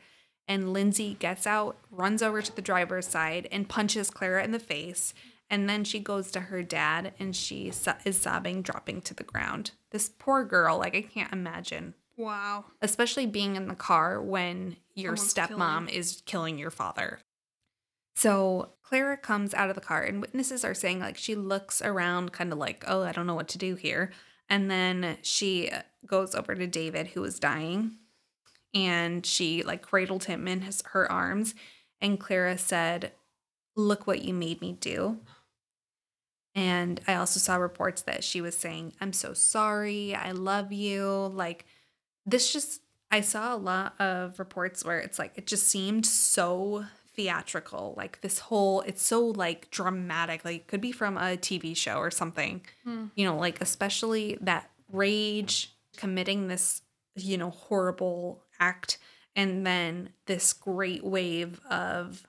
and 0.48 0.72
Lindsay 0.72 1.14
gets 1.18 1.46
out, 1.46 1.76
runs 1.90 2.22
over 2.22 2.40
to 2.40 2.54
the 2.56 2.62
driver's 2.62 3.06
side, 3.06 3.46
and 3.52 3.68
punches 3.68 4.10
Clara 4.10 4.42
in 4.42 4.52
the 4.52 4.58
face. 4.58 5.12
And 5.50 5.68
then 5.68 5.84
she 5.84 5.98
goes 5.98 6.30
to 6.30 6.40
her 6.40 6.62
dad, 6.62 7.12
and 7.18 7.34
she 7.36 7.70
so- 7.70 7.96
is 8.04 8.18
sobbing, 8.20 8.62
dropping 8.62 9.02
to 9.02 9.14
the 9.14 9.24
ground. 9.24 9.72
This 9.90 10.08
poor 10.08 10.44
girl, 10.44 10.78
like, 10.78 10.94
I 10.94 11.02
can't 11.02 11.32
imagine, 11.32 11.94
Wow. 12.16 12.66
especially 12.80 13.26
being 13.26 13.56
in 13.56 13.68
the 13.68 13.74
car 13.74 14.22
when 14.22 14.76
your 14.94 15.16
Someone's 15.16 15.34
stepmom 15.34 15.86
killing. 15.86 15.88
is 15.88 16.22
killing 16.24 16.58
your 16.58 16.70
father. 16.70 17.20
So 18.14 18.70
Clara 18.82 19.16
comes 19.16 19.54
out 19.54 19.68
of 19.68 19.74
the 19.74 19.80
car, 19.80 20.02
and 20.02 20.20
witnesses 20.20 20.64
are 20.64 20.74
saying, 20.74 21.00
like, 21.00 21.16
she 21.16 21.34
looks 21.34 21.80
around, 21.80 22.32
kind 22.32 22.52
of 22.52 22.58
like, 22.58 22.84
oh, 22.86 23.02
I 23.02 23.12
don't 23.12 23.26
know 23.26 23.34
what 23.34 23.48
to 23.48 23.58
do 23.58 23.76
here. 23.76 24.10
And 24.48 24.70
then 24.70 25.18
she 25.22 25.70
uh, 25.70 25.82
goes 26.06 26.34
over 26.34 26.54
to 26.54 26.66
David, 26.66 27.08
who 27.08 27.22
is 27.22 27.38
dying, 27.38 27.92
and 28.74 29.24
she, 29.24 29.62
like, 29.62 29.82
cradled 29.82 30.24
him 30.24 30.48
in 30.48 30.62
his, 30.62 30.82
her 30.86 31.10
arms. 31.10 31.54
And 32.00 32.18
Clara 32.18 32.58
said, 32.58 33.12
Look 33.76 34.06
what 34.06 34.22
you 34.22 34.34
made 34.34 34.60
me 34.60 34.72
do. 34.72 35.20
And 36.54 37.00
I 37.06 37.14
also 37.14 37.38
saw 37.38 37.56
reports 37.56 38.02
that 38.02 38.24
she 38.24 38.40
was 38.40 38.56
saying, 38.56 38.94
I'm 39.00 39.12
so 39.12 39.32
sorry. 39.32 40.14
I 40.14 40.32
love 40.32 40.72
you. 40.72 41.30
Like, 41.32 41.64
this 42.26 42.52
just, 42.52 42.80
I 43.10 43.20
saw 43.20 43.54
a 43.54 43.56
lot 43.56 43.94
of 44.00 44.38
reports 44.38 44.84
where 44.84 44.98
it's 44.98 45.18
like, 45.18 45.32
it 45.36 45.46
just 45.46 45.68
seemed 45.68 46.04
so 46.04 46.86
theatrical. 47.20 47.94
Like, 47.96 48.20
this 48.22 48.38
whole, 48.38 48.80
it's 48.82 49.02
so 49.02 49.26
like 49.26 49.70
dramatic. 49.70 50.44
Like, 50.44 50.56
it 50.56 50.66
could 50.68 50.80
be 50.80 50.92
from 50.92 51.16
a 51.16 51.36
TV 51.36 51.76
show 51.76 51.96
or 51.96 52.10
something, 52.10 52.62
Hmm. 52.84 53.06
you 53.14 53.24
know, 53.26 53.36
like, 53.36 53.60
especially 53.60 54.38
that 54.40 54.70
rage 54.90 55.74
committing 55.96 56.48
this, 56.48 56.82
you 57.16 57.36
know, 57.36 57.50
horrible 57.50 58.42
act. 58.58 58.98
And 59.36 59.66
then 59.66 60.10
this 60.26 60.52
great 60.52 61.04
wave 61.04 61.60
of 61.66 62.26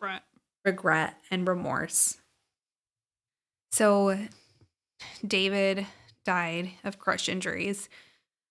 Right. 0.00 0.22
regret 0.64 1.16
and 1.30 1.48
remorse. 1.48 2.18
So, 3.72 4.26
David 5.26 5.86
died 6.24 6.72
of 6.84 6.98
crush 6.98 7.28
injuries. 7.28 7.88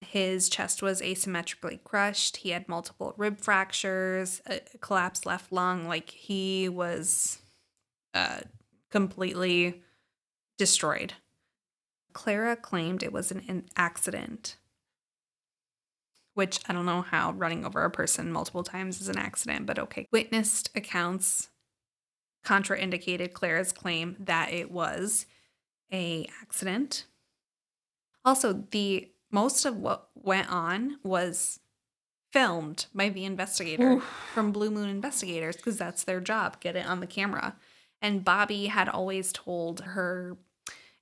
His 0.06 0.49
chest 0.49 0.82
was 0.82 1.01
asymmetrically 1.01 1.84
crushed. 1.84 2.38
He 2.38 2.49
had 2.49 2.70
multiple 2.70 3.14
rib 3.18 3.39
fractures, 3.39 4.41
a 4.45 4.62
collapsed 4.80 5.26
left 5.26 5.51
lung. 5.51 5.88
Like 5.88 6.10
he 6.10 6.70
was 6.70 7.39
uh, 8.14 8.39
completely 8.89 9.82
destroyed. 10.58 11.14
Clara 12.14 12.56
claimed 12.56 13.03
it 13.03 13.12
was 13.12 13.32
an 13.32 13.66
accident, 13.76 14.56
which 16.34 16.60
I 16.68 16.74
don't 16.74 16.86
know 16.86 17.01
how 17.01 17.32
running 17.32 17.66
over 17.66 17.84
a 17.84 17.91
person 17.91 18.32
multiple 18.32 18.64
times 18.64 19.01
is 19.01 19.10
an 19.10 19.18
accident, 19.18 19.66
but 19.66 19.80
okay. 19.80 20.08
Witnessed 20.12 20.70
accounts 20.76 21.49
contraindicated 22.45 23.34
Clara's 23.34 23.74
claim 23.74 24.16
that 24.20 24.53
it 24.53 24.72
was 24.72 25.26
a 25.91 26.26
accident. 26.41 27.06
Also, 28.24 28.66
the 28.72 29.10
most 29.36 29.66
of 29.66 29.76
what 29.76 30.08
went 30.16 30.50
on 30.50 30.98
was 31.04 31.60
filmed 32.32 32.86
by 32.96 33.10
the 33.10 33.26
investigator 33.26 33.92
Oof. 33.92 34.04
from 34.34 34.54
Blue 34.54 34.72
Moon 34.72 34.88
Investigators 34.88 35.58
because 35.58 35.78
that's 35.78 36.06
their 36.06 36.22
job, 36.22 36.62
get 36.62 36.78
it 36.78 36.88
on 36.88 37.02
the 37.02 37.06
camera. 37.06 37.58
And 38.02 38.24
Bobbi 38.24 38.70
had 38.70 38.88
always 38.88 39.34
told 39.34 39.82
her 39.82 40.38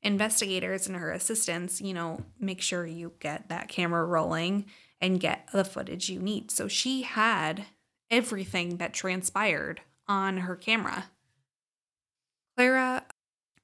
investigators 0.02 0.88
and 0.88 0.96
her 0.96 1.12
assistants, 1.12 1.80
you 1.80 1.94
know, 1.94 2.22
make 2.40 2.60
sure 2.60 2.88
you 2.88 3.14
get 3.20 3.50
that 3.50 3.68
camera 3.68 4.04
rolling 4.04 4.66
and 5.00 5.20
get 5.20 5.48
the 5.54 5.64
footage 5.64 6.10
you 6.10 6.20
need. 6.20 6.50
So 6.50 6.68
she 6.68 7.04
had 7.04 7.66
everything 8.10 8.78
that 8.78 8.96
transpired 8.96 9.82
on 10.08 10.38
her 10.38 10.56
camera. 10.56 11.06
Clara 12.58 13.06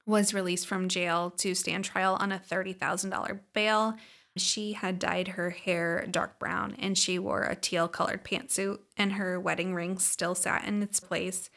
was 0.06 0.32
released 0.32 0.68
from 0.68 0.88
jail 0.88 1.30
to 1.38 1.56
stand 1.56 1.84
trial 1.84 2.16
on 2.20 2.30
a 2.30 2.38
$30,000 2.38 3.40
bail. 3.52 3.96
She 4.36 4.72
had 4.74 4.98
dyed 4.98 5.28
her 5.28 5.50
hair 5.50 6.06
dark 6.10 6.38
brown 6.38 6.76
and 6.78 6.96
she 6.96 7.18
wore 7.18 7.42
a 7.42 7.56
teal 7.56 7.88
colored 7.88 8.24
pantsuit, 8.24 8.78
and 8.96 9.12
her 9.14 9.40
wedding 9.40 9.74
ring 9.74 9.98
still 9.98 10.34
sat 10.34 10.64
in 10.66 10.82
its 10.82 11.00
place. 11.00 11.50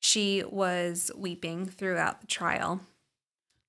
She 0.00 0.42
was 0.48 1.10
weeping 1.16 1.66
throughout 1.66 2.20
the 2.20 2.26
trial. 2.26 2.80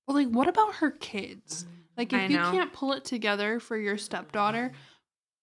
Well, 0.06 0.16
like, 0.16 0.28
what 0.28 0.48
about 0.48 0.76
her 0.76 0.90
kids? 0.90 1.64
Like, 1.96 2.12
if 2.12 2.30
you 2.30 2.38
can't 2.38 2.72
pull 2.72 2.92
it 2.92 3.04
together 3.04 3.60
for 3.60 3.76
your 3.76 3.98
stepdaughter, 3.98 4.72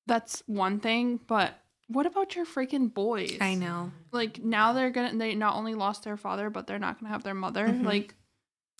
that's 0.08 0.44
one 0.48 0.80
thing. 0.80 1.20
But 1.28 1.54
what 1.88 2.06
about 2.06 2.36
your 2.36 2.46
freaking 2.46 2.94
boys? 2.94 3.38
I 3.40 3.56
know. 3.56 3.92
Like, 4.12 4.44
now 4.44 4.74
they're 4.74 4.90
gonna, 4.90 5.16
they 5.18 5.36
not 5.36 5.56
only 5.56 5.76
lost 5.76 6.04
their 6.04 6.18
father, 6.18 6.50
but 6.50 6.68
they're 6.68 6.80
not 6.80 7.00
gonna 7.00 7.14
have 7.14 7.24
their 7.24 7.34
mother. 7.34 7.68
Mhm. 7.68 7.86
Like, 7.86 8.16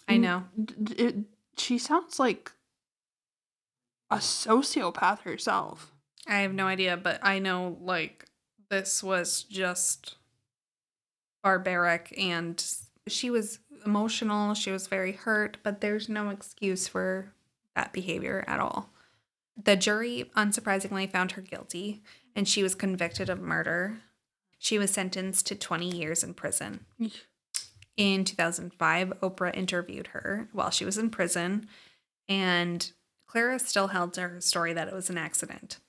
I 0.08 0.18
know. 0.18 0.44
it, 0.98 1.16
she 1.58 1.78
sounds 1.78 2.20
like 2.20 2.52
a 4.10 4.18
sociopath 4.18 5.22
herself. 5.22 5.92
I 6.28 6.40
have 6.40 6.54
no 6.54 6.68
idea, 6.68 6.98
but 6.98 7.20
I 7.24 7.40
know 7.40 7.78
like 7.82 8.26
this 8.70 9.04
was 9.04 9.44
just 9.44 10.16
barbaric 11.44 12.14
and 12.18 12.64
she 13.08 13.30
was 13.30 13.60
emotional, 13.86 14.54
she 14.54 14.72
was 14.72 14.88
very 14.88 15.14
hurt, 15.14 15.58
but 15.64 15.82
there's 15.82 16.10
no 16.10 16.30
excuse 16.30 16.88
for 16.88 17.34
that 17.76 17.94
behavior 17.94 18.44
at 18.48 18.60
all. 18.60 18.90
The 19.62 19.76
jury 19.76 20.30
unsurprisingly 20.36 21.10
found 21.10 21.32
her 21.34 21.42
guilty 21.42 22.02
and 22.36 22.48
she 22.48 22.64
was 22.64 22.76
convicted 22.76 23.30
of 23.30 23.40
murder. 23.40 24.00
She 24.60 24.78
was 24.78 24.92
sentenced 24.92 25.48
to 25.48 25.56
20 25.56 25.96
years 25.96 26.24
in 26.24 26.34
prison. 26.34 26.86
In 27.96 28.24
2005, 28.26 29.14
Oprah 29.22 29.56
interviewed 29.56 30.08
her 30.08 30.50
while 30.52 30.70
she 30.70 30.86
was 30.86 31.00
in 31.00 31.10
prison, 31.10 31.68
and 32.30 32.92
Clara 33.28 33.60
still 33.60 33.88
held 33.88 34.14
to 34.14 34.22
her 34.22 34.42
story 34.42 34.74
that 34.74 34.88
it 34.88 34.94
was 34.94 35.10
an 35.10 35.18
accident. 35.18 35.80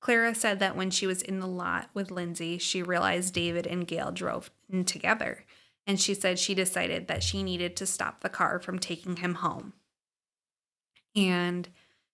Clara 0.00 0.34
said 0.34 0.58
that 0.58 0.76
when 0.76 0.90
she 0.90 1.06
was 1.06 1.22
in 1.22 1.38
the 1.38 1.46
lot 1.46 1.90
with 1.94 2.10
Lindsay, 2.10 2.58
she 2.58 2.82
realized 2.82 3.34
David 3.34 3.66
and 3.66 3.86
Gail 3.86 4.10
drove 4.10 4.50
in 4.70 4.84
together, 4.84 5.44
and 5.86 6.00
she 6.00 6.14
said 6.14 6.38
she 6.38 6.54
decided 6.54 7.06
that 7.06 7.22
she 7.22 7.42
needed 7.42 7.76
to 7.76 7.86
stop 7.86 8.20
the 8.20 8.28
car 8.28 8.58
from 8.58 8.78
taking 8.78 9.16
him 9.16 9.36
home. 9.36 9.74
And 11.14 11.68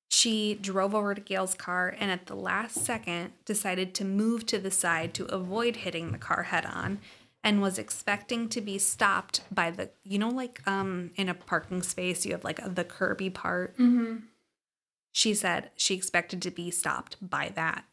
she 0.08 0.54
drove 0.54 0.94
over 0.94 1.14
to 1.14 1.20
Gail's 1.20 1.54
car 1.54 1.94
and 1.98 2.10
at 2.10 2.26
the 2.26 2.34
last 2.34 2.84
second 2.84 3.32
decided 3.44 3.94
to 3.94 4.04
move 4.04 4.46
to 4.46 4.58
the 4.58 4.70
side 4.70 5.12
to 5.14 5.26
avoid 5.26 5.76
hitting 5.76 6.12
the 6.12 6.18
car 6.18 6.44
head 6.44 6.64
on 6.64 6.98
and 7.44 7.60
was 7.60 7.78
expecting 7.78 8.48
to 8.48 8.60
be 8.60 8.78
stopped 8.78 9.42
by 9.52 9.70
the 9.70 9.90
you 10.04 10.18
know 10.18 10.30
like 10.30 10.66
um 10.66 11.10
in 11.16 11.28
a 11.28 11.34
parking 11.34 11.82
space 11.82 12.24
you 12.24 12.32
have 12.32 12.42
like 12.42 12.58
the 12.74 12.84
curby 12.84 13.32
part 13.32 13.76
Mm-hmm. 13.76 14.16
She 15.18 15.34
said 15.34 15.70
she 15.74 15.94
expected 15.96 16.40
to 16.40 16.50
be 16.50 16.70
stopped 16.70 17.16
by 17.20 17.50
that 17.56 17.84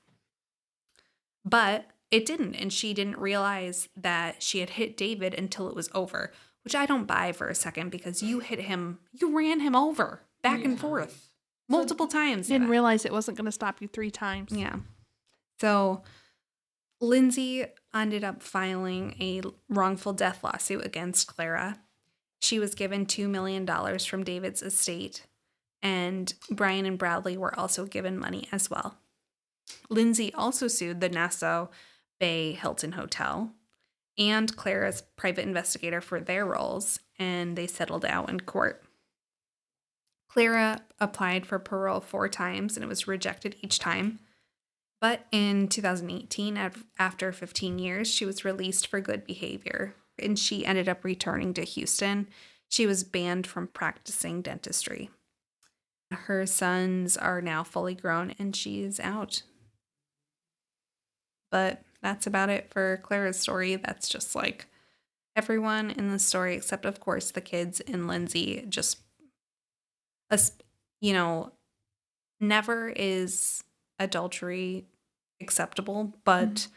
but 1.43 1.85
it 2.11 2.25
didn't 2.25 2.53
and 2.55 2.71
she 2.71 2.93
didn't 2.93 3.17
realize 3.17 3.89
that 3.95 4.43
she 4.43 4.59
had 4.59 4.71
hit 4.71 4.95
david 4.95 5.33
until 5.33 5.67
it 5.67 5.75
was 5.75 5.89
over 5.93 6.31
which 6.63 6.75
i 6.75 6.85
don't 6.85 7.07
buy 7.07 7.31
for 7.31 7.47
a 7.47 7.55
second 7.55 7.89
because 7.89 8.21
you 8.21 8.39
hit 8.39 8.59
him 8.59 8.99
you 9.13 9.35
ran 9.35 9.59
him 9.59 9.75
over 9.75 10.21
back 10.43 10.63
and 10.63 10.79
forth 10.79 11.29
multiple 11.67 12.07
times 12.07 12.47
Didn't 12.47 12.69
realize 12.69 13.05
it 13.05 13.11
wasn't 13.11 13.37
going 13.37 13.45
to 13.45 13.51
stop 13.51 13.81
you 13.81 13.87
three 13.87 14.11
times. 14.11 14.51
yeah. 14.51 14.75
So 15.59 16.03
Lindsay 17.01 17.65
ended 17.93 18.23
up 18.23 18.43
filing 18.43 19.15
a 19.19 19.41
wrongful 19.69 20.13
death 20.13 20.43
lawsuit 20.43 20.85
against 20.85 21.27
Clara. 21.27 21.79
She 22.41 22.59
was 22.59 22.75
given 22.75 23.05
$2 23.05 23.27
million 23.29 23.65
from 23.99 24.23
David's 24.23 24.61
estate, 24.61 25.25
and 25.85 26.33
Brian 26.49 26.87
and 26.87 26.97
Bradley 26.97 27.37
were 27.37 27.57
also 27.57 27.85
given 27.85 28.17
money 28.17 28.47
as 28.51 28.71
well. 28.71 28.97
Lindsay 29.87 30.33
also 30.33 30.67
sued 30.67 30.99
the 30.99 31.09
Nassau 31.09 31.67
Bay 32.19 32.53
Hilton 32.53 32.93
Hotel 32.93 33.51
and 34.17 34.55
Clara's 34.55 35.03
private 35.15 35.43
investigator 35.45 36.01
for 36.01 36.19
their 36.19 36.43
roles, 36.43 36.99
and 37.19 37.55
they 37.55 37.67
settled 37.67 38.03
out 38.03 38.31
in 38.31 38.39
court. 38.39 38.83
Clara 40.27 40.81
applied 40.99 41.45
for 41.45 41.59
parole 41.59 42.01
four 42.01 42.27
times 42.29 42.75
and 42.75 42.83
it 42.83 42.87
was 42.89 43.07
rejected 43.07 43.55
each 43.61 43.77
time. 43.77 44.19
But 44.99 45.27
in 45.31 45.67
2018, 45.67 46.59
after 46.97 47.31
15 47.31 47.77
years, 47.77 48.07
she 48.07 48.25
was 48.25 48.43
released 48.43 48.87
for 48.87 48.99
good 48.99 49.23
behavior 49.23 49.93
and 50.17 50.39
she 50.39 50.65
ended 50.65 50.89
up 50.89 51.03
returning 51.03 51.53
to 51.53 51.63
Houston. 51.63 52.27
She 52.69 52.87
was 52.87 53.03
banned 53.03 53.45
from 53.45 53.67
practicing 53.67 54.41
dentistry. 54.41 55.11
Her 56.11 56.45
sons 56.45 57.17
are 57.17 57.41
now 57.41 57.63
fully 57.63 57.95
grown 57.95 58.33
and 58.37 58.55
she's 58.55 58.99
out. 58.99 59.43
But 61.51 61.83
that's 62.01 62.27
about 62.27 62.49
it 62.49 62.69
for 62.71 62.97
Clara's 63.03 63.39
story. 63.39 63.75
That's 63.75 64.07
just 64.09 64.35
like 64.35 64.67
everyone 65.35 65.91
in 65.91 66.09
the 66.11 66.19
story, 66.19 66.55
except, 66.55 66.85
of 66.85 66.99
course, 66.99 67.31
the 67.31 67.41
kids 67.41 67.79
and 67.81 68.07
Lindsay, 68.07 68.65
just 68.69 68.99
as 70.29 70.53
you 71.01 71.13
know, 71.13 71.51
never 72.39 72.89
is 72.95 73.63
adultery 73.99 74.85
acceptable, 75.41 76.13
but 76.23 76.67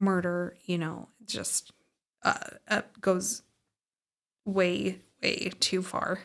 murder, 0.00 0.56
you 0.64 0.78
know, 0.78 1.08
just 1.24 1.72
uh, 2.22 2.34
uh, 2.68 2.82
goes 3.00 3.42
way, 4.44 5.00
way 5.22 5.50
too 5.60 5.82
far. 5.82 6.20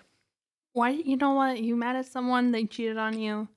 Why? 0.77 0.89
You 0.91 1.17
know 1.17 1.31
what? 1.31 1.59
You 1.59 1.75
mad 1.75 1.95
at 1.95 2.05
someone? 2.05 2.51
They 2.51 2.65
cheated 2.65 2.97
on 2.97 3.17
you. 3.17 3.47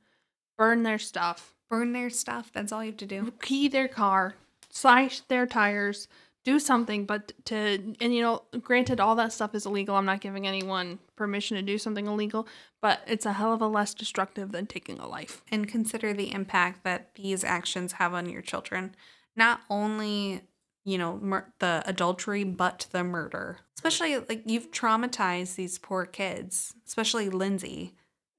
Burn 0.57 0.85
their 0.85 0.99
stuff. 0.99 1.55
Burn 1.69 1.93
their 1.93 2.09
stuff. 2.09 2.51
That's 2.51 2.73
all 2.73 2.83
you 2.83 2.93
have 2.93 2.97
to 2.97 3.05
do. 3.05 3.35
Key 3.43 3.69
their 3.69 3.89
car. 3.89 4.37
Slash 4.71 5.21
their 5.29 5.45
tires. 5.45 6.09
Do 6.45 6.59
something. 6.59 7.05
But 7.05 7.33
to 7.45 7.95
and 8.01 8.15
you 8.15 8.23
know, 8.23 8.45
granted, 8.63 9.01
all 9.01 9.17
that 9.17 9.35
stuff 9.35 9.55
is 9.55 9.67
illegal. 9.67 9.97
I'm 9.97 10.07
not 10.07 10.23
giving 10.23 10.47
anyone 10.47 10.99
permission 11.15 11.59
to 11.59 11.63
do 11.63 11.77
something 11.77 12.07
illegal. 12.07 12.49
But 12.81 13.03
it's 13.07 13.27
a 13.27 13.35
hell 13.35 13.53
of 13.53 13.61
a 13.61 13.69
less 13.69 13.93
destructive 13.93 14.53
than 14.53 14.65
taking 14.65 14.99
a 14.99 15.07
life. 15.07 15.43
And 15.53 15.69
consider 15.69 16.15
the 16.15 16.33
impact 16.33 16.85
that 16.85 17.17
these 17.17 17.45
actions 17.45 17.93
have 17.93 18.15
on 18.15 18.31
your 18.31 18.41
children. 18.41 18.95
Not 19.37 19.61
only, 19.69 20.41
you 20.85 20.99
know, 20.99 21.19
mur- 21.19 21.53
the 21.59 21.83
adultery, 21.87 22.45
but 22.45 22.87
the 22.93 23.05
murder. 23.05 23.59
Especially 23.77 24.17
like 24.19 24.43
you've 24.47 24.71
traumatized 24.71 25.57
these 25.57 25.79
poor 25.79 26.07
kids, 26.07 26.75
especially 26.87 27.29
Lindsay. 27.29 27.95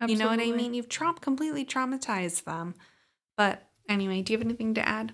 You 0.08 0.16
know 0.16 0.28
what 0.28 0.40
I 0.40 0.52
mean? 0.52 0.74
You've 0.74 0.90
tra- 0.90 1.14
completely 1.14 1.64
traumatized 1.64 2.46
them. 2.46 2.74
But 3.38 3.68
anyway, 3.88 4.22
do 4.22 4.34
you 4.34 4.40
have 4.40 4.46
anything 4.46 4.74
to 4.74 4.88
add? 4.88 5.14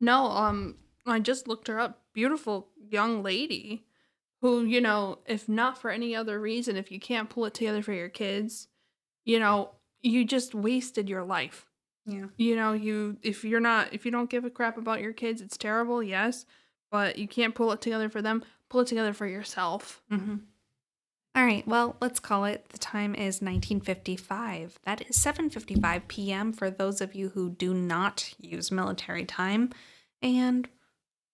No, 0.00 0.26
um, 0.26 0.76
I 1.06 1.20
just 1.20 1.46
looked 1.46 1.68
her 1.68 1.78
up. 1.78 2.02
Beautiful 2.14 2.68
young 2.90 3.22
lady 3.22 3.86
who, 4.40 4.64
you 4.64 4.80
know, 4.80 5.18
if 5.26 5.48
not 5.48 5.78
for 5.78 5.90
any 5.90 6.14
other 6.14 6.40
reason, 6.40 6.76
if 6.76 6.90
you 6.90 7.00
can't 7.00 7.30
pull 7.30 7.44
it 7.44 7.54
together 7.54 7.82
for 7.82 7.92
your 7.92 8.08
kids, 8.08 8.68
you 9.24 9.38
know, 9.38 9.70
you 10.00 10.24
just 10.24 10.54
wasted 10.54 11.08
your 11.08 11.24
life. 11.24 11.66
Yeah. 12.08 12.26
You 12.38 12.56
know, 12.56 12.72
you 12.72 13.18
if 13.22 13.44
you're 13.44 13.60
not 13.60 13.92
if 13.92 14.04
you 14.04 14.10
don't 14.10 14.30
give 14.30 14.44
a 14.44 14.50
crap 14.50 14.78
about 14.78 15.00
your 15.02 15.12
kids, 15.12 15.42
it's 15.42 15.58
terrible, 15.58 16.02
yes, 16.02 16.46
but 16.90 17.18
you 17.18 17.28
can't 17.28 17.54
pull 17.54 17.70
it 17.72 17.80
together 17.82 18.08
for 18.08 18.22
them. 18.22 18.42
Pull 18.70 18.80
it 18.80 18.86
together 18.86 19.12
for 19.12 19.26
yourself. 19.26 20.02
Mm-hmm. 20.10 20.36
All 21.34 21.44
right. 21.44 21.66
Well, 21.68 21.96
let's 22.00 22.18
call 22.18 22.46
it. 22.46 22.70
The 22.70 22.78
time 22.78 23.14
is 23.14 23.42
1955. 23.42 24.78
That 24.84 25.08
is 25.08 25.16
7:55 25.18 26.08
p.m. 26.08 26.52
for 26.52 26.70
those 26.70 27.00
of 27.00 27.14
you 27.14 27.28
who 27.28 27.50
do 27.50 27.74
not 27.74 28.32
use 28.40 28.72
military 28.72 29.26
time, 29.26 29.70
and 30.22 30.66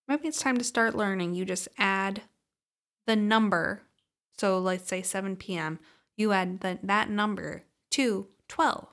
maybe 0.08 0.26
it's 0.26 0.40
time 0.40 0.58
to 0.58 0.64
start 0.64 0.96
learning. 0.96 1.34
You 1.34 1.44
just 1.44 1.68
add 1.78 2.22
the 3.06 3.16
number. 3.16 3.82
So 4.36 4.58
let's 4.58 4.88
say 4.88 5.02
7 5.02 5.36
p.m. 5.36 5.78
You 6.16 6.32
add 6.32 6.60
the, 6.60 6.80
that 6.82 7.08
number 7.08 7.62
to 7.92 8.26
12, 8.48 8.88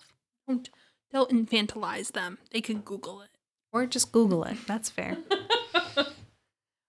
Don't 0.47 0.69
don't 1.14 1.30
infantilize 1.30 2.12
them. 2.14 2.38
They 2.51 2.62
can 2.62 2.80
Google 2.82 3.22
it. 3.22 3.30
or 3.74 3.86
just 3.86 4.12
Google 4.12 4.43
it. 4.45 4.57
That's 4.68 4.89
fair. 4.89 5.18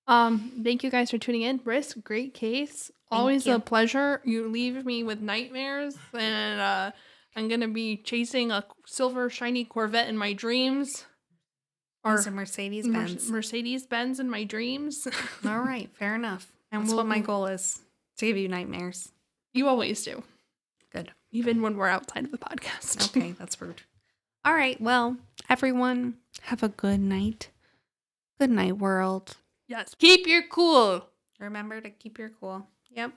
Um, 0.08 0.60
thank 0.64 0.82
you 0.82 0.90
guys 0.90 1.10
for 1.10 1.18
tuning 1.18 1.42
in. 1.42 1.60
Ris, 1.64 1.94
great 1.94 2.34
case. 2.34 2.90
Always 3.10 3.46
you. 3.46 3.54
a 3.54 3.60
pleasure. 3.60 4.20
You 4.24 4.48
leave 4.48 4.84
me 4.84 5.04
with 5.04 5.20
nightmares, 5.20 5.96
and 6.12 6.60
uh, 6.60 6.90
I'm 7.36 7.48
gonna 7.48 7.68
be 7.68 7.96
chasing 7.98 8.50
a 8.50 8.64
silver 8.84 9.30
shiny 9.30 9.64
Corvette 9.64 10.08
in 10.08 10.16
my 10.16 10.32
dreams, 10.32 11.04
Or 12.04 12.16
or 12.16 12.20
a 12.20 12.30
Mercedes 12.32 12.86
Mer- 12.86 13.06
Benz. 13.06 13.30
Mercedes 13.30 13.86
Benz 13.86 14.18
in 14.18 14.28
my 14.28 14.42
dreams. 14.44 15.06
All 15.46 15.60
right. 15.60 15.88
Fair 15.96 16.14
enough. 16.14 16.50
And 16.72 16.82
That's 16.84 16.88
we'll- 16.94 16.98
what 16.98 17.06
my 17.06 17.18
goal 17.20 17.46
is 17.46 17.80
to 18.16 18.26
give 18.26 18.36
you 18.38 18.48
nightmares. 18.48 19.12
you 19.52 19.68
always 19.68 20.02
do, 20.02 20.22
Good. 20.90 21.12
even 21.30 21.60
when 21.60 21.76
we're 21.76 21.86
outside 21.86 22.24
of 22.24 22.30
the 22.32 22.38
podcast. 22.38 23.10
Okay, 23.14 23.32
that's 23.38 23.60
rude. 23.60 23.82
All 24.44 24.54
right, 24.54 24.80
well, 24.80 25.16
everyone, 25.48 26.14
have 26.42 26.62
a 26.62 26.68
good 26.68 27.00
night. 27.00 27.50
Good 28.40 28.50
night, 28.50 28.78
world. 28.78 29.36
yes. 29.68 29.94
Keep 29.98 30.26
your 30.26 30.42
cool. 30.48 31.06
Remember 31.38 31.80
to 31.80 31.90
keep 31.90 32.18
your 32.18 32.30
cool. 32.30 32.66
Yep. 32.90 33.12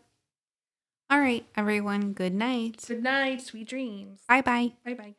All 1.09 1.19
right, 1.19 1.45
everyone, 1.55 2.13
good 2.13 2.33
night. 2.33 2.83
Good 2.87 3.03
night. 3.03 3.41
Sweet 3.41 3.67
dreams. 3.67 4.21
Bye 4.27 4.41
bye. 4.41 4.73
Bye 4.83 4.93
bye. 4.93 5.15